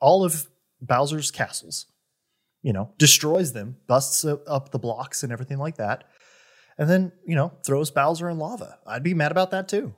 all 0.00 0.24
of 0.24 0.46
Bowser's 0.80 1.30
castles, 1.30 1.86
you 2.62 2.72
know, 2.72 2.90
destroys 2.98 3.52
them, 3.52 3.76
busts 3.86 4.24
up 4.24 4.70
the 4.70 4.78
blocks 4.78 5.22
and 5.22 5.32
everything 5.32 5.58
like 5.58 5.76
that, 5.76 6.04
and 6.78 6.88
then 6.88 7.12
you 7.26 7.34
know 7.34 7.52
throws 7.64 7.90
Bowser 7.90 8.28
in 8.28 8.38
lava. 8.38 8.78
I'd 8.86 9.02
be 9.02 9.14
mad 9.14 9.30
about 9.32 9.50
that 9.52 9.68
too. 9.68 9.94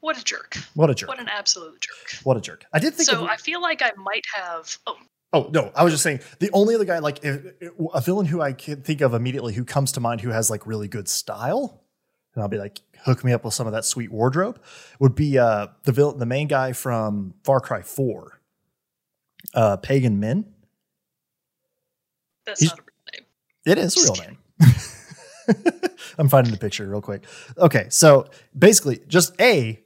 What 0.00 0.16
a 0.16 0.22
jerk. 0.22 0.56
What 0.74 0.90
a 0.90 0.94
jerk! 0.94 1.08
What 1.08 1.18
an 1.18 1.28
absolute 1.28 1.80
jerk. 1.80 2.22
What 2.24 2.36
a 2.36 2.40
jerk! 2.40 2.64
I 2.72 2.78
did 2.78 2.94
think 2.94 3.08
So 3.08 3.22
of, 3.24 3.28
I 3.28 3.36
feel 3.36 3.60
like 3.60 3.82
I 3.82 3.92
might 3.96 4.24
have. 4.34 4.78
Oh, 4.86 4.96
Oh 5.30 5.50
no, 5.52 5.70
I 5.76 5.84
was 5.84 5.92
just 5.92 6.02
saying 6.02 6.20
the 6.38 6.48
only 6.54 6.74
other 6.74 6.86
guy 6.86 7.00
like 7.00 7.22
if, 7.22 7.44
if- 7.60 7.72
a 7.92 8.00
villain 8.00 8.24
who 8.24 8.40
I 8.40 8.54
can 8.54 8.80
think 8.82 9.02
of 9.02 9.12
immediately 9.12 9.52
who 9.52 9.62
comes 9.62 9.92
to 9.92 10.00
mind 10.00 10.22
who 10.22 10.30
has 10.30 10.48
like 10.48 10.66
really 10.66 10.88
good 10.88 11.06
style, 11.06 11.82
and 12.38 12.42
I'll 12.44 12.48
be 12.48 12.58
like 12.58 12.80
hook 13.04 13.24
me 13.24 13.32
up 13.32 13.44
with 13.44 13.52
some 13.54 13.66
of 13.66 13.72
that 13.72 13.84
sweet 13.84 14.12
wardrobe 14.12 14.60
would 15.00 15.14
be 15.16 15.38
uh 15.38 15.66
the 15.82 15.90
villain, 15.92 16.18
the 16.18 16.26
main 16.26 16.46
guy 16.46 16.72
from 16.72 17.34
Far 17.42 17.58
Cry 17.60 17.82
Four, 17.82 18.40
uh 19.54 19.76
Pagan 19.78 20.20
Min. 20.20 20.46
that's 22.46 22.60
He's- 22.60 22.70
not 22.70 22.78
a 22.78 22.82
real 22.82 22.94
name. 23.12 23.26
It 23.66 23.78
is 23.78 23.96
a 23.96 24.12
real 24.12 24.26
name. 24.28 24.38
I'm 26.18 26.28
finding 26.28 26.52
the 26.52 26.58
picture 26.58 26.86
real 26.88 27.00
quick. 27.02 27.24
Okay, 27.56 27.86
so 27.90 28.28
basically 28.56 29.00
just 29.08 29.38
a 29.40 29.80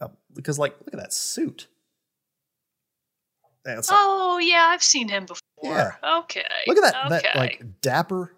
uh, 0.00 0.08
because 0.34 0.58
like 0.58 0.74
look 0.80 0.94
at 0.94 1.00
that 1.00 1.12
suit. 1.12 1.68
That's 3.64 3.88
Oh 3.92 4.38
yeah, 4.38 4.66
I've 4.70 4.82
seen 4.82 5.08
him 5.08 5.26
before. 5.26 5.42
Yeah. 5.62 5.92
Okay. 6.20 6.44
look 6.66 6.78
at 6.78 6.92
that 6.92 7.06
Okay. 7.12 7.20
that 7.22 7.36
like 7.36 7.64
dapper 7.82 8.32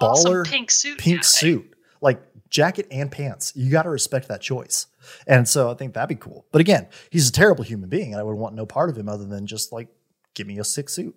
Awesome 0.00 0.32
baller 0.32 0.46
pink 0.46 0.70
suit. 0.70 0.98
pink 0.98 1.18
guy. 1.18 1.22
suit, 1.26 1.74
like 2.00 2.20
jacket 2.50 2.86
and 2.90 3.10
pants. 3.10 3.52
You 3.54 3.70
got 3.70 3.82
to 3.82 3.90
respect 3.90 4.28
that 4.28 4.40
choice. 4.40 4.86
And 5.26 5.48
so 5.48 5.70
I 5.70 5.74
think 5.74 5.94
that'd 5.94 6.08
be 6.08 6.14
cool. 6.14 6.46
But 6.52 6.60
again, 6.60 6.88
he's 7.10 7.28
a 7.28 7.32
terrible 7.32 7.64
human 7.64 7.88
being, 7.88 8.12
and 8.12 8.20
I 8.20 8.22
would 8.22 8.36
want 8.36 8.54
no 8.54 8.66
part 8.66 8.90
of 8.90 8.96
him 8.96 9.08
other 9.08 9.24
than 9.24 9.46
just 9.46 9.72
like 9.72 9.88
give 10.34 10.46
me 10.46 10.58
a 10.58 10.64
sick 10.64 10.88
suit. 10.88 11.14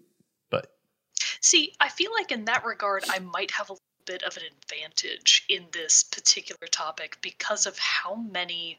But 0.49 0.71
See, 1.39 1.73
I 1.79 1.89
feel 1.89 2.11
like 2.11 2.31
in 2.31 2.45
that 2.45 2.65
regard, 2.65 3.03
I 3.09 3.19
might 3.19 3.51
have 3.51 3.69
a 3.69 3.73
little 3.73 3.81
bit 4.05 4.23
of 4.23 4.35
an 4.37 4.43
advantage 4.63 5.45
in 5.49 5.65
this 5.71 6.03
particular 6.03 6.67
topic 6.71 7.17
because 7.21 7.65
of 7.65 7.77
how 7.77 8.15
many 8.15 8.77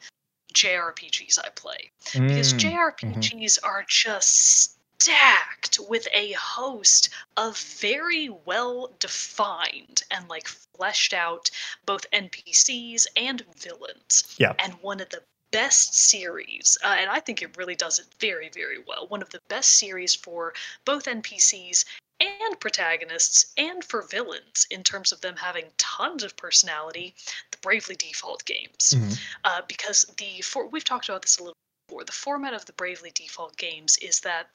JRPGs 0.55 1.39
I 1.39 1.49
play. 1.51 1.91
Because 2.13 2.53
Mm, 2.55 2.73
JRPGs 2.99 3.59
are 3.63 3.85
just 3.89 4.79
stacked 5.03 5.81
with 5.89 6.07
a 6.13 6.33
host 6.33 7.09
of 7.37 7.59
very 7.59 8.29
well 8.29 8.93
defined 9.01 10.03
and 10.11 10.29
like 10.29 10.47
fleshed 10.47 11.13
out 11.13 11.51
both 11.87 12.11
NPCs 12.13 13.07
and 13.17 13.43
villains. 13.57 14.37
Yeah. 14.39 14.55
And 14.59 14.75
one 14.75 15.01
of 15.01 15.09
the 15.09 15.23
best 15.51 15.95
series, 15.95 16.79
uh, 16.85 16.97
and 16.99 17.11
I 17.11 17.21
think 17.21 17.43
it 17.43 17.57
really 17.57 17.75
does 17.75 17.99
it 17.99 18.07
very, 18.21 18.49
very 18.49 18.79
well. 18.87 19.07
One 19.09 19.23
of 19.23 19.31
the 19.31 19.41
best 19.49 19.73
series 19.73 20.15
for 20.15 20.55
both 20.85 21.05
NPCs 21.05 21.85
and 22.21 22.61
protagonists 22.61 23.53
and 23.57 23.83
for 23.83 24.03
villains 24.03 24.67
in 24.71 24.85
terms 24.85 25.11
of 25.11 25.21
them 25.21 25.35
having 25.37 25.65
tons 25.79 26.23
of 26.23 26.37
personality, 26.37 27.15
the 27.51 27.59
Bravely 27.59 27.97
Default 27.97 28.45
games 28.45 28.95
mhm. 28.97 29.19
uh, 29.45 29.63
because 29.67 30.05
the 30.19 30.41
for 30.43 30.69
we've 30.69 30.85
talked 30.85 31.09
about 31.09 31.23
this 31.23 31.39
a 31.39 31.43
little 31.43 31.57
before. 31.89 32.05
The 32.05 32.13
format 32.13 32.55
of 32.55 32.65
the 32.67 32.73
Bravely 32.75 33.11
Default 33.11 33.57
games 33.57 33.99
is 33.99 34.21
that 34.21 34.49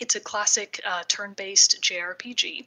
it's 0.00 0.14
a 0.14 0.20
classic 0.20 0.80
uh, 0.84 1.02
turn-based 1.08 1.80
JRPG, 1.80 2.66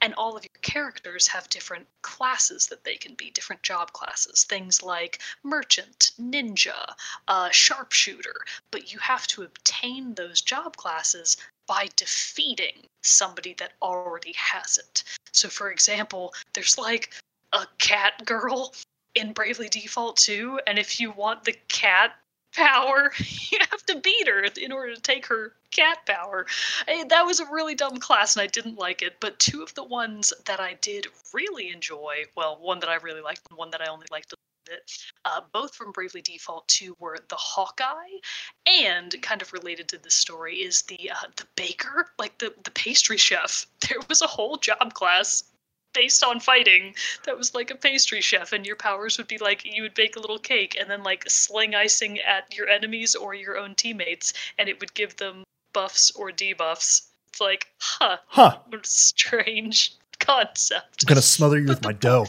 and 0.00 0.14
all 0.14 0.36
of 0.36 0.44
your 0.44 0.60
characters 0.62 1.26
have 1.28 1.48
different 1.48 1.86
classes 2.02 2.66
that 2.68 2.84
they 2.84 2.96
can 2.96 3.14
be, 3.14 3.30
different 3.30 3.62
job 3.62 3.92
classes. 3.92 4.44
Things 4.44 4.82
like 4.82 5.20
merchant, 5.42 6.12
ninja, 6.20 6.94
uh, 7.28 7.50
sharpshooter. 7.50 8.36
But 8.70 8.92
you 8.92 8.98
have 9.00 9.26
to 9.28 9.42
obtain 9.42 10.14
those 10.14 10.40
job 10.40 10.76
classes 10.76 11.36
by 11.66 11.88
defeating 11.96 12.86
somebody 13.02 13.54
that 13.54 13.72
already 13.80 14.32
has 14.32 14.78
it. 14.78 15.04
So, 15.32 15.48
for 15.48 15.70
example, 15.70 16.34
there's 16.52 16.76
like 16.76 17.14
a 17.52 17.66
cat 17.78 18.24
girl 18.24 18.74
in 19.14 19.32
Bravely 19.32 19.68
Default 19.68 20.16
2, 20.18 20.60
and 20.66 20.78
if 20.78 21.00
you 21.00 21.10
want 21.10 21.44
the 21.44 21.56
cat 21.68 22.16
power. 22.54 23.12
You 23.50 23.58
have 23.70 23.84
to 23.86 24.00
beat 24.00 24.28
her 24.28 24.44
in 24.44 24.70
order 24.70 24.94
to 24.94 25.00
take 25.00 25.26
her 25.26 25.54
cat 25.72 26.06
power. 26.06 26.46
I, 26.86 27.04
that 27.08 27.26
was 27.26 27.40
a 27.40 27.46
really 27.46 27.74
dumb 27.74 27.96
class 27.98 28.36
and 28.36 28.42
I 28.42 28.46
didn't 28.46 28.78
like 28.78 29.02
it, 29.02 29.16
but 29.18 29.38
two 29.40 29.62
of 29.62 29.74
the 29.74 29.82
ones 29.82 30.32
that 30.46 30.60
I 30.60 30.74
did 30.80 31.08
really 31.32 31.70
enjoy, 31.70 32.24
well, 32.36 32.58
one 32.60 32.78
that 32.80 32.88
I 32.88 32.96
really 32.96 33.22
liked 33.22 33.42
and 33.50 33.58
one 33.58 33.70
that 33.70 33.80
I 33.80 33.90
only 33.90 34.06
liked 34.10 34.32
a 34.32 34.36
little 34.36 34.78
bit, 34.78 34.92
uh, 35.24 35.40
both 35.52 35.74
from 35.74 35.90
Bravely 35.90 36.22
Default 36.22 36.68
2 36.68 36.96
were 37.00 37.18
the 37.28 37.36
Hawkeye 37.36 38.18
and 38.66 39.20
kind 39.20 39.42
of 39.42 39.52
related 39.52 39.88
to 39.88 39.98
this 39.98 40.14
story 40.14 40.56
is 40.58 40.82
the 40.82 41.10
uh, 41.10 41.28
the 41.36 41.46
baker, 41.56 42.06
like 42.18 42.38
the 42.38 42.54
the 42.62 42.70
pastry 42.70 43.16
chef. 43.16 43.66
There 43.88 43.98
was 44.08 44.22
a 44.22 44.28
whole 44.28 44.56
job 44.56 44.94
class 44.94 45.49
based 45.92 46.22
on 46.24 46.40
fighting 46.40 46.94
that 47.24 47.36
was 47.36 47.54
like 47.54 47.70
a 47.70 47.74
pastry 47.74 48.20
chef 48.20 48.52
and 48.52 48.66
your 48.66 48.76
powers 48.76 49.18
would 49.18 49.28
be 49.28 49.38
like 49.38 49.64
you 49.64 49.82
would 49.82 49.94
bake 49.94 50.16
a 50.16 50.20
little 50.20 50.38
cake 50.38 50.76
and 50.78 50.90
then 50.90 51.02
like 51.02 51.28
sling 51.28 51.74
icing 51.74 52.18
at 52.20 52.54
your 52.54 52.68
enemies 52.68 53.14
or 53.14 53.34
your 53.34 53.58
own 53.58 53.74
teammates 53.74 54.32
and 54.58 54.68
it 54.68 54.78
would 54.80 54.92
give 54.94 55.16
them 55.16 55.44
buffs 55.72 56.10
or 56.12 56.30
debuffs 56.30 57.08
it's 57.28 57.40
like 57.40 57.68
huh 57.78 58.16
Huh. 58.26 58.58
strange 58.82 59.94
concept 60.18 61.04
I'm 61.04 61.08
gonna 61.08 61.22
smother 61.22 61.58
you 61.58 61.66
with 61.66 61.82
my 61.82 61.92
dough. 61.92 62.26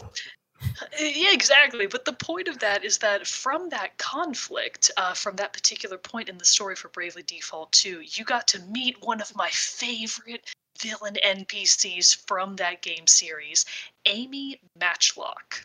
yeah, 1.00 1.32
exactly. 1.32 1.86
But 1.86 2.04
the 2.04 2.12
point 2.12 2.48
of 2.48 2.58
that 2.60 2.84
is 2.84 2.98
that 2.98 3.26
from 3.26 3.68
that 3.70 3.98
conflict, 3.98 4.90
uh, 4.96 5.14
from 5.14 5.36
that 5.36 5.52
particular 5.52 5.98
point 5.98 6.28
in 6.28 6.38
the 6.38 6.44
story 6.44 6.76
for 6.76 6.88
Bravely 6.88 7.22
Default 7.22 7.72
2, 7.72 8.00
you 8.02 8.24
got 8.24 8.46
to 8.48 8.60
meet 8.60 8.96
one 9.02 9.20
of 9.20 9.34
my 9.34 9.48
favorite 9.50 10.52
villain 10.82 11.16
NPCs 11.24 12.26
from 12.26 12.56
that 12.56 12.82
game 12.82 13.06
series, 13.06 13.64
Aimee 14.06 14.60
Matchlock. 14.78 15.64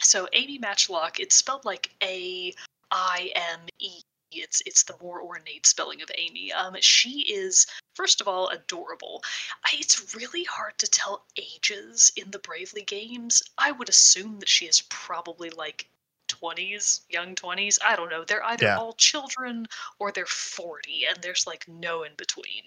So 0.00 0.28
Aimee 0.32 0.58
Matchlock, 0.58 1.20
it's 1.20 1.36
spelled 1.36 1.64
like 1.64 1.90
A 2.02 2.52
I 2.90 3.30
M 3.34 3.60
E. 3.78 4.00
It's 4.32 4.62
it's 4.66 4.82
the 4.82 4.96
more 5.00 5.22
ornate 5.22 5.66
spelling 5.66 6.02
of 6.02 6.10
Amy. 6.18 6.52
Um, 6.52 6.76
she 6.80 7.20
is 7.20 7.66
first 7.94 8.20
of 8.20 8.28
all 8.28 8.48
adorable. 8.48 9.22
It's 9.72 10.14
really 10.14 10.44
hard 10.44 10.78
to 10.78 10.86
tell 10.88 11.24
ages 11.36 12.12
in 12.16 12.30
the 12.30 12.38
Bravely 12.40 12.82
games. 12.82 13.42
I 13.58 13.72
would 13.72 13.88
assume 13.88 14.40
that 14.40 14.48
she 14.48 14.66
is 14.66 14.82
probably 14.88 15.50
like 15.50 15.88
20s, 16.28 17.00
young 17.08 17.34
20s. 17.34 17.78
I 17.84 17.96
don't 17.96 18.10
know. 18.10 18.24
They're 18.24 18.44
either 18.44 18.66
Yeah. 18.66 18.78
all 18.78 18.92
children 18.94 19.66
or 19.98 20.12
they're 20.12 20.26
40, 20.26 21.06
and 21.06 21.18
there's 21.22 21.46
like 21.46 21.66
no 21.68 22.02
in 22.02 22.14
between. 22.16 22.62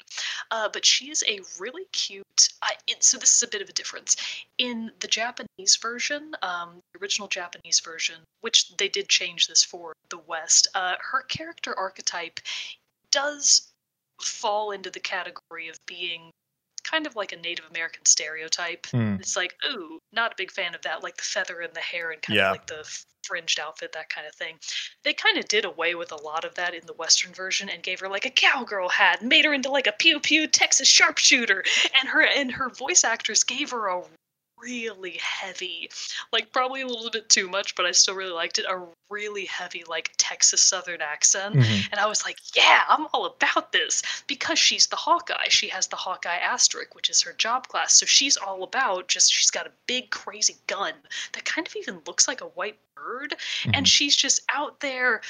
Uh, 0.51 0.69
but 0.69 0.85
she 0.85 1.09
is 1.11 1.23
a 1.27 1.39
really 1.59 1.85
cute. 1.91 2.49
I, 2.61 2.75
it, 2.87 3.03
so 3.03 3.17
this 3.17 3.35
is 3.35 3.43
a 3.43 3.47
bit 3.47 3.61
of 3.61 3.69
a 3.69 3.73
difference 3.73 4.15
in 4.57 4.91
the 4.99 5.07
Japanese 5.07 5.75
version, 5.81 6.35
um, 6.41 6.81
the 6.93 6.99
original 7.01 7.27
Japanese 7.27 7.79
version, 7.79 8.15
which 8.41 8.75
they 8.77 8.87
did 8.89 9.09
change 9.09 9.47
this 9.47 9.63
for 9.63 9.93
the 10.09 10.17
West. 10.19 10.67
Uh, 10.75 10.95
her 10.99 11.23
character 11.23 11.77
archetype 11.77 12.39
does 13.11 13.71
fall 14.21 14.71
into 14.71 14.89
the 14.89 14.99
category 14.99 15.69
of 15.69 15.77
being 15.85 16.31
kind 16.89 17.05
of 17.05 17.15
like 17.15 17.31
a 17.31 17.37
Native 17.37 17.65
American 17.69 18.05
stereotype. 18.05 18.87
Hmm. 18.87 19.15
It's 19.19 19.35
like, 19.35 19.55
ooh, 19.69 19.99
not 20.11 20.31
a 20.33 20.35
big 20.37 20.51
fan 20.51 20.73
of 20.75 20.81
that, 20.81 21.03
like 21.03 21.17
the 21.17 21.23
feather 21.23 21.61
in 21.61 21.71
the 21.73 21.79
hair 21.79 22.11
and 22.11 22.21
kind 22.21 22.37
Yeah. 22.37 22.47
of 22.47 22.51
like 22.51 22.67
the 22.67 23.03
fringed 23.23 23.59
outfit, 23.59 23.91
that 23.93 24.09
kind 24.09 24.25
of 24.25 24.33
thing. 24.35 24.57
They 25.03 25.13
kind 25.13 25.37
of 25.37 25.47
did 25.47 25.65
away 25.65 25.93
with 25.95 26.11
a 26.11 26.21
lot 26.21 26.45
of 26.45 26.55
that 26.55 26.73
in 26.73 26.85
the 26.85 26.93
Western 26.93 27.33
version 27.33 27.69
and 27.69 27.83
gave 27.83 27.99
her 27.99 28.09
like 28.09 28.25
a 28.25 28.31
cowgirl 28.31 28.89
hat, 28.89 29.21
made 29.21 29.45
her 29.45 29.53
into 29.53 29.69
like 29.69 29.87
a 29.87 29.91
pew 29.91 30.19
pew 30.19 30.47
Texas 30.47 30.87
sharpshooter, 30.87 31.63
and 31.99 32.09
her 32.09 32.25
and 32.25 32.51
her 32.51 32.69
voice 32.69 33.03
actress 33.03 33.43
gave 33.43 33.71
her 33.71 33.87
a 33.87 34.03
really 34.61 35.19
heavy, 35.21 35.89
like 36.31 36.51
probably 36.51 36.81
a 36.81 36.87
little 36.87 37.09
bit 37.09 37.29
too 37.29 37.47
much, 37.47 37.75
but 37.75 37.85
I 37.85 37.91
still 37.91 38.15
really 38.15 38.31
liked 38.31 38.59
it. 38.59 38.65
A 38.69 38.81
really 39.09 39.45
heavy, 39.45 39.83
like 39.87 40.11
Texas 40.17 40.61
Southern 40.61 41.01
accent. 41.01 41.55
Mhm. 41.55 41.87
And 41.91 41.99
I 41.99 42.05
was 42.05 42.23
like, 42.23 42.37
yeah, 42.55 42.83
I'm 42.87 43.07
all 43.13 43.25
about 43.25 43.71
this 43.71 44.03
because 44.27 44.59
she's 44.59 44.87
the 44.87 44.95
Hawkeye. 44.95 45.49
She 45.49 45.67
has 45.69 45.87
the 45.87 45.95
Hawkeye 45.95 46.37
asterisk, 46.37 46.95
which 46.95 47.09
is 47.09 47.21
her 47.21 47.33
job 47.33 47.67
class. 47.67 47.93
So 47.95 48.05
she's 48.05 48.37
all 48.37 48.63
about 48.63 49.07
just, 49.07 49.33
she's 49.33 49.51
got 49.51 49.67
a 49.67 49.71
big, 49.87 50.11
crazy 50.11 50.57
gun 50.67 50.93
that 51.33 51.45
kind 51.45 51.67
of 51.67 51.75
even 51.75 52.01
looks 52.05 52.27
like 52.27 52.41
a 52.41 52.45
white 52.45 52.77
bird. 52.95 53.35
Mhm. 53.63 53.71
And 53.75 53.87
she's 53.87 54.15
just 54.15 54.41
out 54.53 54.79
there, 54.79 55.21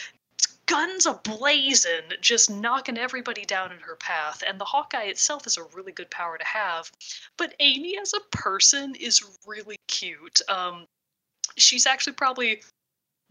guns 0.70 1.08
ablazing, 1.08 2.22
just 2.22 2.48
knocking 2.48 2.98
everybody 2.98 3.44
down 3.44 3.72
in 3.72 3.80
her 3.80 3.96
path. 3.96 4.44
And 4.48 4.62
the 4.62 4.66
Hawkeye 4.66 5.06
itself 5.06 5.48
is 5.48 5.58
a 5.58 5.64
really 5.74 5.92
good 5.92 6.12
power 6.12 6.38
to 6.38 6.46
have. 6.46 6.92
But 7.38 7.56
Aimee 7.60 7.98
as 8.00 8.14
a 8.14 8.38
person 8.38 8.94
is 8.94 9.24
really 9.48 9.78
cute. 9.88 10.42
Um, 10.48 10.86
she's 11.58 11.88
actually 11.88 12.14
probably 12.14 12.62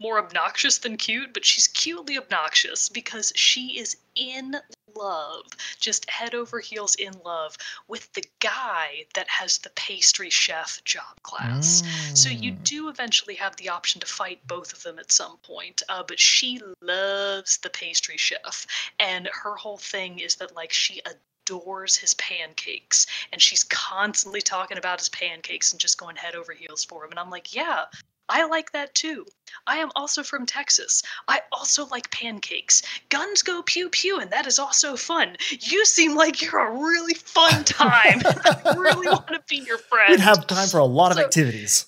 more 0.01 0.19
obnoxious 0.19 0.79
than 0.79 0.97
cute, 0.97 1.33
but 1.33 1.45
she's 1.45 1.69
cutely 1.69 2.17
obnoxious 2.17 2.89
because 2.89 3.31
she 3.35 3.79
is 3.79 3.95
in 4.15 4.57
love, 4.95 5.45
just 5.79 6.09
head 6.09 6.33
over 6.35 6.59
heels 6.59 6.95
in 6.95 7.13
love 7.25 7.57
with 7.87 8.11
the 8.13 8.23
guy 8.39 9.05
that 9.13 9.27
has 9.29 9.57
the 9.59 9.69
pastry 9.71 10.29
chef 10.29 10.83
job 10.83 11.21
class. 11.23 11.83
So 12.13 12.29
you 12.29 12.51
Mm. 12.53 12.63
do 12.63 12.89
eventually 12.89 13.35
have 13.35 13.55
the 13.57 13.69
option 13.69 13.99
to 14.01 14.07
fight 14.07 14.45
both 14.47 14.73
of 14.73 14.83
them 14.83 14.99
at 14.99 15.11
some 15.11 15.37
point. 15.37 15.81
Uh, 15.89 16.03
but 16.03 16.19
she 16.19 16.61
loves 16.81 17.57
the 17.57 17.69
pastry 17.69 18.17
chef, 18.17 18.65
and 18.99 19.27
her 19.33 19.55
whole 19.55 19.77
thing 19.77 20.19
is 20.19 20.35
that 20.35 20.55
like 20.55 20.71
she 20.73 21.01
adores 21.05 21.95
his 21.95 22.13
pancakes, 22.15 23.05
and 23.31 23.41
she's 23.41 23.63
constantly 23.65 24.41
talking 24.41 24.77
about 24.77 24.99
his 24.99 25.09
pancakes 25.09 25.71
and 25.71 25.79
just 25.79 25.97
going 25.97 26.15
head 26.15 26.35
over 26.35 26.53
heels 26.53 26.83
for 26.83 27.03
him. 27.05 27.11
And 27.11 27.19
I'm 27.19 27.29
like, 27.29 27.55
yeah. 27.55 27.85
I 28.29 28.45
like 28.45 28.71
that 28.71 28.93
too. 28.93 29.25
I 29.65 29.77
am 29.77 29.89
also 29.95 30.23
from 30.23 30.45
Texas. 30.45 31.03
I 31.27 31.41
also 31.51 31.87
like 31.87 32.11
pancakes. 32.11 32.81
Guns 33.09 33.41
go 33.41 33.63
pew 33.63 33.89
pew, 33.89 34.19
and 34.19 34.31
that 34.31 34.47
is 34.47 34.59
also 34.59 34.95
fun. 34.95 35.35
You 35.59 35.85
seem 35.85 36.15
like 36.15 36.41
you're 36.41 36.59
a 36.59 36.71
really 36.71 37.15
fun 37.15 37.63
time. 37.65 38.21
I 38.25 38.75
really 38.77 39.07
want 39.07 39.27
to 39.29 39.41
be 39.49 39.57
your 39.57 39.79
friend. 39.79 40.11
We'd 40.11 40.19
have 40.19 40.47
time 40.47 40.67
for 40.67 40.79
a 40.79 40.85
lot 40.85 41.11
of 41.11 41.17
activities. 41.17 41.87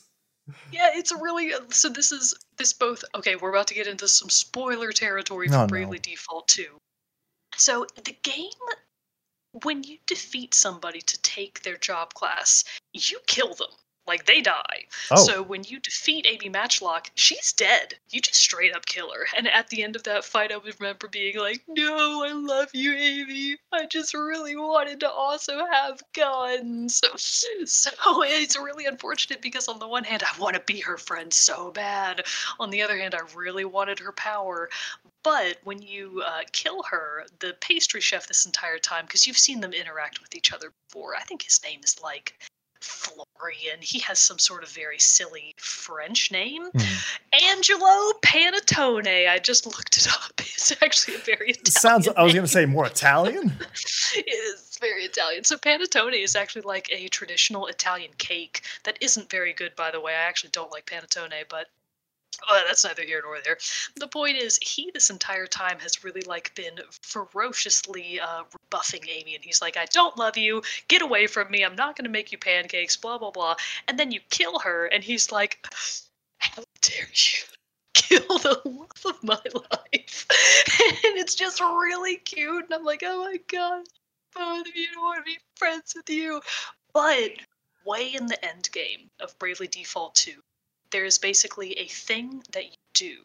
Yeah, 0.71 0.89
it's 0.93 1.11
a 1.11 1.17
really 1.17 1.53
uh, 1.53 1.59
so. 1.69 1.89
This 1.89 2.11
is 2.11 2.33
this 2.57 2.73
both. 2.73 3.03
Okay, 3.15 3.35
we're 3.35 3.51
about 3.51 3.67
to 3.67 3.73
get 3.73 3.87
into 3.87 4.07
some 4.07 4.29
spoiler 4.29 4.91
territory 4.91 5.47
for 5.47 5.55
Oh, 5.55 5.61
no. 5.61 5.67
Bravely 5.67 5.99
Default 5.99 6.47
2. 6.47 6.65
So 7.57 7.85
the 8.03 8.15
game, 8.23 8.49
when 9.63 9.83
you 9.83 9.97
defeat 10.07 10.53
somebody 10.53 11.01
to 11.01 11.21
take 11.21 11.61
their 11.61 11.77
job 11.77 12.13
class, 12.13 12.63
you 12.93 13.19
kill 13.27 13.53
them. 13.53 13.69
Like 14.07 14.25
they 14.25 14.41
die. 14.41 14.85
Oh, 15.11 15.23
So 15.23 15.43
when 15.43 15.63
you 15.63 15.79
defeat 15.79 16.25
Aimee 16.27 16.49
Matchlock, 16.49 17.11
she's 17.15 17.53
dead. 17.53 17.93
You 18.09 18.19
just 18.19 18.39
straight 18.39 18.75
up 18.75 18.85
kill 18.85 19.11
her. 19.13 19.27
And 19.37 19.47
at 19.47 19.69
the 19.69 19.83
end 19.83 19.95
of 19.95 20.03
that 20.03 20.25
fight, 20.25 20.51
I 20.51 20.57
would 20.57 20.79
remember 20.79 21.07
being 21.07 21.37
like, 21.37 21.63
"No, 21.67 22.23
I 22.23 22.31
love 22.31 22.69
you, 22.73 22.93
Aimee. 22.93 23.57
I 23.71 23.85
just 23.85 24.13
really 24.13 24.55
wanted 24.55 24.99
to 25.01 25.09
also 25.09 25.65
have 25.65 26.01
guns." 26.13 27.01
So 27.65 28.23
it's 28.23 28.57
really 28.57 28.85
unfortunate 28.85 29.41
because 29.41 29.67
on 29.67 29.79
the 29.79 29.87
one 29.87 30.03
hand, 30.03 30.23
I 30.23 30.39
want 30.39 30.55
to 30.55 30.61
be 30.61 30.79
her 30.81 30.97
friend 30.97 31.31
so 31.33 31.71
bad. 31.71 32.25
On 32.59 32.69
the 32.69 32.81
other 32.81 32.97
hand, 32.97 33.15
I 33.15 33.21
really 33.35 33.65
wanted 33.65 33.99
her 33.99 34.11
power. 34.11 34.69
But 35.23 35.57
when 35.63 35.81
you 35.81 36.23
uh, 36.25 36.41
kill 36.51 36.83
her, 36.83 37.25
the 37.39 37.55
pastry 37.61 38.01
chef 38.01 38.27
this 38.27 38.45
entire 38.45 38.79
time, 38.79 39.05
because 39.05 39.27
you've 39.27 39.37
seen 39.37 39.61
them 39.61 39.73
interact 39.73 40.21
with 40.21 40.35
each 40.35 40.51
other 40.51 40.73
before, 40.87 41.15
I 41.15 41.21
think 41.21 41.43
his 41.43 41.61
name 41.63 41.81
is 41.83 42.01
like 42.01 42.39
Florian. 42.81 43.79
He 43.81 43.99
has 43.99 44.19
some 44.19 44.39
sort 44.39 44.63
of 44.63 44.69
very 44.69 44.99
silly 44.99 45.55
French 45.57 46.31
name. 46.31 46.69
Mhm. 46.71 47.49
Angelo 47.49 48.11
Panettone. 48.21 49.29
I 49.29 49.39
just 49.39 49.65
looked 49.65 49.97
it 49.97 50.07
up. 50.07 50.31
It's 50.61 50.71
actually 50.83 51.15
a 51.15 51.19
very 51.19 51.49
Italian 51.51 51.65
sounds. 51.65 52.07
I 52.07 52.21
was 52.21 52.33
gonna 52.35 52.47
say 52.47 52.65
more 52.67 52.85
Italian. 52.85 53.57
It's 54.13 54.77
very 54.77 55.05
Italian. 55.05 55.43
So 55.43 55.57
panettone 55.57 56.13
is 56.13 56.35
actually 56.35 56.63
like 56.63 56.87
a 56.91 57.07
traditional 57.07 57.67
Italian 57.67 58.11
cake 58.17 58.61
that 58.83 58.97
isn't 59.01 59.29
very 59.29 59.53
good, 59.53 59.75
by 59.75 59.89
the 59.89 59.99
way. 59.99 60.13
I 60.13 60.21
actually 60.21 60.51
don't 60.51 60.71
like 60.71 60.85
panettone, 60.85 61.33
but 61.49 61.67
well, 62.49 62.63
that's 62.65 62.83
neither 62.83 63.03
here 63.03 63.21
nor 63.23 63.37
there. 63.43 63.57
The 63.95 64.07
point 64.07 64.37
is, 64.37 64.59
he 64.61 64.91
this 64.93 65.09
entire 65.09 65.47
time 65.47 65.79
has 65.79 66.03
really 66.03 66.21
like 66.21 66.53
been 66.55 66.79
ferociously 67.01 68.19
uh, 68.19 68.43
rebuffing 68.53 69.03
Aimee, 69.07 69.35
and 69.35 69.43
he's 69.43 69.61
like, 69.61 69.77
"I 69.77 69.85
don't 69.85 70.17
love 70.17 70.37
you. 70.37 70.61
Get 70.87 71.01
away 71.01 71.27
from 71.27 71.51
me. 71.51 71.63
I'm 71.63 71.75
not 71.75 71.95
going 71.95 72.05
to 72.05 72.11
make 72.11 72.31
you 72.31 72.37
pancakes." 72.37 72.95
Blah 72.95 73.17
blah 73.17 73.31
blah. 73.31 73.55
And 73.87 73.99
then 73.99 74.11
you 74.11 74.19
kill 74.29 74.59
her, 74.59 74.85
and 74.87 75.03
he's 75.03 75.31
like, 75.31 75.65
"How 76.39 76.63
dare 76.81 77.07
you?" 77.13 77.43
Kill 77.93 78.37
the 78.39 78.61
love 78.65 79.05
of 79.05 79.23
my 79.23 79.33
life, 79.53 80.25
and 81.05 81.17
it's 81.17 81.35
just 81.35 81.59
really 81.59 82.15
cute. 82.17 82.63
And 82.65 82.73
I'm 82.73 82.83
like, 82.83 83.03
oh 83.05 83.25
my 83.25 83.37
god, 83.47 83.83
both 84.33 84.67
of 84.67 84.75
you 84.75 84.87
don't 84.93 85.03
want 85.03 85.19
to 85.19 85.23
be 85.23 85.37
friends 85.55 85.93
with 85.95 86.09
you. 86.09 86.41
But 86.93 87.31
way 87.85 88.13
in 88.13 88.27
the 88.27 88.43
end 88.45 88.69
game 88.71 89.09
of 89.19 89.37
Bravely 89.39 89.67
Default 89.67 90.15
2, 90.15 90.41
there 90.91 91.05
is 91.05 91.17
basically 91.17 91.73
a 91.73 91.87
thing 91.87 92.43
that 92.51 92.65
you 92.65 92.77
do 92.93 93.17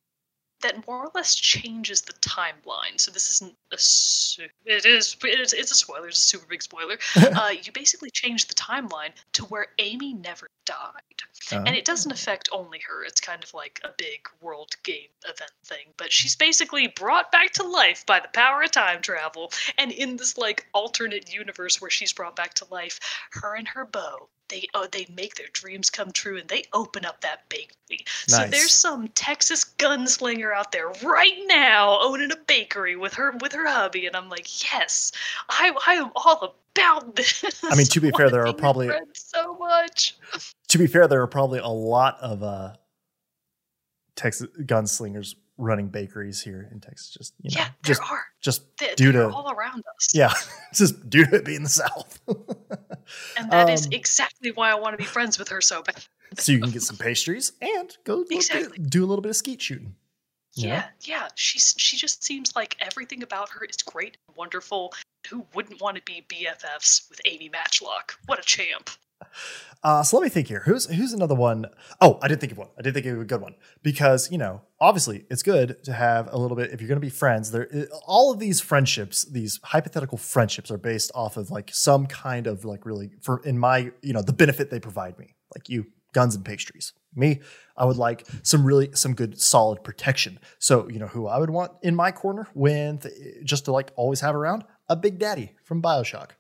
that 0.62 0.86
more 0.86 1.04
or 1.04 1.10
less 1.14 1.34
changes 1.34 2.00
the 2.02 2.12
timeline. 2.14 2.98
So 2.98 3.10
this 3.10 3.30
isn't 3.30 3.54
a 3.72 3.78
su- 3.78 4.48
it 4.64 4.86
is 4.86 5.16
it's, 5.22 5.52
it's 5.52 5.70
a 5.70 5.74
spoiler, 5.74 6.08
it's 6.08 6.18
a 6.18 6.22
super 6.22 6.46
big 6.46 6.62
spoiler. 6.62 6.98
uh, 7.16 7.52
you 7.62 7.72
basically 7.72 8.10
change 8.10 8.46
the 8.46 8.54
timeline 8.54 9.10
to 9.34 9.44
where 9.44 9.68
Aimee 9.78 10.14
never 10.14 10.48
died, 10.64 11.22
Uh, 11.52 11.62
and 11.66 11.76
it 11.76 11.84
doesn't 11.84 12.10
affect 12.10 12.48
only 12.50 12.80
her. 12.80 13.04
It's 13.04 13.20
kind 13.20 13.44
of 13.44 13.52
like 13.54 13.80
a 13.84 13.90
big 13.96 14.28
world 14.40 14.74
game 14.82 15.08
event 15.24 15.52
thing, 15.64 15.86
but 15.96 16.12
she's 16.12 16.34
basically 16.34 16.88
brought 16.88 17.30
back 17.30 17.52
to 17.52 17.62
life 17.62 18.04
by 18.06 18.18
the 18.20 18.28
power 18.28 18.62
of 18.62 18.70
time 18.72 19.02
travel. 19.02 19.52
And 19.78 19.92
in 19.92 20.16
this 20.16 20.36
like 20.38 20.66
alternate 20.72 21.32
universe 21.32 21.80
where 21.80 21.90
she's 21.90 22.12
brought 22.12 22.34
back 22.34 22.54
to 22.54 22.66
life, 22.70 22.98
her 23.32 23.54
and 23.54 23.68
her 23.68 23.84
beau 23.84 24.28
they 24.49 24.66
oh 24.74 24.86
they 24.90 25.07
make 25.14 25.34
their 25.34 25.49
dreams 25.53 25.90
come 25.90 26.11
true 26.12 26.38
and 26.38 26.49
they 26.49 26.64
open 26.72 27.05
up 27.05 27.20
that 27.22 27.49
bakery. 27.49 28.05
So 28.26 28.47
there's 28.47 28.72
some 28.72 29.09
Texas 29.09 29.64
gunslinger 29.78 30.55
out 30.55 30.72
there 30.72 30.88
right 31.03 31.38
now 31.47 31.99
owning 32.03 32.32
a 32.32 32.36
bakery 32.36 32.97
with 32.97 33.14
her 33.14 33.32
with 33.40 33.53
her 33.53 33.66
hubby, 33.68 34.07
and 34.07 34.14
I'm 34.16 34.28
like, 34.28 34.70
yes, 34.72 35.12
I 35.49 35.72
I 35.86 35.94
am 35.94 36.11
all 36.16 36.57
about 36.74 37.16
this. 37.16 37.44
I 37.62 37.74
mean, 37.76 37.86
to 37.86 38.01
be 38.01 38.11
fair, 38.16 38.30
there 38.30 38.42
are 38.42 38.47
Wanna 38.47 38.57
be 38.57 38.62
your 38.86 38.94
probably- 38.94 39.11
so 39.14 39.55
much. 39.59 40.16
to 40.68 40.78
be 40.78 40.86
fair, 40.86 41.09
there 41.09 41.22
are 41.22 41.26
probably 41.26 41.59
a 41.61 41.68
lot 41.68 42.18
of 42.20 42.42
uh, 42.42 42.74
Texas 44.14 44.49
gunslingers 44.62 45.34
running 45.59 45.88
bakeries 45.88 46.42
here 46.42 46.68
in 46.70 46.80
Texas. 46.80 47.11
Just 47.11 47.34
you 47.42 47.50
know, 47.50 47.61
yeah, 47.61 47.68
there 47.82 47.94
just 47.94 48.02
are. 48.11 48.24
just 48.40 48.62
They, 48.78 48.94
due 48.94 49.12
to- 49.12 49.30
all 49.30 49.50
around 49.50 49.78
us. 49.96 50.14
yeah, 50.14 50.32
just 50.74 51.09
due 51.09 51.24
to 51.26 51.36
it 51.36 51.44
being 51.44 51.62
the 51.62 51.68
South. 51.68 52.18
and 53.36 53.50
that 53.50 53.68
is 53.70 53.86
um, 53.86 53.92
exactly 53.92 54.52
why 54.52 54.70
I 54.70 54.74
want 54.74 54.94
to 54.94 54.98
be 54.98 55.04
friends 55.04 55.38
with 55.38 55.48
her 55.48 55.61
so 55.61 55.82
bad. 55.82 56.04
so 56.38 56.52
you 56.52 56.61
can 56.61 56.70
get 56.70 56.82
some 56.82 56.96
pastries 56.96 57.52
and 57.61 57.96
go 58.04 58.24
Exactly. 58.30 58.78
do 58.78 59.04
a 59.04 59.07
little 59.07 59.22
bit 59.22 59.30
of 59.30 59.36
skeet 59.36 59.62
shooting. 59.62 59.94
you 60.54 60.68
know? 60.68 60.74
Yeah, 60.74 60.84
yeah. 61.02 61.28
She's 61.36 61.74
she 61.78 61.96
just 61.96 62.24
seems 62.24 62.54
like 62.57 62.76
everything 62.80 63.22
about 63.22 63.48
her 63.50 63.64
is 63.64 63.76
great, 63.76 64.16
and 64.28 64.36
wonderful. 64.36 64.92
Who 65.30 65.44
wouldn't 65.54 65.80
want 65.80 65.96
to 65.96 66.02
be 66.04 66.24
BFFs 66.28 67.09
with 67.11 67.20
Aimee 67.24 67.48
Matchlock? 67.48 68.14
What 68.26 68.38
a 68.38 68.42
champ! 68.42 68.90
Uh, 69.82 70.02
so 70.02 70.16
let 70.16 70.24
me 70.24 70.28
think 70.28 70.48
here. 70.48 70.62
Who's 70.64 70.86
who's 70.86 71.12
another 71.12 71.34
one? 71.34 71.66
Oh, 72.00 72.18
I 72.20 72.28
did 72.28 72.40
think 72.40 72.50
of 72.50 72.58
one. 72.58 72.68
I 72.78 72.82
did 72.82 72.94
think 72.94 73.06
of 73.06 73.20
a 73.20 73.24
good 73.24 73.40
one 73.40 73.54
because 73.82 74.30
you 74.32 74.38
know, 74.38 74.62
obviously, 74.80 75.24
it's 75.30 75.44
good 75.44 75.82
to 75.84 75.92
have 75.92 76.28
a 76.32 76.38
little 76.38 76.56
bit. 76.56 76.72
If 76.72 76.80
you're 76.80 76.88
going 76.88 77.00
to 77.00 77.06
be 77.06 77.10
friends, 77.10 77.52
there 77.52 77.68
all 78.04 78.32
of 78.32 78.40
these 78.40 78.60
friendships, 78.60 79.24
these 79.24 79.60
hypothetical 79.62 80.18
friendships, 80.18 80.70
are 80.70 80.78
based 80.78 81.12
off 81.14 81.36
of 81.36 81.50
like 81.50 81.70
some 81.72 82.06
kind 82.06 82.46
of 82.46 82.64
like 82.64 82.84
really 82.84 83.12
for 83.22 83.40
in 83.44 83.58
my 83.58 83.92
you 84.02 84.12
know 84.12 84.22
the 84.22 84.32
benefit 84.32 84.70
they 84.70 84.80
provide 84.80 85.18
me. 85.18 85.34
Like 85.54 85.68
you, 85.68 85.86
guns 86.12 86.34
and 86.34 86.44
pastries. 86.44 86.92
Me, 87.14 87.40
I 87.76 87.84
would 87.84 87.96
like 87.96 88.26
some 88.42 88.64
really 88.64 88.90
some 88.92 89.14
good 89.14 89.40
solid 89.40 89.84
protection. 89.84 90.40
So 90.58 90.88
you 90.88 90.98
know 90.98 91.06
who 91.06 91.26
I 91.28 91.38
would 91.38 91.50
want 91.50 91.72
in 91.82 91.94
my 91.94 92.10
corner 92.10 92.48
when 92.54 93.00
just 93.44 93.66
to 93.66 93.72
like 93.72 93.92
always 93.94 94.20
have 94.20 94.34
around 94.34 94.64
a 94.88 94.96
Big 94.96 95.18
Daddy 95.18 95.52
from 95.62 95.82
Bioshock. 95.82 96.30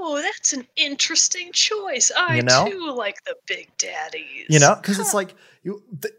Oh, 0.00 0.20
that's 0.22 0.52
an 0.52 0.66
interesting 0.76 1.50
choice. 1.52 2.10
I 2.16 2.36
You 2.36 2.42
know? 2.42 2.68
too 2.68 2.92
like 2.92 3.24
the 3.24 3.34
big 3.46 3.70
daddies. 3.78 4.46
you 4.48 4.58
know 4.60 4.74
because 4.76 4.98
it's 4.98 5.14
like 5.14 5.34
you 5.62 5.82
the, 6.00 6.10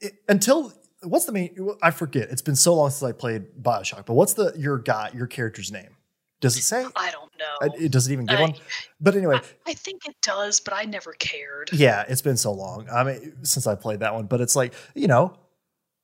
it, 0.00 0.14
until 0.28 0.72
what's 1.04 1.24
the 1.24 1.32
main 1.32 1.50
i 1.82 1.90
forget 1.90 2.28
it's 2.30 2.42
been 2.42 2.54
so 2.56 2.74
long 2.74 2.88
since 2.90 3.02
i 3.02 3.10
played 3.12 3.44
bioshock 3.60 4.06
but 4.06 4.14
what's 4.14 4.34
the 4.34 4.52
your 4.56 4.78
guy 4.78 5.10
your 5.14 5.26
character's 5.26 5.72
name 5.72 5.96
does 6.40 6.56
it 6.56 6.62
say 6.62 6.84
I 6.96 7.10
don't 7.10 7.30
Uh, 7.60 7.66
know. 7.66 7.74
it 7.84 7.90
does 7.90 8.06
it 8.08 8.12
even 8.12 8.26
give 8.26 8.38
I- 8.38 8.42
one 8.42 8.54
but 9.00 9.16
anyway 9.16 9.36
I, 9.66 9.70
I 9.70 9.74
think 9.74 10.06
it 10.06 10.14
does, 10.22 10.60
but 10.60 10.74
I 10.74 10.84
never 10.84 11.12
cared. 11.14 11.70
yeah 11.72 12.04
it's 12.08 12.22
been 12.22 12.36
so 12.36 12.52
long 12.52 12.88
i 12.92 13.02
mean 13.02 13.34
since 13.44 13.66
i 13.66 13.74
played 13.74 14.00
that 14.00 14.14
one 14.14 14.26
but 14.26 14.40
it's 14.40 14.54
like 14.54 14.74
you 14.94 15.08
know 15.08 15.36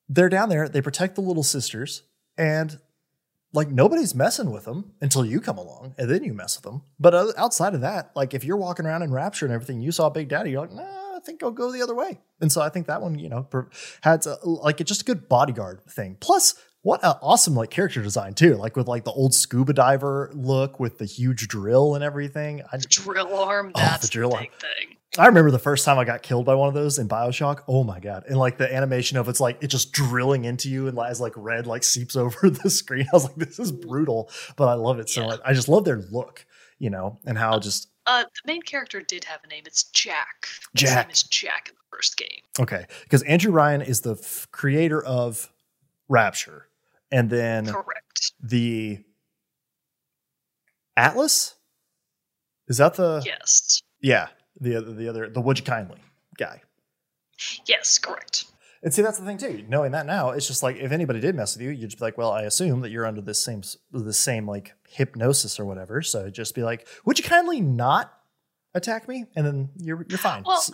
they're 0.09 0.29
down 0.29 0.49
there 0.49 0.69
they 0.69 0.81
protect 0.83 1.15
the 1.15 1.21
little 1.21 1.43
sisters 1.45 2.03
and 2.37 2.79
like 3.53 3.69
nobody's 3.71 4.15
messing 4.15 4.51
with 4.51 4.65
them 4.65 4.93
until 5.01 5.25
you 5.25 5.41
come 5.41 5.57
along 5.59 5.95
and 5.99 6.11
then 6.11 6.23
you 6.25 6.35
mess 6.35 6.57
with 6.57 6.65
them 6.65 6.83
but 7.01 7.15
outside 7.39 7.75
of 7.75 7.81
that 7.81 8.11
like 8.15 8.35
if 8.35 8.45
you're 8.45 8.57
walking 8.57 8.85
around 8.87 9.03
in 9.03 9.11
rapture 9.13 9.47
and 9.47 9.55
everything 9.55 9.81
you 9.81 9.91
saw 9.91 10.09
big 10.11 10.29
daddy 10.29 10.51
you're 10.51 10.61
like 10.61 10.73
nah 10.73 10.83
i 10.83 11.19
think 11.25 11.43
i'll 11.43 11.51
go 11.51 11.73
the 11.73 11.83
other 11.83 11.95
way 11.95 12.21
and 12.41 12.53
so 12.53 12.61
i 12.61 12.69
think 12.69 12.87
that 12.87 13.01
one 13.03 13.19
you 13.19 13.29
know 13.29 13.49
had 14.03 14.25
a, 14.27 14.37
like 14.47 14.81
it's 14.81 14.89
just 14.89 15.03
a 15.03 15.05
good 15.05 15.29
bodyguard 15.29 15.81
thing 15.89 16.17
plus 16.21 16.55
what 16.83 17.03
an 17.03 17.15
awesome 17.23 17.55
like 17.55 17.71
character 17.71 18.03
design 18.03 18.35
too 18.35 18.55
like 18.55 18.77
with 18.77 18.87
like 18.87 19.05
the 19.05 19.11
old 19.13 19.35
scuba 19.35 19.73
diver 19.73 20.31
look 20.35 20.79
with 20.79 20.99
the 20.99 21.07
huge 21.07 21.49
drill 21.49 21.95
and 21.95 22.05
everything 22.05 22.63
I, 22.73 22.79
Drill 22.89 23.35
arm, 23.37 23.73
Oh, 23.75 23.79
the 23.81 23.85
that's 23.85 24.03
the, 24.07 24.13
drill 24.13 24.35
arm. 24.35 24.45
big 24.45 24.53
thing. 24.53 24.97
I 25.19 25.27
remember 25.27 25.51
the 25.51 25.59
first 25.59 25.85
time 25.85 25.99
I 25.99 26.05
got 26.05 26.23
killed 26.23 26.47
by 26.47 26.55
one 26.55 26.69
of 26.69 26.75
those 26.75 26.99
in 26.99 27.09
Bioshock. 27.09 27.63
Oh 27.67 27.83
my 27.85 27.99
god! 28.01 28.25
And 28.29 28.37
like 28.39 28.57
the 28.59 28.73
animation 28.73 29.19
of 29.19 29.29
it's 29.29 29.41
like 29.41 29.59
it 29.63 29.67
just 29.69 29.93
drilling 29.93 30.45
into 30.45 30.69
you 30.71 30.87
and 30.89 30.99
as 30.99 31.21
like 31.21 31.33
red 31.37 31.67
like 31.67 31.83
seeps 31.85 32.15
over 32.23 32.49
the 32.51 32.71
screen. 32.71 33.07
I 33.13 33.17
was 33.17 33.25
like, 33.25 33.37
this 33.37 33.59
is 33.59 33.73
brutal, 33.73 34.31
but 34.57 34.69
I 34.69 34.75
love 34.75 34.99
it 34.99 35.09
so 35.11 35.23
Yeah. 35.23 35.27
much. 35.29 35.41
I 35.45 35.53
just 35.55 35.69
love 35.69 35.85
their 35.85 36.03
look, 36.11 36.47
you 36.79 36.91
know, 36.91 37.19
and 37.27 37.37
how 37.37 37.59
just 37.59 37.89
Uh, 38.07 38.23
the 38.25 38.53
main 38.53 38.63
character 38.63 39.01
did 39.03 39.25
have 39.25 39.41
a 39.45 39.49
name. 39.49 39.65
It's 39.67 39.83
Jack. 39.85 40.47
His 40.75 40.91
Jack. 40.91 41.07
name 41.09 41.13
is 41.13 41.23
Jack 41.25 41.69
in 41.69 41.75
the 41.75 41.97
first 41.97 42.17
game. 42.17 42.41
okay 42.61 42.87
because 43.03 43.23
Andrew 43.25 43.51
Ryan 43.53 43.83
is 43.83 44.03
the 44.03 44.13
f- 44.15 44.47
creator 44.53 45.03
of 45.03 45.51
Rapture, 46.09 46.69
and 47.11 47.29
then 47.29 47.67
Correct. 47.67 48.33
the 48.41 49.05
Atlas. 50.97 51.55
Is 52.69 52.77
that 52.79 52.95
the 52.95 53.23
Yes. 53.25 53.83
yeah 54.01 54.29
the 54.61 54.77
other 54.77 54.93
the 54.93 55.09
other 55.09 55.29
the 55.29 55.41
Would 55.41 55.59
You 55.59 55.65
Kindly 55.65 55.99
guy? 56.37 56.63
Yes, 57.67 57.99
correct. 57.99 58.47
And 58.83 58.95
see, 58.95 59.03
that's 59.03 59.19
the 59.19 59.25
thing 59.25 59.39
too. 59.39 59.65
Knowing 59.69 59.93
that 59.93 60.07
now, 60.07 60.31
it's 60.31 60.47
just 60.47 60.63
like 60.63 60.77
if 60.77 60.93
anybody 60.93 61.21
did 61.21 61.35
mess 61.35 61.57
with 61.57 61.63
you, 61.63 61.71
you'd 61.71 61.91
just 61.91 61.99
be 61.99 62.05
like, 62.05 62.19
"Well, 62.19 62.31
I 62.31 62.43
assume 62.43 62.81
that 62.83 62.91
you're 62.91 63.07
under 63.07 63.21
this 63.21 63.41
same 63.41 63.63
the 63.91 64.13
same 64.13 64.47
like 64.47 64.75
hypnosis 64.89 65.59
or 65.59 65.65
whatever." 65.65 66.01
So 66.03 66.31
just 66.31 66.55
be 66.55 66.63
like, 66.63 66.87
"Would 67.05 67.19
you 67.19 67.25
kindly 67.25 67.61
not 67.61 68.13
attack 68.75 69.09
me?" 69.09 69.27
And 69.35 69.45
then 69.45 69.71
you're 69.79 70.07
you're 70.09 70.19
fine. 70.19 70.45
Well, 70.47 70.65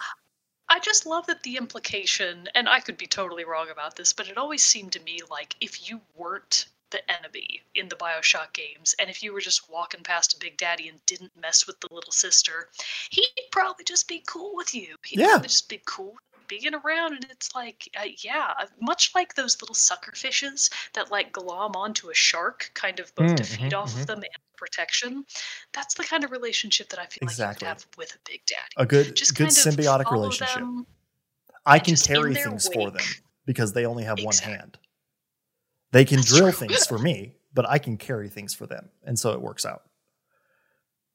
I 0.68 0.80
just 0.80 1.06
love 1.06 1.26
that 1.26 1.42
the 1.44 1.56
implication, 1.56 2.48
and 2.54 2.68
I 2.68 2.80
could 2.80 2.98
be 2.98 3.06
totally 3.06 3.44
wrong 3.44 3.70
about 3.70 3.96
this, 3.96 4.12
but 4.12 4.28
it 4.28 4.36
always 4.36 4.62
seemed 4.62 4.92
to 4.92 5.00
me 5.00 5.20
like 5.30 5.56
if 5.60 5.88
you 5.88 6.00
weren't 6.14 6.66
the 6.90 7.08
enemy 7.10 7.62
in 7.74 7.88
the 7.88 7.96
Bioshock 7.96 8.52
games, 8.52 8.94
and 8.98 9.10
if 9.10 9.22
you 9.22 9.32
were 9.32 9.40
just 9.40 9.70
walking 9.70 10.02
past 10.02 10.34
a 10.34 10.38
Big 10.38 10.56
Daddy 10.56 10.88
and 10.88 11.04
didn't 11.06 11.32
mess 11.36 11.66
with 11.66 11.80
the 11.80 11.88
little 11.92 12.12
sister, 12.12 12.68
he'd 13.10 13.28
probably 13.52 13.84
just 13.84 14.06
be 14.08 14.22
cool 14.26 14.54
with 14.54 14.74
you. 14.74 14.96
He'd 15.04 15.20
Yeah. 15.20 15.26
probably 15.32 15.48
just 15.48 15.68
be 15.68 15.80
cool 15.86 16.16
being 16.46 16.74
around, 16.74 17.14
and 17.14 17.26
it's 17.30 17.54
like, 17.54 17.88
uh, 17.98 18.06
yeah, 18.18 18.52
uh, 18.60 18.66
much 18.80 19.12
like 19.14 19.34
those 19.34 19.60
little 19.62 19.74
sucker 19.74 20.12
fishes 20.14 20.68
that 20.92 21.10
like 21.10 21.32
glom 21.32 21.74
onto 21.74 22.10
a 22.10 22.14
shark, 22.14 22.70
kind 22.74 23.00
of 23.00 23.14
both 23.14 23.34
to 23.36 23.42
Mm, 23.42 23.46
feed 23.46 23.74
off 23.74 23.94
mhm. 23.94 24.00
of 24.00 24.06
them 24.06 24.18
and 24.18 24.42
protection. 24.56 25.24
That's 25.72 25.94
the 25.94 26.04
kind 26.04 26.22
of 26.22 26.30
relationship 26.30 26.90
that 26.90 26.98
I 27.00 27.06
feel 27.06 27.20
Exactly. 27.22 27.54
like 27.54 27.60
you 27.62 27.66
have 27.68 27.86
with 27.96 28.14
a 28.14 28.18
Big 28.30 28.44
Daddy 28.46 28.62
a 28.76 28.86
good 28.86 29.16
just 29.16 29.34
good 29.34 29.44
kind 29.46 29.56
of 29.56 29.64
symbiotic 29.64 30.10
relationship. 30.10 30.62
I 31.66 31.78
can 31.78 31.96
carry 31.96 32.34
their 32.34 32.44
things 32.50 32.68
for 32.68 32.90
them 32.90 33.02
because 33.46 33.72
they 33.72 33.86
only 33.86 34.04
have 34.04 34.20
one 34.20 34.36
hand. 34.36 34.78
They 35.94 36.04
can 36.04 36.16
That's 36.16 36.28
drill 36.28 36.50
true. 36.52 36.66
things 36.66 36.86
for 36.86 36.98
me, 36.98 37.36
but 37.54 37.68
I 37.70 37.78
can 37.78 37.96
carry 37.96 38.28
things 38.28 38.52
for 38.52 38.66
them, 38.66 38.90
and 39.04 39.16
so 39.16 39.30
it 39.30 39.40
works 39.40 39.64
out. 39.64 39.82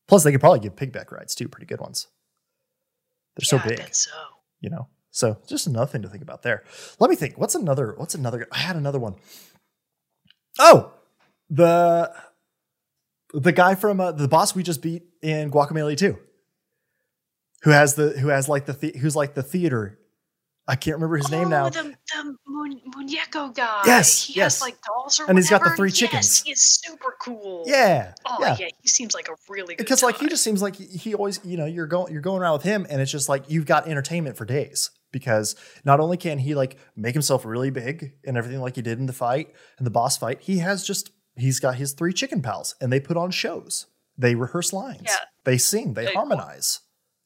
Plus, 0.08 0.24
they 0.24 0.32
could 0.32 0.40
probably 0.40 0.62
give 0.62 0.76
pigback 0.78 1.12
rides 1.12 1.36
too, 1.36 1.50
pretty 1.50 1.66
good 1.66 1.82
ones. 1.82 2.08
They're 3.36 3.44
so 3.44 3.58
yeah, 3.58 3.64
I 3.64 3.68
big. 3.68 3.94
so. 3.94 4.10
you 4.62 4.70
know 4.70 4.88
so 5.12 5.38
just 5.48 5.68
another 5.68 5.86
thing 5.86 6.02
to 6.02 6.10
think 6.10 6.24
about 6.24 6.44
there 6.44 6.64
let 7.00 7.10
me 7.10 7.16
think 7.16 7.38
what's 7.38 7.56
another 7.56 7.94
what's 7.98 8.16
another 8.16 8.48
i 8.52 8.58
had 8.60 8.76
another 8.76 9.00
one 9.00 9.16
oh 10.60 10.92
the 11.50 12.12
the 13.34 13.52
guy 13.52 13.76
from 13.76 14.00
uh, 14.00 14.12
the 14.12 14.28
boss 14.28 14.56
we 14.56 14.64
just 14.64 14.82
beat 14.82 15.04
in 15.22 15.52
Guacamelee 15.52 15.98
2 15.98 16.18
who 17.64 17.70
has 17.72 17.96
the 17.96 18.10
who 18.20 18.30
has 18.30 18.48
like 18.50 18.66
the, 18.66 18.74
the 18.74 18.98
who's 19.00 19.16
like 19.16 19.34
the 19.36 19.44
theater 19.44 19.99
i 20.70 20.76
can't 20.76 20.96
remember 20.98 21.18
his 21.18 21.30
name 21.32 21.48
oh, 21.48 21.50
now 21.50 21.70
the, 21.70 21.84
the 21.84 22.36
Mun- 22.48 22.82
Muñeco 22.96 23.54
guy. 23.54 23.82
Yes, 23.86 24.24
he 24.26 24.34
yes. 24.36 24.56
has 24.56 24.62
like 24.62 24.78
dolls 24.84 25.20
or 25.20 25.26
And 25.28 25.38
he's 25.38 25.50
got 25.50 25.60
the 25.60 25.70
whatever. 25.72 25.76
three 25.78 25.90
Yes, 25.90 25.98
chickens. 25.98 26.42
he 26.44 26.52
is 26.52 26.62
super 26.62 27.16
cool. 27.22 27.64
yeah 27.68 28.14
Oh 28.26 28.38
yeah 28.40 28.56
yeah. 28.60 28.68
he 28.82 28.88
seems 28.88 29.14
like 29.14 29.28
a 29.28 29.34
really 29.50 29.76
good 29.76 29.84
because 29.84 30.02
like 30.04 30.18
he 30.20 30.28
just 30.28 30.44
seems 30.44 30.62
like 30.62 30.76
he- 30.76 31.14
always 31.16 31.40
you 31.44 31.58
know 31.58 31.66
you're 31.66 31.88
going 31.88 32.12
you're 32.14 32.22
going 32.22 32.42
around 32.42 32.54
with 32.54 32.64
him 32.64 32.86
and 32.90 33.02
it's 33.02 33.12
just 33.12 33.28
like 33.30 33.50
you've 33.50 33.66
got 33.66 33.88
entertainment 33.88 34.38
for 34.38 34.46
days 34.46 34.92
because 35.12 35.56
not 35.84 36.00
only 36.00 36.18
can 36.18 36.38
he 36.40 36.54
like 36.56 36.78
make 36.96 37.14
himself 37.14 37.44
really 37.46 37.72
big 37.72 38.14
and 38.26 38.38
everything 38.38 38.62
like 38.62 38.76
he 38.76 38.82
did 38.82 39.00
in 39.00 39.06
the 39.08 39.14
fight 39.14 39.54
and 39.78 39.88
the 39.88 39.92
boss 39.92 40.18
fight 40.18 40.40
he 40.42 40.60
has 40.60 40.86
just 40.86 41.10
he's 41.36 41.60
got 41.60 41.76
his 41.76 41.94
three 41.94 42.14
chicken 42.14 42.42
pals 42.42 42.76
and 42.80 42.92
they 42.94 43.00
put 43.00 43.18
on 43.18 43.32
shows 43.32 43.88
they 44.18 44.36
rehearse 44.36 44.72
lines 44.74 45.02
Yeah. 45.06 45.16
they 45.46 45.58
sing 45.58 45.94
they 45.96 46.06
They- 46.06 46.14
harmonize 46.14 46.82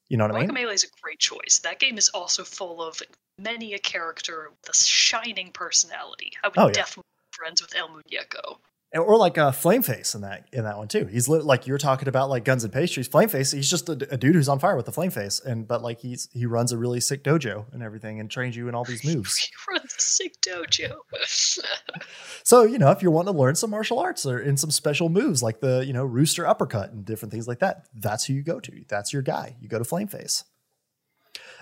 you 0.10 0.18
know 0.18 0.26
what 0.28 0.36
i 0.36 0.40
mean 0.40 0.50
Guacamelee 0.50 0.74
is 0.76 0.84
a 0.84 0.88
great 1.02 1.20
choice. 1.20 1.60
That 1.64 1.80
game 1.80 1.98
is 1.98 2.10
also 2.10 2.44
full 2.44 2.82
of 2.84 3.02
many 3.38 3.74
a 3.74 3.80
character 3.80 4.50
with 4.50 4.70
a 4.70 4.74
shining 4.74 5.52
personality. 5.54 6.32
I 6.44 6.48
would 6.48 6.58
Oh, 6.58 6.68
yeah. 6.68 6.74
definitely 6.74 7.04
be 7.32 7.36
friends 7.38 7.62
with 7.62 7.76
El 7.76 7.90
Muñeco. 7.90 8.58
or 8.96 9.18
like 9.18 9.38
a 9.38 9.46
uh, 9.46 9.52
Flameface 9.52 10.14
in 10.14 10.22
that 10.22 10.48
in 10.54 10.66
that 10.66 10.78
one 10.78 10.88
too. 10.88 11.06
He's 11.08 11.28
li- 11.28 11.40
like 11.40 11.66
you're 11.66 11.80
talking 11.80 12.08
about 12.08 12.30
like 12.30 12.46
guns 12.46 12.64
and 12.64 12.72
pastries. 12.72 13.10
Flameface, 13.10 13.52
he's 13.52 13.68
just 13.70 13.90
a, 13.90 13.94
a, 14.12 14.18
dude 14.18 14.36
who's 14.36 14.48
on 14.48 14.60
fire 14.60 14.76
with 14.76 14.86
the 14.86 14.92
Flameface, 14.92 15.44
and 15.44 15.68
but 15.68 15.82
like 15.82 16.00
he's 16.00 16.30
he 16.32 16.46
runs 16.46 16.72
a 16.72 16.78
really 16.78 17.00
sick 17.02 17.24
dojo 17.24 17.66
and 17.74 17.82
everything, 17.82 18.20
and 18.20 18.30
trains 18.30 18.56
you 18.56 18.70
in 18.70 18.76
all 18.76 18.84
these 18.84 19.04
moves. 19.04 19.36
he 19.38 19.48
runs 19.68 19.92
a 19.98 20.00
sick 20.02 20.36
dojo. 20.42 20.94
so 22.44 22.62
you 22.64 22.78
know, 22.78 22.92
if 22.92 23.02
you're 23.02 23.12
wanting 23.12 23.34
to 23.34 23.40
learn 23.40 23.56
some 23.56 23.72
martial 23.72 23.98
arts 23.98 24.28
or 24.28 24.40
in 24.40 24.58
some 24.58 24.70
special 24.70 25.10
moves 25.10 25.42
like 25.42 25.60
the 25.60 25.84
you 25.88 25.94
know 25.94 26.06
rooster 26.06 26.46
uppercut 26.46 26.92
and 26.92 27.04
different 27.04 27.32
things 27.32 27.48
like 27.48 27.60
that, 27.60 27.88
that's 27.96 28.26
who 28.26 28.34
you 28.34 28.44
go 28.44 28.60
to. 28.60 28.84
That's 28.88 29.12
your 29.12 29.24
guy. 29.24 29.56
You 29.60 29.70
go 29.70 29.80
to 29.80 29.86
Flameface. 29.86 30.44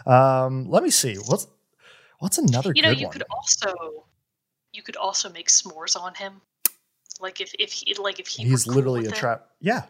Um, 0.05 0.69
let 0.69 0.83
me 0.83 0.89
see 0.89 1.15
what's 1.15 1.47
what's 2.21 2.37
another. 2.37 2.71
You 2.75 2.83
know, 2.83 2.91
you 2.91 3.07
one? 3.07 3.13
could 3.13 3.23
also 3.29 4.05
you 4.73 4.81
could 4.81 4.95
also 4.95 5.29
make 5.29 5.49
s'mores 5.49 5.99
on 5.99 6.15
him 6.15 6.41
like 7.19 7.41
if 7.41 7.53
if 7.59 7.71
he 7.71 7.93
like 7.95 8.19
if 8.19 8.27
he 8.27 8.43
he's 8.43 8.67
literally 8.67 9.03
cool 9.03 9.13
a 9.13 9.15
trap. 9.15 9.47
Yeah. 9.59 9.83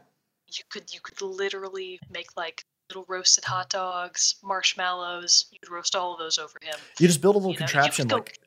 You 0.48 0.64
could 0.70 0.94
you 0.94 1.00
could 1.02 1.22
literally 1.22 2.00
make 2.12 2.36
like 2.36 2.66
little 2.90 3.06
roasted 3.08 3.46
hot 3.46 3.70
dogs, 3.70 4.36
marshmallows. 4.44 5.46
You 5.52 5.60
could 5.60 5.72
roast 5.72 5.96
all 5.96 6.14
of 6.14 6.20
those 6.20 6.38
over 6.38 6.58
him. 6.62 6.76
You 7.00 7.08
just 7.08 7.22
build 7.22 7.36
a 7.36 7.38
little 7.38 7.54
you 7.54 7.58
contraption 7.58 8.08
know, 8.08 8.16
like 8.16 8.40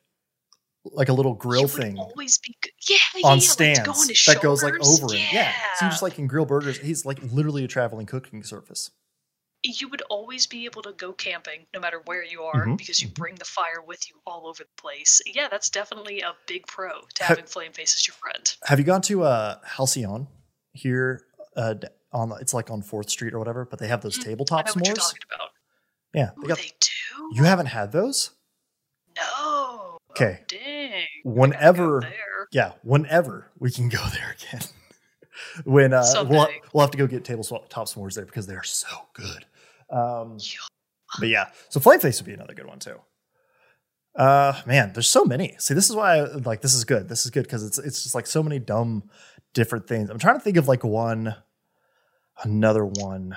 like 0.83 1.09
a 1.09 1.13
little 1.13 1.33
grill 1.33 1.67
thing. 1.67 1.97
Always 1.97 2.37
be 2.37 2.55
good. 2.61 2.71
yeah, 2.87 2.97
yeah 3.15 3.27
on 3.27 3.37
yeah, 3.37 3.41
stands 3.41 3.87
like 3.87 4.35
that 4.35 4.43
goes 4.43 4.61
like 4.63 4.75
over 4.85 5.15
yeah. 5.15 5.19
him. 5.19 5.35
Yeah, 5.35 5.53
so 5.75 5.85
you 5.85 5.91
just 5.91 6.03
like 6.03 6.15
can 6.15 6.27
grill 6.27 6.45
burgers. 6.45 6.77
He's 6.77 7.05
like 7.05 7.19
literally 7.23 7.63
a 7.63 7.67
traveling 7.67 8.05
cooking 8.05 8.43
surface 8.43 8.91
you 9.65 9.87
would 9.89 10.01
always 10.09 10.47
be 10.47 10.65
able 10.65 10.81
to 10.83 10.93
go 10.93 11.11
camping 11.11 11.65
no 11.73 11.79
matter 11.79 12.01
where 12.05 12.23
you 12.23 12.43
are 12.43 12.65
mm-hmm. 12.65 12.75
because 12.75 13.01
you 13.01 13.07
bring 13.07 13.35
the 13.35 13.45
fire 13.45 13.81
with 13.85 14.09
you 14.09 14.15
all 14.25 14.47
over 14.47 14.63
the 14.63 14.81
place. 14.81 15.21
Yeah, 15.25 15.47
that's 15.49 15.69
definitely 15.69 16.21
a 16.21 16.33
big 16.47 16.67
pro 16.67 16.91
to 17.15 17.23
having 17.23 17.45
Flameface 17.45 17.95
as 17.95 18.07
your 18.07 18.15
friend. 18.15 18.55
Have 18.63 18.79
you 18.79 18.85
gone 18.85 19.01
to 19.03 19.23
uh, 19.23 19.57
Halcyon 19.65 20.27
here 20.73 21.21
uh, 21.55 21.75
on 22.11 22.33
it's 22.39 22.53
like 22.53 22.69
on 22.69 22.81
Fourth 22.81 23.09
Street 23.09 23.33
or 23.33 23.39
whatever, 23.39 23.65
but 23.65 23.79
they 23.79 23.87
have 23.87 24.01
those 24.01 24.17
mm-hmm. 24.17 24.29
tabletop 24.29 24.67
s'mores. 24.67 25.13
Yeah, 26.13 26.29
they, 26.41 26.47
got, 26.47 26.57
they 26.57 26.71
do. 26.79 27.29
You 27.33 27.43
haven't 27.43 27.65
had 27.67 27.91
those? 27.91 28.31
No. 29.17 29.97
Okay. 30.11 30.39
Oh, 30.41 30.45
dang. 30.47 31.05
Whenever, 31.25 32.07
yeah, 32.51 32.73
whenever 32.83 33.51
we 33.59 33.69
can 33.69 33.89
go 33.89 33.97
there 34.13 34.35
again. 34.39 34.67
when 35.65 35.93
uh, 35.93 36.05
we'll, 36.29 36.47
we'll 36.73 36.81
have 36.81 36.91
to 36.91 36.97
go 36.97 37.07
get 37.07 37.25
tabletop 37.25 37.69
s'mores 37.69 38.15
there 38.15 38.25
because 38.25 38.47
they 38.47 38.55
are 38.55 38.63
so 38.63 38.87
good. 39.13 39.45
Um, 39.89 40.37
but 41.19 41.29
yeah, 41.29 41.49
so 41.69 41.79
Flame 41.79 41.99
Face 41.99 42.19
would 42.19 42.25
be 42.25 42.33
another 42.33 42.53
good 42.53 42.67
one 42.67 42.79
too. 42.79 42.99
Uh, 44.15 44.53
man, 44.65 44.93
there's 44.93 45.09
so 45.09 45.25
many. 45.25 45.55
See, 45.59 45.73
this 45.73 45.89
is 45.89 45.95
why 45.95 46.17
I, 46.17 46.21
like 46.37 46.61
this 46.61 46.73
is 46.73 46.85
good. 46.85 47.09
This 47.09 47.25
is 47.25 47.31
good 47.31 47.43
because 47.43 47.63
it's 47.63 47.77
it's 47.77 48.03
just 48.03 48.15
like 48.15 48.27
so 48.27 48.41
many 48.41 48.59
dumb 48.59 49.09
different 49.53 49.87
things. 49.87 50.09
I'm 50.09 50.19
trying 50.19 50.37
to 50.37 50.41
think 50.41 50.57
of 50.57 50.67
like 50.67 50.83
one, 50.83 51.35
another 52.43 52.85
one. 52.85 53.35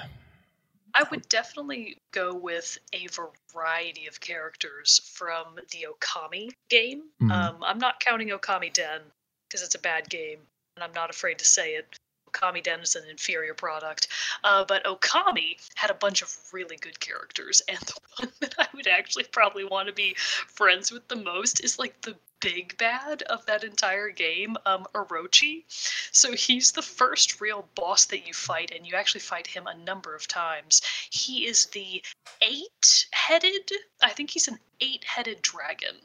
I 0.95 1.05
would 1.11 1.29
definitely 1.29 1.99
go 2.13 2.35
with 2.35 2.79
a 2.93 3.07
variety 3.53 4.07
of 4.07 4.21
characters 4.21 5.01
from 5.15 5.57
the 5.73 5.87
Okami 5.93 6.51
game. 6.69 7.03
Mm-hmm. 7.23 7.31
Um, 7.31 7.59
I'm 7.63 7.79
not 7.79 8.01
counting 8.01 8.29
Okamiden 8.29 9.01
because 9.49 9.63
it's 9.63 9.75
a 9.75 9.81
bad 9.81 10.09
game, 10.09 10.41
and 10.77 10.85
I'm 10.85 10.93
not 10.93 11.11
afraid 11.11 11.39
to 11.39 11.45
say 11.45 11.73
it. 11.73 11.97
Okamiden 12.29 12.83
is 12.83 12.97
an 12.97 13.09
inferior 13.09 13.55
product. 13.55 14.09
Uh, 14.45 14.65
but 14.65 14.85
Okami 14.85 15.57
had 15.75 15.91
a 15.91 15.95
bunch 15.95 16.23
of 16.23 16.35
really 16.53 16.77
good 16.77 17.01
characters, 17.01 17.63
and 17.69 17.79
the 17.79 17.95
one 18.19 18.33
that 18.41 18.55
I 18.59 18.67
would 18.75 18.87
actually 18.87 19.25
probably 19.25 19.65
want 19.65 19.89
to 19.89 19.95
be 19.95 20.15
friends 20.15 20.91
with 20.91 21.07
the 21.09 21.17
most 21.17 21.65
is 21.65 21.79
like 21.79 22.01
the 22.03 22.17
big 22.41 22.77
bad 22.79 23.23
of 23.23 23.45
that 23.47 23.65
entire 23.65 24.11
game, 24.11 24.57
um, 24.67 24.87
Orochi. 24.95 25.65
So 26.13 26.33
he's 26.33 26.73
the 26.73 26.83
first 26.83 27.41
real 27.41 27.69
boss 27.75 28.07
that 28.07 28.27
you 28.27 28.35
fight, 28.35 28.73
and 28.75 28.87
you 28.87 28.95
actually 28.95 29.21
fight 29.21 29.47
him 29.47 29.67
a 29.67 29.77
number 29.77 30.15
of 30.15 30.29
times. 30.29 30.83
He 31.11 31.47
is 31.47 31.67
the 31.67 32.03
eight 32.43 33.07
headed, 33.13 33.71
I 34.03 34.11
think 34.11 34.31
he's 34.31 34.49
an 34.49 34.59
eight 34.81 35.05
headed 35.05 35.43
dragon, 35.43 35.97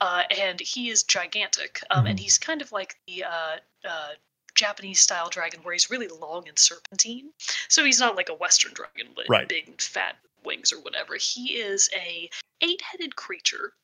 uh, 0.00 0.24
and 0.36 0.60
he 0.60 0.90
is 0.90 1.02
gigantic. 1.02 1.80
Um, 1.90 1.98
mm-hmm. 1.98 2.06
And 2.08 2.20
he's 2.20 2.38
kind 2.38 2.62
of 2.62 2.72
like 2.72 2.96
the 3.06 3.24
uh, 3.24 3.56
uh, 3.88 4.08
Japanese 4.56 5.00
style 5.00 5.28
dragon 5.28 5.60
where 5.62 5.72
he's 5.72 5.90
really 5.90 6.08
long 6.08 6.48
and 6.48 6.58
serpentine. 6.58 7.30
So 7.68 7.84
he's 7.84 8.00
not 8.00 8.16
like 8.16 8.28
a 8.28 8.34
Western 8.34 8.72
dragon 8.72 9.08
with 9.16 9.28
right. 9.28 9.48
big 9.48 9.80
fat 9.80 10.16
wings 10.44 10.72
or 10.72 10.80
whatever. 10.80 11.16
He 11.16 11.56
is 11.56 11.88
a 11.94 12.30
eight-headed 12.60 13.16
creature 13.16 13.74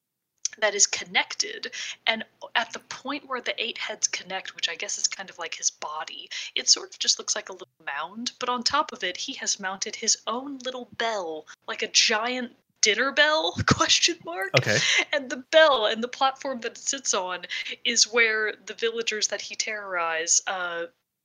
that 0.58 0.74
is 0.74 0.86
connected 0.86 1.72
and 2.06 2.24
at 2.54 2.72
the 2.72 2.78
point 2.80 3.26
where 3.26 3.40
the 3.40 3.54
eight 3.62 3.78
heads 3.78 4.06
connect 4.06 4.54
which 4.54 4.68
i 4.68 4.74
guess 4.74 4.98
is 4.98 5.08
kind 5.08 5.30
of 5.30 5.38
like 5.38 5.54
his 5.54 5.70
body 5.70 6.28
it 6.54 6.68
sort 6.68 6.90
of 6.90 6.98
just 6.98 7.18
looks 7.18 7.34
like 7.34 7.48
a 7.48 7.52
little 7.52 7.68
mound 7.86 8.32
but 8.38 8.50
on 8.50 8.62
top 8.62 8.92
of 8.92 9.02
it 9.02 9.16
he 9.16 9.32
has 9.32 9.58
mounted 9.58 9.96
his 9.96 10.18
own 10.26 10.58
little 10.58 10.88
bell 10.98 11.46
like 11.66 11.82
a 11.82 11.88
giant 11.88 12.52
dinner 12.82 13.12
bell 13.12 13.54
question 13.66 14.16
mark 14.24 14.50
okay 14.56 14.78
and 15.12 15.30
the 15.30 15.38
bell 15.50 15.86
and 15.86 16.02
the 16.02 16.08
platform 16.08 16.60
that 16.60 16.72
it 16.72 16.78
sits 16.78 17.14
on 17.14 17.40
is 17.84 18.12
where 18.12 18.54
the 18.66 18.74
villagers 18.74 19.28
that 19.28 19.40
he 19.40 19.54
terrorize 19.54 20.42
uh, 20.46 20.84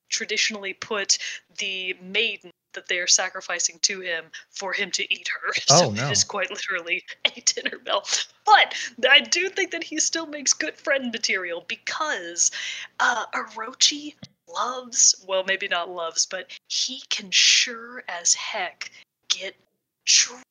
traditionally 0.10 0.74
put 0.74 1.18
the 1.58 1.94
maiden 2.02 2.52
that 2.74 2.88
they 2.88 3.00
are 3.00 3.08
sacrificing 3.08 3.80
to 3.82 4.02
him 4.02 4.26
for 4.52 4.72
him 4.72 4.92
to 4.92 5.14
eat 5.14 5.28
her. 5.28 5.54
Oh, 5.70 5.82
so 5.82 5.92
no. 5.92 6.08
it 6.08 6.12
is 6.12 6.24
quite 6.24 6.50
literally 6.52 7.04
a 7.26 7.42
dinner 7.46 7.80
bell. 7.80 8.06
But 8.46 8.76
I 9.10 9.20
do 9.20 9.50
think 9.50 9.72
that 9.72 9.84
he 9.84 10.00
still 10.00 10.28
makes 10.28 10.54
good 10.54 10.76
friend 10.76 11.12
material 11.12 11.66
because 11.68 12.52
uh, 13.00 13.26
Orochi 13.34 14.14
loves, 14.48 15.26
well, 15.28 15.44
maybe 15.46 15.68
not 15.68 15.90
loves, 15.90 16.26
but 16.26 16.52
he 16.70 17.02
can 17.10 17.32
sure 17.32 18.04
as 18.08 18.34
heck 18.34 18.92
get 19.30 19.56
drunk 20.06 20.44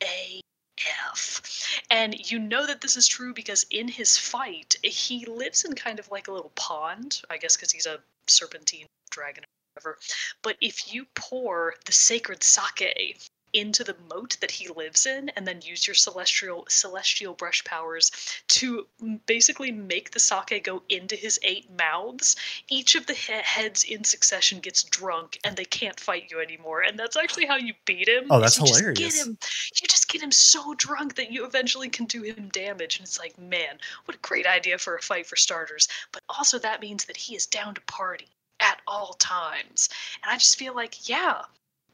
AF. 0.00 1.42
And 1.90 2.30
you 2.30 2.38
know 2.38 2.66
that 2.66 2.80
this 2.80 2.96
is 2.96 3.06
true 3.06 3.32
because 3.32 3.64
in 3.70 3.88
his 3.88 4.18
fight, 4.18 4.76
he 4.82 5.24
lives 5.26 5.64
in 5.64 5.74
kind 5.74 5.98
of 5.98 6.10
like 6.10 6.28
a 6.28 6.32
little 6.32 6.52
pond, 6.54 7.22
I 7.30 7.36
guess 7.36 7.56
because 7.56 7.72
he's 7.72 7.86
a 7.86 8.00
serpentine 8.26 8.86
dragon 9.10 9.44
or 9.44 9.48
whatever. 9.74 9.98
But 10.42 10.56
if 10.60 10.92
you 10.92 11.06
pour 11.14 11.74
the 11.84 11.92
sacred 11.92 12.42
sake 12.42 12.82
into 13.52 13.84
the 13.84 13.96
moat 14.10 14.36
that 14.40 14.50
he 14.50 14.68
lives 14.68 15.06
in 15.06 15.28
and 15.30 15.46
then 15.46 15.60
use 15.62 15.86
your 15.86 15.94
celestial 15.94 16.64
celestial 16.68 17.34
brush 17.34 17.62
powers 17.64 18.10
to 18.48 18.86
basically 19.26 19.70
make 19.70 20.10
the 20.10 20.20
sake 20.20 20.64
go 20.64 20.82
into 20.88 21.16
his 21.16 21.38
eight 21.42 21.70
mouths. 21.76 22.36
Each 22.68 22.94
of 22.94 23.06
the 23.06 23.14
he- 23.14 23.32
heads 23.32 23.84
in 23.84 24.04
succession 24.04 24.60
gets 24.60 24.82
drunk 24.82 25.38
and 25.44 25.56
they 25.56 25.64
can't 25.64 25.98
fight 25.98 26.30
you 26.30 26.40
anymore. 26.40 26.82
And 26.82 26.98
that's 26.98 27.16
actually 27.16 27.46
how 27.46 27.56
you 27.56 27.74
beat 27.84 28.08
him 28.08 28.26
oh 28.30 28.40
that's 28.40 28.58
you 28.58 28.66
hilarious 28.66 28.98
just 28.98 29.16
get 29.16 29.26
him, 29.26 29.38
you 29.80 29.88
just 29.88 30.08
get 30.08 30.22
him 30.22 30.32
so 30.32 30.74
drunk 30.74 31.16
that 31.16 31.30
you 31.30 31.44
eventually 31.44 31.88
can 31.88 32.06
do 32.06 32.22
him 32.22 32.48
damage. 32.50 32.98
And 32.98 33.06
it's 33.06 33.18
like 33.18 33.38
man 33.38 33.78
what 34.04 34.16
a 34.16 34.20
great 34.20 34.46
idea 34.46 34.78
for 34.78 34.96
a 34.96 35.02
fight 35.02 35.26
for 35.26 35.36
starters. 35.36 35.88
But 36.12 36.22
also 36.28 36.58
that 36.58 36.80
means 36.80 37.04
that 37.06 37.16
he 37.16 37.36
is 37.36 37.46
down 37.46 37.74
to 37.74 37.80
party 37.82 38.28
at 38.62 38.80
all 38.86 39.14
times. 39.14 39.88
And 40.22 40.32
I 40.32 40.38
just 40.38 40.58
feel 40.58 40.74
like, 40.74 41.08
yeah, 41.08 41.42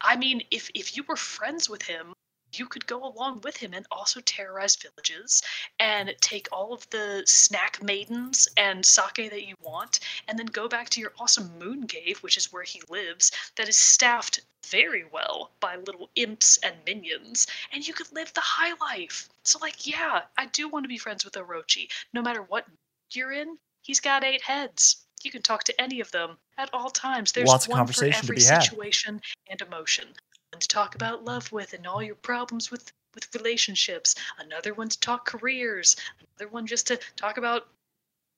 I 0.00 0.16
mean, 0.16 0.42
if 0.50 0.70
if 0.74 0.96
you 0.96 1.02
were 1.04 1.16
friends 1.16 1.68
with 1.68 1.82
him, 1.82 2.14
you 2.52 2.66
could 2.66 2.86
go 2.86 3.04
along 3.04 3.40
with 3.42 3.56
him 3.56 3.74
and 3.74 3.86
also 3.90 4.20
terrorize 4.20 4.76
villages 4.76 5.42
and 5.78 6.14
take 6.20 6.48
all 6.50 6.72
of 6.72 6.88
the 6.90 7.22
snack 7.26 7.82
maidens 7.82 8.48
and 8.56 8.84
sake 8.86 9.30
that 9.30 9.46
you 9.46 9.54
want 9.60 10.00
and 10.26 10.38
then 10.38 10.46
go 10.46 10.68
back 10.68 10.88
to 10.90 11.00
your 11.00 11.12
awesome 11.18 11.58
moon 11.58 11.86
cave 11.86 12.22
which 12.22 12.36
is 12.36 12.52
where 12.52 12.62
he 12.62 12.80
lives 12.88 13.32
that 13.56 13.68
is 13.68 13.76
staffed 13.76 14.40
very 14.66 15.04
well 15.04 15.50
by 15.60 15.76
little 15.76 16.10
imps 16.14 16.56
and 16.58 16.74
minions 16.86 17.46
and 17.72 17.86
you 17.86 17.92
could 17.94 18.10
live 18.12 18.32
the 18.32 18.40
high 18.40 18.74
life. 18.80 19.28
So 19.42 19.58
like 19.58 19.86
yeah 19.86 20.22
i 20.36 20.46
do 20.46 20.68
want 20.68 20.84
to 20.84 20.88
be 20.88 20.98
friends 20.98 21.24
with 21.24 21.34
orochi. 21.34 21.90
No 22.12 22.22
matter 22.22 22.42
what 22.42 22.66
you're 23.12 23.32
in 23.32 23.58
he's 23.82 24.00
got 24.00 24.24
eight 24.24 24.42
heads 24.42 25.04
you 25.24 25.30
can 25.30 25.42
talk 25.42 25.64
to 25.64 25.80
any 25.80 26.00
of 26.00 26.10
them 26.10 26.36
at 26.56 26.70
all 26.72 26.90
times. 26.90 27.32
There's 27.32 27.48
Lots 27.48 27.66
of 27.66 27.70
one 27.70 27.78
conversation 27.78 28.12
for 28.26 28.32
every 28.32 28.36
to 28.36 28.42
be 28.42 28.54
had. 28.54 28.62
situation 28.62 29.20
and 29.48 29.60
emotion. 29.60 30.06
One 30.52 30.60
to 30.60 30.68
talk 30.68 30.94
about 30.94 31.24
love 31.24 31.50
with 31.52 31.72
and 31.74 31.86
all 31.86 32.02
your 32.02 32.14
problems 32.16 32.70
with 32.70 32.92
with 33.14 33.34
relationships. 33.34 34.14
Another 34.38 34.74
one 34.74 34.88
to 34.88 35.00
talk 35.00 35.26
careers. 35.26 35.96
Another 36.20 36.50
one 36.52 36.66
just 36.66 36.86
to 36.88 36.98
talk 37.16 37.36
about 37.38 37.66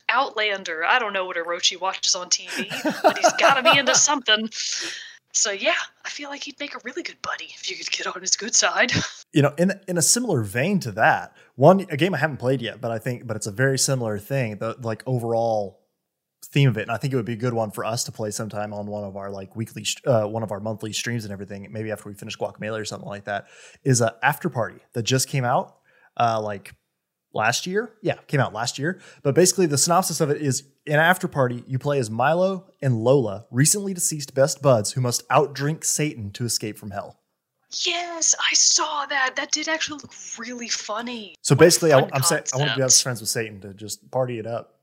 Outlander. 0.08 0.84
I 0.84 0.98
don't 0.98 1.12
know 1.12 1.24
what 1.24 1.36
Orochi 1.36 1.80
watches 1.80 2.14
on 2.14 2.28
TV, 2.30 2.68
but 3.02 3.18
he's 3.18 3.32
got 3.34 3.54
to 3.54 3.72
be 3.72 3.78
into 3.78 3.94
something. 4.10 4.48
So 5.32 5.52
yeah, 5.52 5.74
I 6.04 6.08
feel 6.08 6.28
like 6.30 6.42
he'd 6.42 6.58
make 6.58 6.74
a 6.74 6.80
really 6.82 7.02
good 7.04 7.20
buddy 7.22 7.44
if 7.54 7.70
you 7.70 7.76
could 7.76 7.90
get 7.90 8.06
on 8.08 8.20
his 8.20 8.36
good 8.36 8.54
side. 8.54 8.92
You 9.32 9.42
know, 9.42 9.54
in 9.56 9.70
in 9.86 9.96
a 9.96 10.02
similar 10.02 10.42
vein 10.42 10.80
to 10.80 10.90
that, 10.90 11.36
one 11.54 11.86
a 11.88 11.96
game 11.96 12.16
I 12.16 12.18
haven't 12.18 12.38
played 12.38 12.60
yet, 12.60 12.80
but 12.80 12.90
I 12.90 12.98
think 12.98 13.28
but 13.28 13.36
it's 13.36 13.46
a 13.46 13.52
very 13.52 13.78
similar 13.78 14.18
thing. 14.18 14.56
The 14.58 14.74
like 14.82 15.04
overall 15.06 15.79
theme 16.42 16.68
of 16.68 16.76
it 16.76 16.82
and 16.82 16.90
i 16.90 16.96
think 16.96 17.12
it 17.12 17.16
would 17.16 17.24
be 17.24 17.34
a 17.34 17.36
good 17.36 17.54
one 17.54 17.70
for 17.70 17.84
us 17.84 18.04
to 18.04 18.12
play 18.12 18.30
sometime 18.30 18.72
on 18.72 18.86
one 18.86 19.04
of 19.04 19.16
our 19.16 19.30
like 19.30 19.54
weekly 19.54 19.84
uh, 20.06 20.24
one 20.24 20.42
of 20.42 20.50
our 20.50 20.60
monthly 20.60 20.92
streams 20.92 21.24
and 21.24 21.32
everything 21.32 21.66
maybe 21.70 21.90
after 21.90 22.08
we 22.08 22.14
finish 22.14 22.36
guacamelee 22.36 22.80
or 22.80 22.84
something 22.84 23.08
like 23.08 23.24
that 23.24 23.46
is 23.84 24.00
a 24.00 24.16
after 24.22 24.48
party 24.48 24.78
that 24.94 25.02
just 25.02 25.28
came 25.28 25.44
out 25.44 25.76
uh, 26.16 26.40
like 26.40 26.74
last 27.32 27.66
year. 27.66 27.92
Yeah, 28.02 28.14
came 28.26 28.40
out 28.40 28.52
last 28.52 28.78
year. 28.78 29.00
But 29.22 29.34
basically, 29.34 29.66
the 29.66 29.78
synopsis 29.78 30.20
of 30.20 30.30
it 30.30 30.40
is 30.40 30.64
in 30.86 30.98
Afterparty, 30.98 31.64
you 31.66 31.78
play 31.78 31.98
as 31.98 32.10
Milo 32.10 32.66
and 32.82 32.96
Lola, 33.02 33.46
recently 33.50 33.94
deceased 33.94 34.34
best 34.34 34.62
buds 34.62 34.92
who 34.92 35.00
must 35.00 35.28
outdrink 35.28 35.84
Satan 35.84 36.30
to 36.32 36.44
escape 36.44 36.78
from 36.78 36.90
hell. 36.90 37.18
Yes, 37.86 38.34
I 38.50 38.52
saw 38.54 39.06
that. 39.06 39.36
That 39.36 39.52
did 39.52 39.68
actually 39.68 40.00
look 40.02 40.12
really 40.38 40.68
funny. 40.68 41.36
So 41.40 41.54
basically, 41.54 41.92
I, 41.92 42.00
fun 42.00 42.10
I'm 42.12 42.22
saying 42.22 42.44
I 42.52 42.56
want 42.56 42.70
to 42.70 42.76
be 42.76 42.82
best 42.82 43.02
friends 43.02 43.20
with 43.20 43.30
Satan 43.30 43.60
to 43.60 43.74
just 43.74 44.10
party 44.10 44.38
it 44.38 44.46
up. 44.46 44.80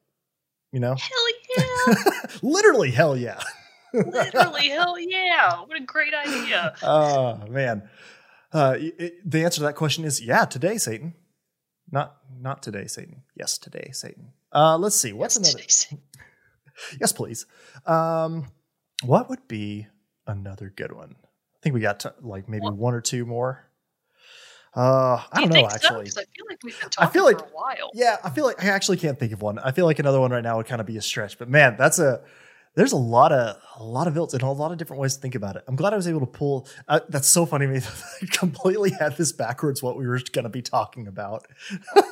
You 0.71 0.79
know, 0.79 0.95
Hell 0.95 1.25
yeah! 1.57 1.93
literally, 2.41 2.91
hell 2.91 3.17
yeah. 3.17 3.39
Literally, 3.93 4.69
hell 4.69 4.99
yeah! 4.99 5.61
What 5.61 5.77
a 5.77 5.83
great 5.83 6.13
idea. 6.13 6.75
Oh 6.83 7.37
man, 7.49 7.89
uh, 8.53 8.75
it- 8.77 9.29
the 9.29 9.43
answer 9.43 9.59
to 9.59 9.63
that 9.63 9.75
question 9.75 10.03
is 10.05 10.21
yeah. 10.21 10.45
Today, 10.45 10.77
Satan. 10.77 11.13
Not 11.91 12.17
not 12.39 12.61
today, 12.61 12.85
Satan. 12.87 13.23
Yes, 13.35 13.57
today, 13.57 13.89
Satan. 13.93 14.33
Uh, 14.53 14.77
let's 14.77 14.95
see. 14.95 15.13
What's 15.13 15.37
Yes, 15.37 15.47
another? 15.47 15.63
today's- 15.63 15.93
Yes, 17.01 17.11
please. 17.11 17.45
Um, 17.85 18.47
what 19.03 19.29
would 19.29 19.47
be 19.47 19.87
another 20.27 20.71
good 20.75 20.91
one? 20.91 21.15
I 21.23 21.57
think 21.63 21.73
we 21.73 21.81
got 21.81 22.01
to, 22.01 22.13
like 22.21 22.47
maybe 22.49 22.63
Well- 22.63 22.73
one 22.75 22.93
or 22.93 23.01
two 23.01 23.25
more. 23.25 23.66
Uh, 24.77 25.23
I 25.31 25.37
Do 25.37 25.41
don't 25.41 25.49
know 25.49 25.67
think 25.67 25.81
so? 25.81 25.87
I 25.87 26.03
feel 26.03 26.45
like 26.47 26.59
we've 26.63 26.79
been 26.79 26.89
I 26.99 27.05
talking 27.07 27.11
feel 27.11 27.39
for 27.39 27.45
a 27.45 27.49
while. 27.49 27.89
Yeah, 27.95 28.17
I 28.23 28.29
feel 28.29 28.45
like 28.45 28.63
I 28.63 28.67
actually 28.67 28.97
can't 28.97 29.19
think 29.19 29.31
of 29.31 29.41
one. 29.41 29.57
I 29.57 29.71
feel 29.71 29.85
like 29.85 29.97
another 29.97 30.19
one 30.19 30.29
right 30.29 30.43
now 30.43 30.57
would 30.57 30.67
kind 30.67 30.79
of 30.79 30.85
be 30.85 30.97
a 30.97 31.01
stretch. 31.01 31.39
But 31.39 31.49
man, 31.49 31.75
that's 31.79 31.97
a 31.97 32.21
there's 32.77 32.91
a 32.91 32.97
lot 32.97 33.31
of 33.31 33.57
a 33.75 33.83
lot 33.83 34.07
of 34.07 34.13
builds 34.13 34.35
and 34.35 34.43
a 34.43 34.49
lot 34.49 34.71
of 34.71 34.77
different 34.77 35.01
ways 35.01 35.15
to 35.15 35.21
think 35.21 35.33
about 35.33 35.55
it. 35.55 35.63
I'm 35.67 35.75
glad 35.75 35.93
I 35.93 35.95
was 35.95 36.07
able 36.07 36.19
to 36.19 36.27
pull. 36.27 36.67
Uh, 36.87 36.99
that's 37.09 37.27
so 37.27 37.43
funny 37.43 37.65
me. 37.65 37.79
I 38.21 38.25
completely 38.27 38.91
had 38.91 39.17
this 39.17 39.31
backwards. 39.31 39.81
What 39.81 39.97
we 39.97 40.05
were 40.05 40.19
going 40.31 40.43
to 40.43 40.49
be 40.49 40.61
talking 40.61 41.07
about. 41.07 41.47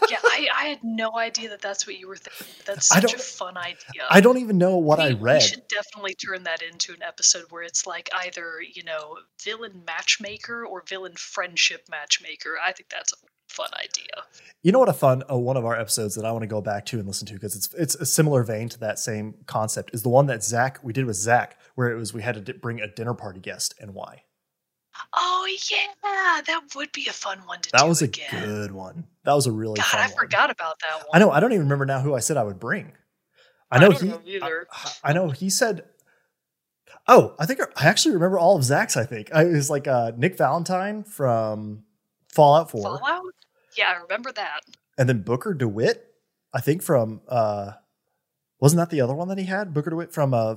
yeah, 0.09 0.18
I, 0.24 0.47
I 0.55 0.63
had 0.70 0.80
no 0.84 1.16
idea 1.16 1.49
that 1.49 1.61
that's 1.61 1.86
what 1.86 1.99
you 1.99 2.07
were 2.07 2.18
thinking. 2.18 2.47
That's 2.66 2.88
such 2.88 3.13
a 3.13 3.20
fun 3.20 3.57
idea. 3.57 4.07
I 4.09 4.22
don't 4.22 4.39
even 4.39 4.57
know 4.57 4.78
what 4.78 4.99
I 4.99 5.11
read. 5.13 5.36
We 5.36 5.47
should 5.47 5.68
definitely 5.68 6.16
turn 6.16 6.43
that 6.45 6.63
into 6.63 6.93
an 6.93 7.03
episode 7.03 7.45
where 7.51 7.61
it's 7.61 7.86
like 7.86 8.09
either, 8.26 8.55
you 8.74 8.84
know, 8.84 9.18
villain 9.43 9.84
matchmaker 9.86 10.66
or 10.66 10.84
villain 10.88 11.13
friendship 11.16 11.84
matchmaker. 11.91 12.57
I 12.63 12.72
think 12.72 12.89
that's 12.89 13.13
a 13.13 13.18
fun 13.48 13.70
idea. 13.76 14.24
You 14.64 14.72
know 14.72 14.80
what 14.80 14.89
a 14.89 14.93
fun 14.93 15.24
uh, 15.32 15.38
one 15.38 15.58
of 15.58 15.66
our 15.66 15.80
episodes 15.80 16.16
that 16.16 16.26
I 16.26 16.32
want 16.32 16.41
to 16.43 16.48
go 16.48 16.62
back 16.62 16.86
to 16.88 16.98
and 16.98 17.08
listen 17.08 17.28
to 17.28 17.34
because 17.34 17.56
it's 17.56 17.74
it's 17.76 17.96
a 17.96 18.06
similar 18.06 18.43
vein 18.43 18.68
to 18.70 18.80
that 18.80 18.98
same 19.00 19.36
concept 19.46 19.91
is 19.93 20.02
the 20.04 20.10
one 20.10 20.26
that 20.28 20.43
Zach 20.43 20.80
we 20.84 20.91
did 20.93 21.06
with 21.06 21.16
Zach 21.18 21.60
where 21.76 21.91
it 21.91 21.96
was 21.98 22.14
we 22.14 22.22
had 22.24 22.36
to 22.36 22.41
di- 22.41 22.54
bring 22.54 22.82
a 22.82 22.88
dinner 22.88 23.14
party 23.14 23.39
guest 23.39 23.76
and 23.80 23.93
why. 23.93 24.24
Oh 25.14 25.48
yeah, 25.70 26.41
that 26.48 26.62
would 26.76 26.91
be 26.93 27.06
a 27.08 27.14
fun 27.14 27.39
one 27.46 27.62
to 27.62 27.70
That 27.74 27.88
was 27.88 28.02
a 28.02 28.06
again. 28.06 28.28
good 28.32 28.72
one. 28.72 29.06
That 29.24 29.34
was 29.34 29.46
a 29.46 29.52
really 29.52 29.76
God, 29.76 29.86
I 29.93 30.08
one. 30.08 30.16
forgot 30.18 30.50
about 30.50 30.80
that 30.80 30.98
one. 31.00 31.08
I 31.14 31.20
know. 31.20 31.32
I 31.32 31.39
don't 31.39 31.52
even 31.52 31.64
remember 31.66 31.86
now 31.86 32.00
who 32.00 32.16
I 32.16 32.20
said 32.20 32.38
I 32.38 32.43
would 32.43 32.60
bring. 32.60 32.93
I 33.72 33.78
I 33.78 33.80
know 33.80 33.89
don't 33.91 34.02
he. 34.02 34.08
know 34.10 34.22
either. 34.26 34.68
I, 34.72 34.91
I 35.04 35.14
know 35.14 35.30
he 35.30 35.50
said. 35.50 35.84
Oh, 37.08 37.36
I 37.38 37.46
think 37.46 37.60
I 37.76 37.86
actually 37.86 38.16
remember 38.16 38.39
all 38.39 38.56
of 38.56 38.64
Zach's. 38.64 38.98
I 38.98 39.06
think 39.06 39.30
I, 39.34 39.43
it 39.43 39.52
was 39.52 39.70
like 39.70 39.88
uh, 39.88 40.12
Nick 40.18 40.38
Valentine 40.38 41.04
from 41.04 41.84
Fallout 42.36 42.70
Four, 42.70 43.00
Fallout? 43.00 43.24
Yeah, 43.78 43.94
I 43.98 44.02
remember 44.04 44.32
that. 44.34 44.62
and 44.98 45.10
then 45.10 45.22
Booker 45.22 45.54
DeWitt. 45.54 46.06
I 46.54 46.62
think 46.62 46.84
from 46.84 47.22
uh, 47.28 47.72
wasn't 48.60 48.78
that 48.80 48.90
the 48.90 49.02
other 49.02 49.14
one 49.16 49.28
that 49.30 49.38
he 49.38 49.46
had? 49.46 49.74
Booker 49.74 49.90
DeWitt 49.90 50.14
from 50.14 50.34
uh, 50.34 50.56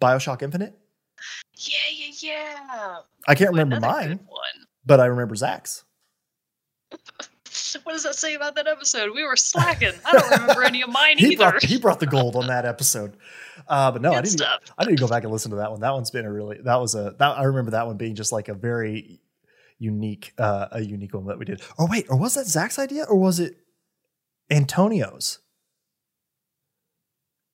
Bioshock 0.00 0.42
Infinite. 0.42 0.76
Yeah, 1.54 1.76
yeah, 1.92 2.12
yeah. 2.20 2.96
I 3.26 3.34
can't 3.34 3.50
Ooh, 3.50 3.52
remember 3.58 3.80
mine, 3.80 4.20
but 4.84 5.00
I 5.00 5.06
remember 5.06 5.34
Zach's. 5.36 5.84
What 7.82 7.92
does 7.92 8.04
that 8.04 8.14
say 8.14 8.34
about 8.34 8.54
that 8.56 8.66
episode? 8.66 9.10
We 9.14 9.22
were 9.24 9.36
slacking. 9.36 9.92
I 10.04 10.12
don't 10.12 10.30
remember 10.40 10.62
any 10.62 10.82
of 10.82 10.88
mine 10.90 11.18
He 11.18 11.32
either. 11.32 11.36
brought 11.50 11.62
he 11.64 11.78
brought 11.78 12.00
the 12.00 12.06
gold 12.06 12.36
on 12.36 12.46
that 12.46 12.64
episode. 12.66 13.16
Uh, 13.68 13.90
but 13.92 14.00
no, 14.02 14.12
I 14.12 14.16
didn't. 14.16 14.28
stuff. 14.38 14.60
I 14.78 14.84
need 14.84 14.96
to 14.96 15.00
go 15.02 15.08
back 15.08 15.24
and 15.24 15.32
listen 15.32 15.50
to 15.50 15.56
that 15.58 15.70
one. 15.70 15.80
That 15.80 15.92
one's 15.92 16.10
been 16.10 16.24
a 16.26 16.32
really 16.32 16.58
that 16.64 16.76
was 16.76 16.94
a 16.94 17.14
that 17.18 17.38
I 17.38 17.44
remember 17.44 17.72
that 17.72 17.86
one 17.86 17.96
being 17.96 18.14
just 18.14 18.30
like 18.32 18.48
a 18.48 18.54
very 18.54 19.20
unique 19.78 20.32
uh 20.38 20.68
a 20.72 20.80
unique 20.80 21.14
one 21.14 21.26
that 21.26 21.38
we 21.38 21.44
did. 21.44 21.60
Or 21.78 21.86
wait, 21.88 22.06
or 22.08 22.16
was 22.16 22.34
that 22.34 22.46
Zach's 22.46 22.78
idea 22.78 23.04
or 23.04 23.16
was 23.16 23.38
it 23.40 23.58
Antonio's? 24.50 25.38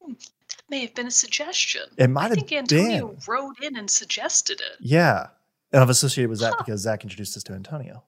That 0.06 0.62
May 0.68 0.80
have 0.80 0.94
been 0.94 1.06
a 1.06 1.10
suggestion. 1.10 1.82
It 1.96 2.08
might 2.10 2.26
I 2.26 2.28
have 2.28 2.34
think 2.38 2.52
Antonio 2.52 3.08
been. 3.08 3.18
wrote 3.26 3.56
in 3.62 3.76
and 3.76 3.90
suggested 3.90 4.60
it. 4.60 4.76
Yeah. 4.80 5.28
And 5.72 5.80
I've 5.82 5.90
associated 5.90 6.28
with 6.30 6.38
Zach 6.40 6.52
Huh. 6.56 6.62
because 6.64 6.80
Zach 6.82 7.02
introduced 7.02 7.36
us 7.36 7.42
to 7.44 7.52
Antonio. 7.54 8.04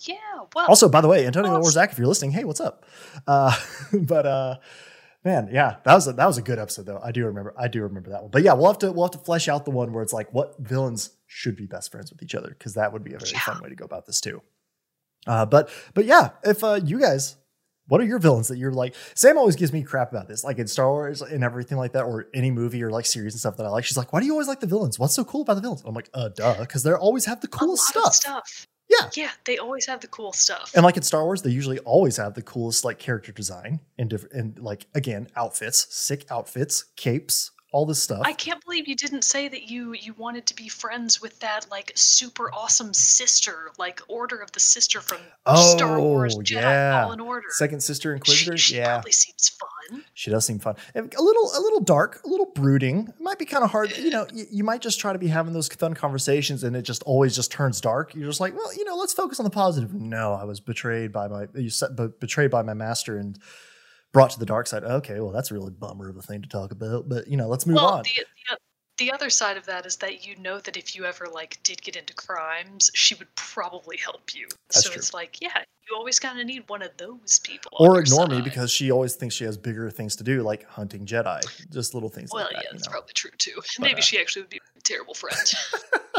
Yeah, 0.00 0.16
well, 0.54 0.66
Also, 0.66 0.88
by 0.88 1.02
the 1.02 1.08
way, 1.08 1.26
Antonio 1.26 1.54
or 1.56 1.70
Zach, 1.70 1.92
if 1.92 1.98
you're 1.98 2.06
listening, 2.06 2.30
hey, 2.30 2.44
what's 2.44 2.60
up? 2.60 2.86
Uh, 3.26 3.54
but 3.92 4.24
uh, 4.26 4.56
man, 5.24 5.48
yeah, 5.52 5.76
that 5.84 5.94
was 5.94 6.06
a, 6.08 6.12
that 6.14 6.26
was 6.26 6.38
a 6.38 6.42
good 6.42 6.58
episode 6.58 6.86
though. 6.86 7.00
I 7.02 7.12
do 7.12 7.24
remember, 7.26 7.54
I 7.58 7.68
do 7.68 7.82
remember 7.82 8.10
that 8.10 8.22
one. 8.22 8.30
But 8.30 8.42
yeah, 8.42 8.52
we'll 8.54 8.66
have 8.68 8.78
to 8.78 8.92
we'll 8.92 9.04
have 9.06 9.12
to 9.12 9.18
flesh 9.18 9.48
out 9.48 9.64
the 9.64 9.70
one 9.70 9.92
where 9.92 10.02
it's 10.02 10.12
like 10.12 10.32
what 10.32 10.54
villains 10.58 11.10
should 11.26 11.56
be 11.56 11.66
best 11.66 11.90
friends 11.92 12.10
with 12.10 12.22
each 12.22 12.34
other 12.34 12.48
because 12.50 12.74
that 12.74 12.92
would 12.92 13.04
be 13.04 13.14
a 13.14 13.18
very 13.18 13.30
Yeah. 13.32 13.40
fun 13.40 13.60
way 13.62 13.68
to 13.68 13.74
go 13.74 13.84
about 13.84 14.06
this 14.06 14.20
too. 14.20 14.42
Uh, 15.26 15.46
but 15.46 15.68
but 15.94 16.04
yeah, 16.06 16.30
if 16.44 16.64
uh, 16.64 16.80
you 16.82 16.98
guys, 16.98 17.36
what 17.88 18.00
are 18.00 18.04
your 18.04 18.18
villains 18.18 18.48
that 18.48 18.56
you're 18.56 18.72
like? 18.72 18.94
Sam 19.14 19.36
always 19.36 19.56
gives 19.56 19.72
me 19.72 19.82
crap 19.82 20.10
about 20.12 20.28
this, 20.28 20.44
like 20.44 20.58
in 20.58 20.66
Star 20.66 20.88
Wars 20.88 21.20
and 21.22 21.44
everything 21.44 21.76
like 21.76 21.92
that, 21.92 22.04
or 22.04 22.28
any 22.32 22.50
movie 22.50 22.82
or 22.82 22.90
like 22.90 23.04
series 23.04 23.34
and 23.34 23.40
stuff 23.40 23.56
that 23.58 23.66
I 23.66 23.68
like. 23.68 23.84
She's 23.84 23.96
like, 23.96 24.12
why 24.12 24.20
do 24.20 24.26
you 24.26 24.32
always 24.32 24.48
like 24.48 24.60
the 24.60 24.66
villains? 24.66 24.98
What's 24.98 25.14
so 25.14 25.24
cool 25.24 25.42
about 25.42 25.54
the 25.54 25.60
villains? 25.60 25.82
I'm 25.84 25.94
like, 25.94 26.08
uh, 26.14 26.28
duh, 26.28 26.56
because 26.60 26.82
they 26.84 26.92
always 26.92 27.26
have 27.26 27.40
the 27.40 27.48
coolest 27.48 27.84
stuff. 27.88 28.14
stuff. 28.14 28.66
Yeah. 28.90 29.08
Yeah, 29.14 29.30
they 29.44 29.58
always 29.58 29.86
have 29.86 30.00
the 30.00 30.08
cool 30.08 30.32
stuff. 30.32 30.72
And 30.74 30.84
like 30.84 30.96
in 30.96 31.02
Star 31.02 31.24
Wars, 31.24 31.42
they 31.42 31.50
usually 31.50 31.78
always 31.80 32.16
have 32.16 32.34
the 32.34 32.42
coolest 32.42 32.84
like 32.84 32.98
character 32.98 33.32
design 33.32 33.80
and 33.98 34.10
different 34.10 34.34
and 34.34 34.58
like 34.58 34.86
again 34.94 35.28
outfits, 35.36 35.86
sick 35.94 36.26
outfits, 36.30 36.84
capes, 36.96 37.52
all 37.72 37.86
this 37.86 38.02
stuff. 38.02 38.22
I 38.24 38.32
can't 38.32 38.62
believe 38.64 38.88
you 38.88 38.96
didn't 38.96 39.22
say 39.22 39.46
that 39.48 39.70
you 39.70 39.94
you 39.94 40.12
wanted 40.14 40.44
to 40.46 40.54
be 40.54 40.68
friends 40.68 41.22
with 41.22 41.38
that 41.40 41.66
like 41.70 41.92
super 41.94 42.52
awesome 42.52 42.92
sister, 42.92 43.70
like 43.78 44.00
Order 44.08 44.38
of 44.38 44.50
the 44.52 44.60
Sister 44.60 45.00
from 45.00 45.18
Star 45.54 46.00
Wars 46.00 46.34
Oh, 46.36 46.40
Jedi 46.40 46.62
yeah. 46.62 47.02
Fallen 47.02 47.20
Order. 47.20 47.46
Second 47.50 47.80
sister 47.82 48.10
she, 48.12 48.16
Inquisitor, 48.16 48.56
she 48.58 48.76
yeah, 48.76 48.94
probably 48.94 49.12
seems 49.12 49.48
fun. 49.50 49.68
She 50.14 50.30
does 50.30 50.46
seem 50.46 50.58
fun. 50.58 50.76
Eh, 50.94 51.00
a 51.00 51.22
little, 51.22 51.52
a 51.56 51.60
little 51.60 51.80
dark, 51.80 52.20
a 52.24 52.28
little 52.28 52.50
brooding. 52.54 53.08
It 53.08 53.20
might 53.20 53.38
be 53.38 53.44
kind 53.44 53.64
of 53.64 53.70
hard. 53.70 53.96
You 53.96 54.10
know, 54.10 54.26
you, 54.32 54.46
you 54.50 54.64
might 54.64 54.80
just 54.80 55.00
try 55.00 55.12
to 55.12 55.18
be 55.18 55.28
having 55.28 55.52
those 55.52 55.68
fun 55.68 55.94
conversations, 55.94 56.64
and 56.64 56.76
it 56.76 56.82
just 56.82 57.02
always 57.04 57.34
just 57.34 57.52
turns 57.52 57.80
dark. 57.80 58.14
You're 58.14 58.28
just 58.28 58.40
like, 58.40 58.54
well, 58.54 58.74
you 58.74 58.84
know, 58.84 58.96
let's 58.96 59.12
focus 59.12 59.40
on 59.40 59.44
the 59.44 59.50
positive. 59.50 59.94
No, 59.94 60.32
I 60.32 60.44
was 60.44 60.60
betrayed 60.60 61.12
by 61.12 61.28
my, 61.28 61.46
you 61.54 61.70
said, 61.70 61.96
but 61.96 62.20
betrayed 62.20 62.50
by 62.50 62.62
my 62.62 62.74
master 62.74 63.16
and 63.16 63.38
brought 64.12 64.30
to 64.30 64.38
the 64.38 64.46
dark 64.46 64.66
side. 64.66 64.84
Okay, 64.84 65.20
well, 65.20 65.32
that's 65.32 65.50
a 65.50 65.54
really 65.54 65.70
bummer 65.70 66.08
of 66.08 66.16
a 66.16 66.22
thing 66.22 66.42
to 66.42 66.48
talk 66.48 66.72
about. 66.72 67.08
But 67.08 67.28
you 67.28 67.36
know, 67.36 67.48
let's 67.48 67.66
move 67.66 67.76
well, 67.76 67.88
on. 67.88 68.02
the, 68.02 68.24
the 68.50 68.56
the 69.00 69.10
other 69.10 69.30
side 69.30 69.56
of 69.56 69.64
that 69.66 69.86
is 69.86 69.96
that 69.96 70.26
you 70.26 70.36
know 70.36 70.60
that 70.60 70.76
if 70.76 70.94
you 70.94 71.04
ever 71.06 71.26
like 71.32 71.58
did 71.64 71.82
get 71.82 71.96
into 71.96 72.14
crimes, 72.14 72.90
she 72.94 73.14
would 73.16 73.34
probably 73.34 73.96
help 73.96 74.34
you. 74.34 74.46
That's 74.68 74.84
so 74.84 74.90
true. 74.90 74.98
it's 74.98 75.14
like, 75.14 75.40
yeah, 75.40 75.56
you 75.88 75.96
always 75.96 76.20
kind 76.20 76.38
of 76.38 76.46
need 76.46 76.64
one 76.68 76.82
of 76.82 76.90
those 76.98 77.40
people. 77.42 77.72
or 77.80 77.98
ignore 77.98 78.26
me 78.26 78.42
because 78.42 78.70
she 78.70 78.90
always 78.90 79.14
thinks 79.16 79.34
she 79.34 79.44
has 79.44 79.56
bigger 79.56 79.90
things 79.90 80.14
to 80.16 80.24
do, 80.24 80.42
like 80.42 80.64
hunting 80.68 81.06
Jedi. 81.06 81.40
Just 81.72 81.94
little 81.94 82.10
things 82.10 82.30
Well, 82.32 82.44
like 82.44 82.52
yeah, 82.52 82.60
that. 82.70 82.72
you 82.74 82.78
know? 82.78 82.90
probably 82.90 83.12
true 83.14 83.30
too. 83.38 83.54
But, 83.56 83.80
Maybe 83.80 83.98
uh, 84.00 84.04
she 84.04 84.20
actually 84.20 84.42
would 84.42 84.50
be 84.50 84.60
a 84.76 84.80
terrible 84.82 85.14
friend. 85.14 85.50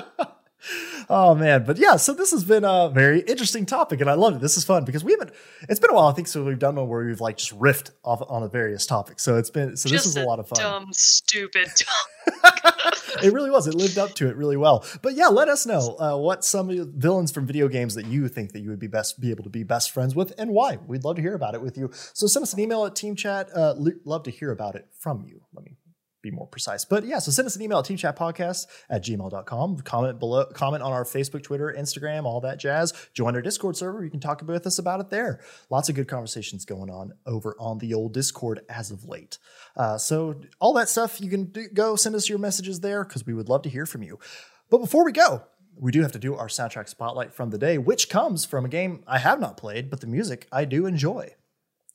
oh 1.09 1.35
man, 1.35 1.63
but 1.63 1.77
yeah, 1.77 1.95
so 1.95 2.13
this 2.13 2.31
has 2.31 2.43
been 2.43 2.63
a 2.63 2.89
very 2.89 3.21
interesting 3.21 3.65
topic, 3.65 4.01
and 4.01 4.09
I 4.09 4.13
love 4.13 4.35
it. 4.35 4.41
This 4.41 4.57
is 4.57 4.63
fun 4.63 4.85
because 4.85 5.03
we 5.03 5.13
haven't. 5.13 5.31
It's 5.69 5.79
been 5.79 5.89
a 5.89 5.93
while, 5.93 6.07
I 6.07 6.13
think, 6.13 6.27
so 6.27 6.43
we've 6.43 6.59
done 6.59 6.75
one 6.75 6.87
where 6.87 7.05
we've 7.05 7.21
like 7.21 7.37
just 7.37 7.57
riffed 7.57 7.91
off 8.03 8.21
on 8.27 8.43
a 8.43 8.47
various 8.47 8.85
topics. 8.85 9.23
So 9.23 9.37
it's 9.37 9.49
been 9.49 9.77
so 9.77 9.89
this 9.89 10.03
Just 10.03 10.17
is 10.17 10.23
a 10.23 10.25
lot 10.25 10.39
of 10.39 10.47
fun. 10.47 10.59
Dumb, 10.59 10.87
stupid. 10.91 11.69
it 13.23 13.33
really 13.33 13.49
was. 13.49 13.67
It 13.67 13.75
lived 13.75 13.97
up 13.97 14.13
to 14.15 14.29
it 14.29 14.35
really 14.35 14.57
well. 14.57 14.85
But 15.01 15.15
yeah, 15.15 15.27
let 15.27 15.47
us 15.47 15.65
know 15.65 15.97
uh, 15.99 16.17
what 16.17 16.43
some 16.45 16.69
villains 16.97 17.31
from 17.31 17.45
video 17.45 17.67
games 17.67 17.95
that 17.95 18.05
you 18.05 18.27
think 18.27 18.53
that 18.53 18.61
you 18.61 18.69
would 18.69 18.79
be 18.79 18.87
best 18.87 19.19
be 19.19 19.31
able 19.31 19.43
to 19.43 19.49
be 19.49 19.63
best 19.63 19.91
friends 19.91 20.15
with 20.15 20.33
and 20.37 20.51
why. 20.51 20.77
We'd 20.87 21.03
love 21.03 21.15
to 21.17 21.21
hear 21.21 21.35
about 21.35 21.55
it 21.55 21.61
with 21.61 21.77
you. 21.77 21.89
So 22.13 22.27
send 22.27 22.43
us 22.43 22.53
an 22.53 22.59
email 22.59 22.85
at 22.85 22.95
Team 22.95 23.15
Chat. 23.15 23.49
Uh, 23.55 23.73
lo- 23.77 23.91
love 24.05 24.23
to 24.23 24.31
hear 24.31 24.51
about 24.51 24.75
it 24.75 24.87
from 24.97 25.23
you. 25.23 25.41
Let 25.53 25.65
me 25.65 25.75
be 26.21 26.31
more 26.31 26.47
precise. 26.47 26.85
But 26.85 27.05
yeah, 27.05 27.19
so 27.19 27.31
send 27.31 27.45
us 27.45 27.55
an 27.55 27.61
email 27.61 27.79
at 27.79 27.85
teamchatpodcast 27.85 28.67
at 28.89 29.03
gmail.com. 29.03 29.79
Comment 29.79 30.19
below, 30.19 30.45
comment 30.45 30.83
on 30.83 30.91
our 30.91 31.03
Facebook, 31.03 31.43
Twitter, 31.43 31.73
Instagram, 31.77 32.25
all 32.25 32.41
that 32.41 32.59
jazz. 32.59 32.93
Join 33.13 33.35
our 33.35 33.41
Discord 33.41 33.75
server. 33.75 34.03
You 34.03 34.09
can 34.09 34.19
talk 34.19 34.41
with 34.41 34.67
us 34.67 34.79
about 34.79 34.99
it 34.99 35.09
there. 35.09 35.39
Lots 35.69 35.89
of 35.89 35.95
good 35.95 36.07
conversations 36.07 36.65
going 36.65 36.89
on 36.89 37.13
over 37.25 37.55
on 37.59 37.79
the 37.79 37.93
old 37.93 38.13
Discord 38.13 38.61
as 38.69 38.91
of 38.91 39.05
late. 39.05 39.37
Uh, 39.75 39.97
so 39.97 40.41
all 40.59 40.73
that 40.73 40.89
stuff, 40.89 41.19
you 41.21 41.29
can 41.29 41.45
do, 41.45 41.67
go 41.73 41.95
send 41.95 42.15
us 42.15 42.29
your 42.29 42.39
messages 42.39 42.79
there 42.79 43.03
because 43.03 43.25
we 43.25 43.33
would 43.33 43.49
love 43.49 43.61
to 43.63 43.69
hear 43.69 43.85
from 43.85 44.03
you. 44.03 44.19
But 44.69 44.79
before 44.79 45.05
we 45.05 45.11
go, 45.11 45.43
we 45.75 45.91
do 45.91 46.01
have 46.01 46.11
to 46.11 46.19
do 46.19 46.35
our 46.35 46.47
soundtrack 46.47 46.89
spotlight 46.89 47.33
from 47.33 47.49
the 47.49 47.57
day, 47.57 47.77
which 47.77 48.09
comes 48.09 48.45
from 48.45 48.65
a 48.65 48.69
game 48.69 49.03
I 49.07 49.19
have 49.19 49.39
not 49.39 49.57
played, 49.57 49.89
but 49.89 50.01
the 50.01 50.07
music 50.07 50.47
I 50.51 50.65
do 50.65 50.85
enjoy. 50.85 51.35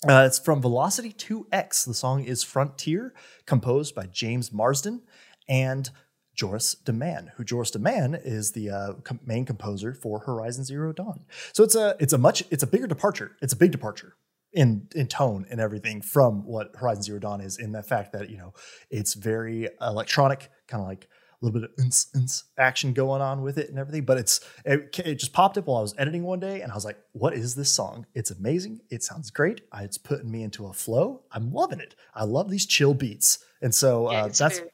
Uh, 0.09 0.24
it's 0.24 0.38
from 0.38 0.62
Velocity 0.62 1.12
2X. 1.12 1.84
The 1.84 1.94
song 1.94 2.22
is 2.22 2.44
Frontier, 2.44 3.12
composed 3.44 3.94
by 3.94 4.07
James 4.07 4.52
Marsden. 4.52 5.02
And 5.48 5.90
Joris 6.36 6.74
de 6.74 6.92
Man, 6.92 7.32
who 7.36 7.44
Joris 7.44 7.72
de 7.72 7.78
Man 7.78 8.14
is 8.14 8.52
the 8.52 8.70
uh, 8.70 8.92
com- 9.02 9.20
main 9.24 9.44
composer 9.44 9.94
for 9.94 10.20
Horizon 10.20 10.64
Zero 10.64 10.92
Dawn. 10.92 11.24
So 11.52 11.64
it's 11.64 11.74
a 11.74 11.96
it's 11.98 12.12
a 12.12 12.18
much 12.18 12.44
it's 12.50 12.62
a 12.62 12.66
bigger 12.66 12.86
departure. 12.86 13.36
It's 13.40 13.54
a 13.54 13.57
big 13.57 13.72
departure 13.72 14.14
in 14.52 14.88
in 14.94 15.07
tone 15.07 15.46
and 15.50 15.61
everything 15.61 16.02
from 16.02 16.44
what 16.46 16.72
Horizon 16.76 17.02
Zero 17.02 17.18
Dawn 17.18 17.40
is. 17.40 17.59
In 17.59 17.72
the 17.72 17.82
fact 17.82 18.12
that 18.12 18.28
you 18.28 18.36
know 18.36 18.52
it's 18.90 19.14
very 19.14 19.68
electronic, 19.80 20.50
kind 20.68 20.82
of 20.82 20.88
like 20.88 21.09
a 21.41 21.45
little 21.45 21.61
bit 21.61 21.68
of 21.70 21.78
ins, 21.84 22.09
ins 22.14 22.45
action 22.59 22.93
going 22.93 23.20
on 23.20 23.43
with 23.43 23.59
it 23.59 23.68
and 23.68 23.78
everything. 23.78 24.05
But 24.05 24.18
it's 24.18 24.41
it, 24.64 24.99
it 25.05 25.14
just 25.16 25.32
popped 25.32 25.59
up 25.59 25.66
while 25.66 25.78
I 25.78 25.82
was 25.82 25.95
editing 25.99 26.22
one 26.24 26.41
day, 26.41 26.62
and 26.62 26.72
I 26.72 26.74
was 26.74 26.84
like, 26.84 26.99
"What 27.12 27.34
is 27.34 27.55
this 27.55 27.72
song? 27.72 28.07
It's 28.14 28.30
amazing. 28.30 28.80
It 28.91 29.03
sounds 29.03 29.30
great. 29.30 29.62
It's 29.80 29.99
putting 29.99 30.30
me 30.30 30.43
into 30.43 30.66
a 30.66 30.72
flow. 30.72 31.22
I'm 31.32 31.53
loving 31.53 31.80
it. 31.80 31.95
I 32.14 32.24
love 32.24 32.49
these 32.51 32.66
chill 32.66 32.95
beats." 32.95 33.39
And 33.62 33.74
so 33.74 34.11
Yeah, 34.11 34.24
uh, 34.24 34.26
that's 34.28 34.59
very- 34.59 34.70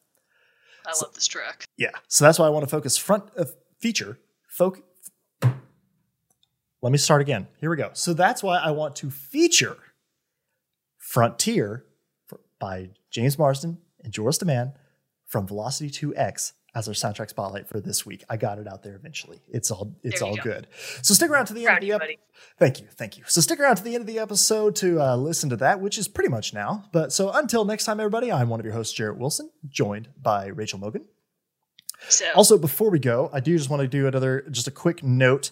I 0.86 0.92
so- 0.92 1.06
love 1.06 1.14
this 1.14 1.26
track. 1.26 1.64
yeah. 1.76 1.90
So 2.08 2.24
that's 2.24 2.38
why 2.38 2.46
I 2.46 2.50
want 2.50 2.64
to 2.64 2.70
focus 2.70 2.96
front 2.96 3.30
of 3.36 3.54
feature. 3.78 4.18
Folk. 4.48 4.82
Let 6.82 6.90
me 6.90 6.98
start 6.98 7.20
again. 7.22 7.46
Here 7.58 7.70
we 7.70 7.76
go. 7.76 7.90
So 7.94 8.12
that's 8.12 8.42
why 8.42 8.58
I 8.58 8.70
want 8.72 8.96
to 8.96 9.10
feature 9.10 9.76
Frontier 10.98 11.84
by 12.58 12.90
James 13.10 13.38
Marsden 13.38 13.78
and 14.02 14.12
Joris 14.12 14.38
de 14.38 14.44
Man 14.44 14.72
from 15.32 15.46
Velocity 15.46 15.88
2X 15.90 16.52
as 16.74 16.88
our 16.88 16.94
soundtrack 16.94 17.30
spotlight 17.30 17.66
for 17.68 17.80
this 17.80 18.04
week. 18.04 18.22
I 18.28 18.36
got 18.36 18.58
it 18.58 18.68
out 18.68 18.82
there 18.82 18.94
eventually. 18.94 19.40
It's 19.48 19.70
all 19.70 19.96
it's 20.02 20.20
all 20.20 20.36
go. 20.36 20.42
good. 20.42 20.66
So 21.00 21.14
stick 21.14 21.30
around 21.30 21.46
to 21.46 21.54
the 21.54 21.60
end 21.60 21.66
Proud 21.66 21.76
of 21.76 21.78
of 21.78 21.80
the 21.80 21.86
you, 21.86 21.94
ep- 21.94 22.00
buddy. 22.00 22.18
Thank 22.58 22.80
you, 22.80 22.86
thank 22.92 23.16
you. 23.18 23.24
So 23.26 23.40
stick 23.40 23.58
around 23.58 23.76
to 23.76 23.82
the 23.82 23.94
end 23.94 24.02
of 24.02 24.06
the 24.06 24.18
episode 24.18 24.76
to 24.76 25.00
uh, 25.00 25.16
listen 25.16 25.48
to 25.50 25.56
that, 25.56 25.80
which 25.80 25.96
is 25.96 26.06
pretty 26.06 26.28
much 26.28 26.52
now. 26.52 26.84
But 26.92 27.12
so 27.12 27.30
until 27.30 27.64
next 27.64 27.84
time, 27.86 27.98
everybody, 27.98 28.30
I'm 28.30 28.48
one 28.50 28.60
of 28.60 28.66
your 28.66 28.74
hosts, 28.74 28.92
Jarrett 28.94 29.16
Wilson, 29.18 29.50
joined 29.68 30.08
by 30.20 30.46
Rachel 30.48 30.78
Mogan. 30.78 31.06
So 32.08 32.26
Also, 32.34 32.58
before 32.58 32.90
we 32.90 32.98
go, 32.98 33.30
I 33.32 33.40
do 33.40 33.56
just 33.56 33.70
want 33.70 33.80
to 33.80 33.88
do 33.88 34.06
another, 34.06 34.44
just 34.50 34.66
a 34.66 34.72
quick 34.72 35.02
note. 35.02 35.50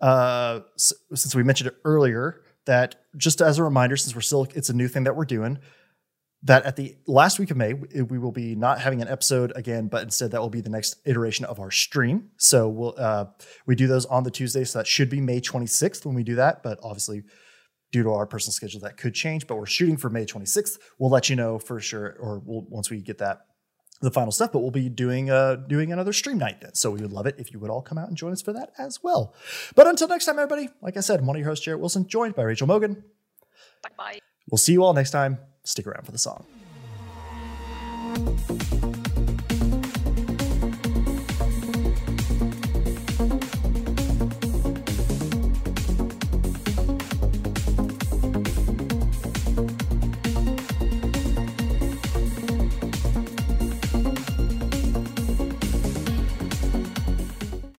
Uh, 0.00 0.60
since 0.76 1.34
we 1.34 1.42
mentioned 1.42 1.68
it 1.68 1.76
earlier, 1.84 2.42
that 2.66 2.96
just 3.16 3.40
as 3.40 3.58
a 3.58 3.62
reminder, 3.64 3.96
since 3.96 4.14
we're 4.14 4.20
still, 4.22 4.46
it's 4.54 4.68
a 4.68 4.74
new 4.74 4.88
thing 4.88 5.04
that 5.04 5.14
we're 5.16 5.24
doing, 5.24 5.58
that 6.44 6.64
at 6.64 6.76
the 6.76 6.96
last 7.06 7.38
week 7.38 7.50
of 7.50 7.56
May, 7.56 7.72
we 7.72 8.18
will 8.18 8.32
be 8.32 8.54
not 8.54 8.80
having 8.80 9.00
an 9.00 9.08
episode 9.08 9.52
again, 9.56 9.88
but 9.88 10.02
instead 10.02 10.30
that 10.32 10.40
will 10.40 10.50
be 10.50 10.60
the 10.60 10.70
next 10.70 10.96
iteration 11.06 11.46
of 11.46 11.58
our 11.58 11.70
stream. 11.70 12.30
So 12.36 12.68
we'll, 12.68 12.94
uh, 12.98 13.26
we 13.66 13.74
do 13.74 13.86
those 13.86 14.04
on 14.06 14.24
the 14.24 14.30
Tuesday. 14.30 14.64
So 14.64 14.78
that 14.78 14.86
should 14.86 15.08
be 15.08 15.20
May 15.20 15.40
26th 15.40 16.04
when 16.04 16.14
we 16.14 16.22
do 16.22 16.34
that. 16.36 16.62
But 16.62 16.78
obviously, 16.82 17.22
due 17.92 18.02
to 18.02 18.10
our 18.10 18.26
personal 18.26 18.52
schedule, 18.52 18.80
that 18.80 18.98
could 18.98 19.14
change. 19.14 19.46
But 19.46 19.56
we're 19.56 19.66
shooting 19.66 19.96
for 19.96 20.10
May 20.10 20.26
26th. 20.26 20.78
We'll 20.98 21.10
let 21.10 21.30
you 21.30 21.36
know 21.36 21.58
for 21.58 21.80
sure, 21.80 22.16
or 22.20 22.42
we'll, 22.44 22.66
once 22.68 22.90
we 22.90 23.00
get 23.00 23.18
that 23.18 23.46
the 24.00 24.10
final 24.10 24.32
stuff, 24.32 24.52
but 24.52 24.58
we'll 24.58 24.70
be 24.70 24.90
doing 24.90 25.30
uh 25.30 25.54
doing 25.54 25.90
another 25.90 26.12
stream 26.12 26.36
night 26.36 26.60
then. 26.60 26.74
So 26.74 26.90
we 26.90 27.00
would 27.00 27.12
love 27.12 27.26
it 27.26 27.36
if 27.38 27.52
you 27.52 27.58
would 27.60 27.70
all 27.70 27.80
come 27.80 27.96
out 27.96 28.08
and 28.08 28.16
join 28.16 28.32
us 28.32 28.42
for 28.42 28.52
that 28.52 28.72
as 28.76 29.02
well. 29.02 29.34
But 29.74 29.86
until 29.86 30.08
next 30.08 30.26
time, 30.26 30.38
everybody, 30.38 30.68
like 30.82 30.98
I 30.98 31.00
said, 31.00 31.20
I'm 31.20 31.26
one 31.26 31.36
of 31.36 31.40
your 31.40 31.48
hosts, 31.48 31.64
Jarrett 31.64 31.80
Wilson, 31.80 32.06
joined 32.06 32.34
by 32.34 32.42
Rachel 32.42 32.66
Mogan. 32.66 33.02
bye 33.82 33.90
bye. 33.96 34.18
We'll 34.50 34.58
see 34.58 34.72
you 34.72 34.84
all 34.84 34.92
next 34.92 35.12
time. 35.12 35.38
Stick 35.64 35.86
around 35.86 36.04
for 36.04 36.12
the 36.12 36.18
song. 36.18 36.44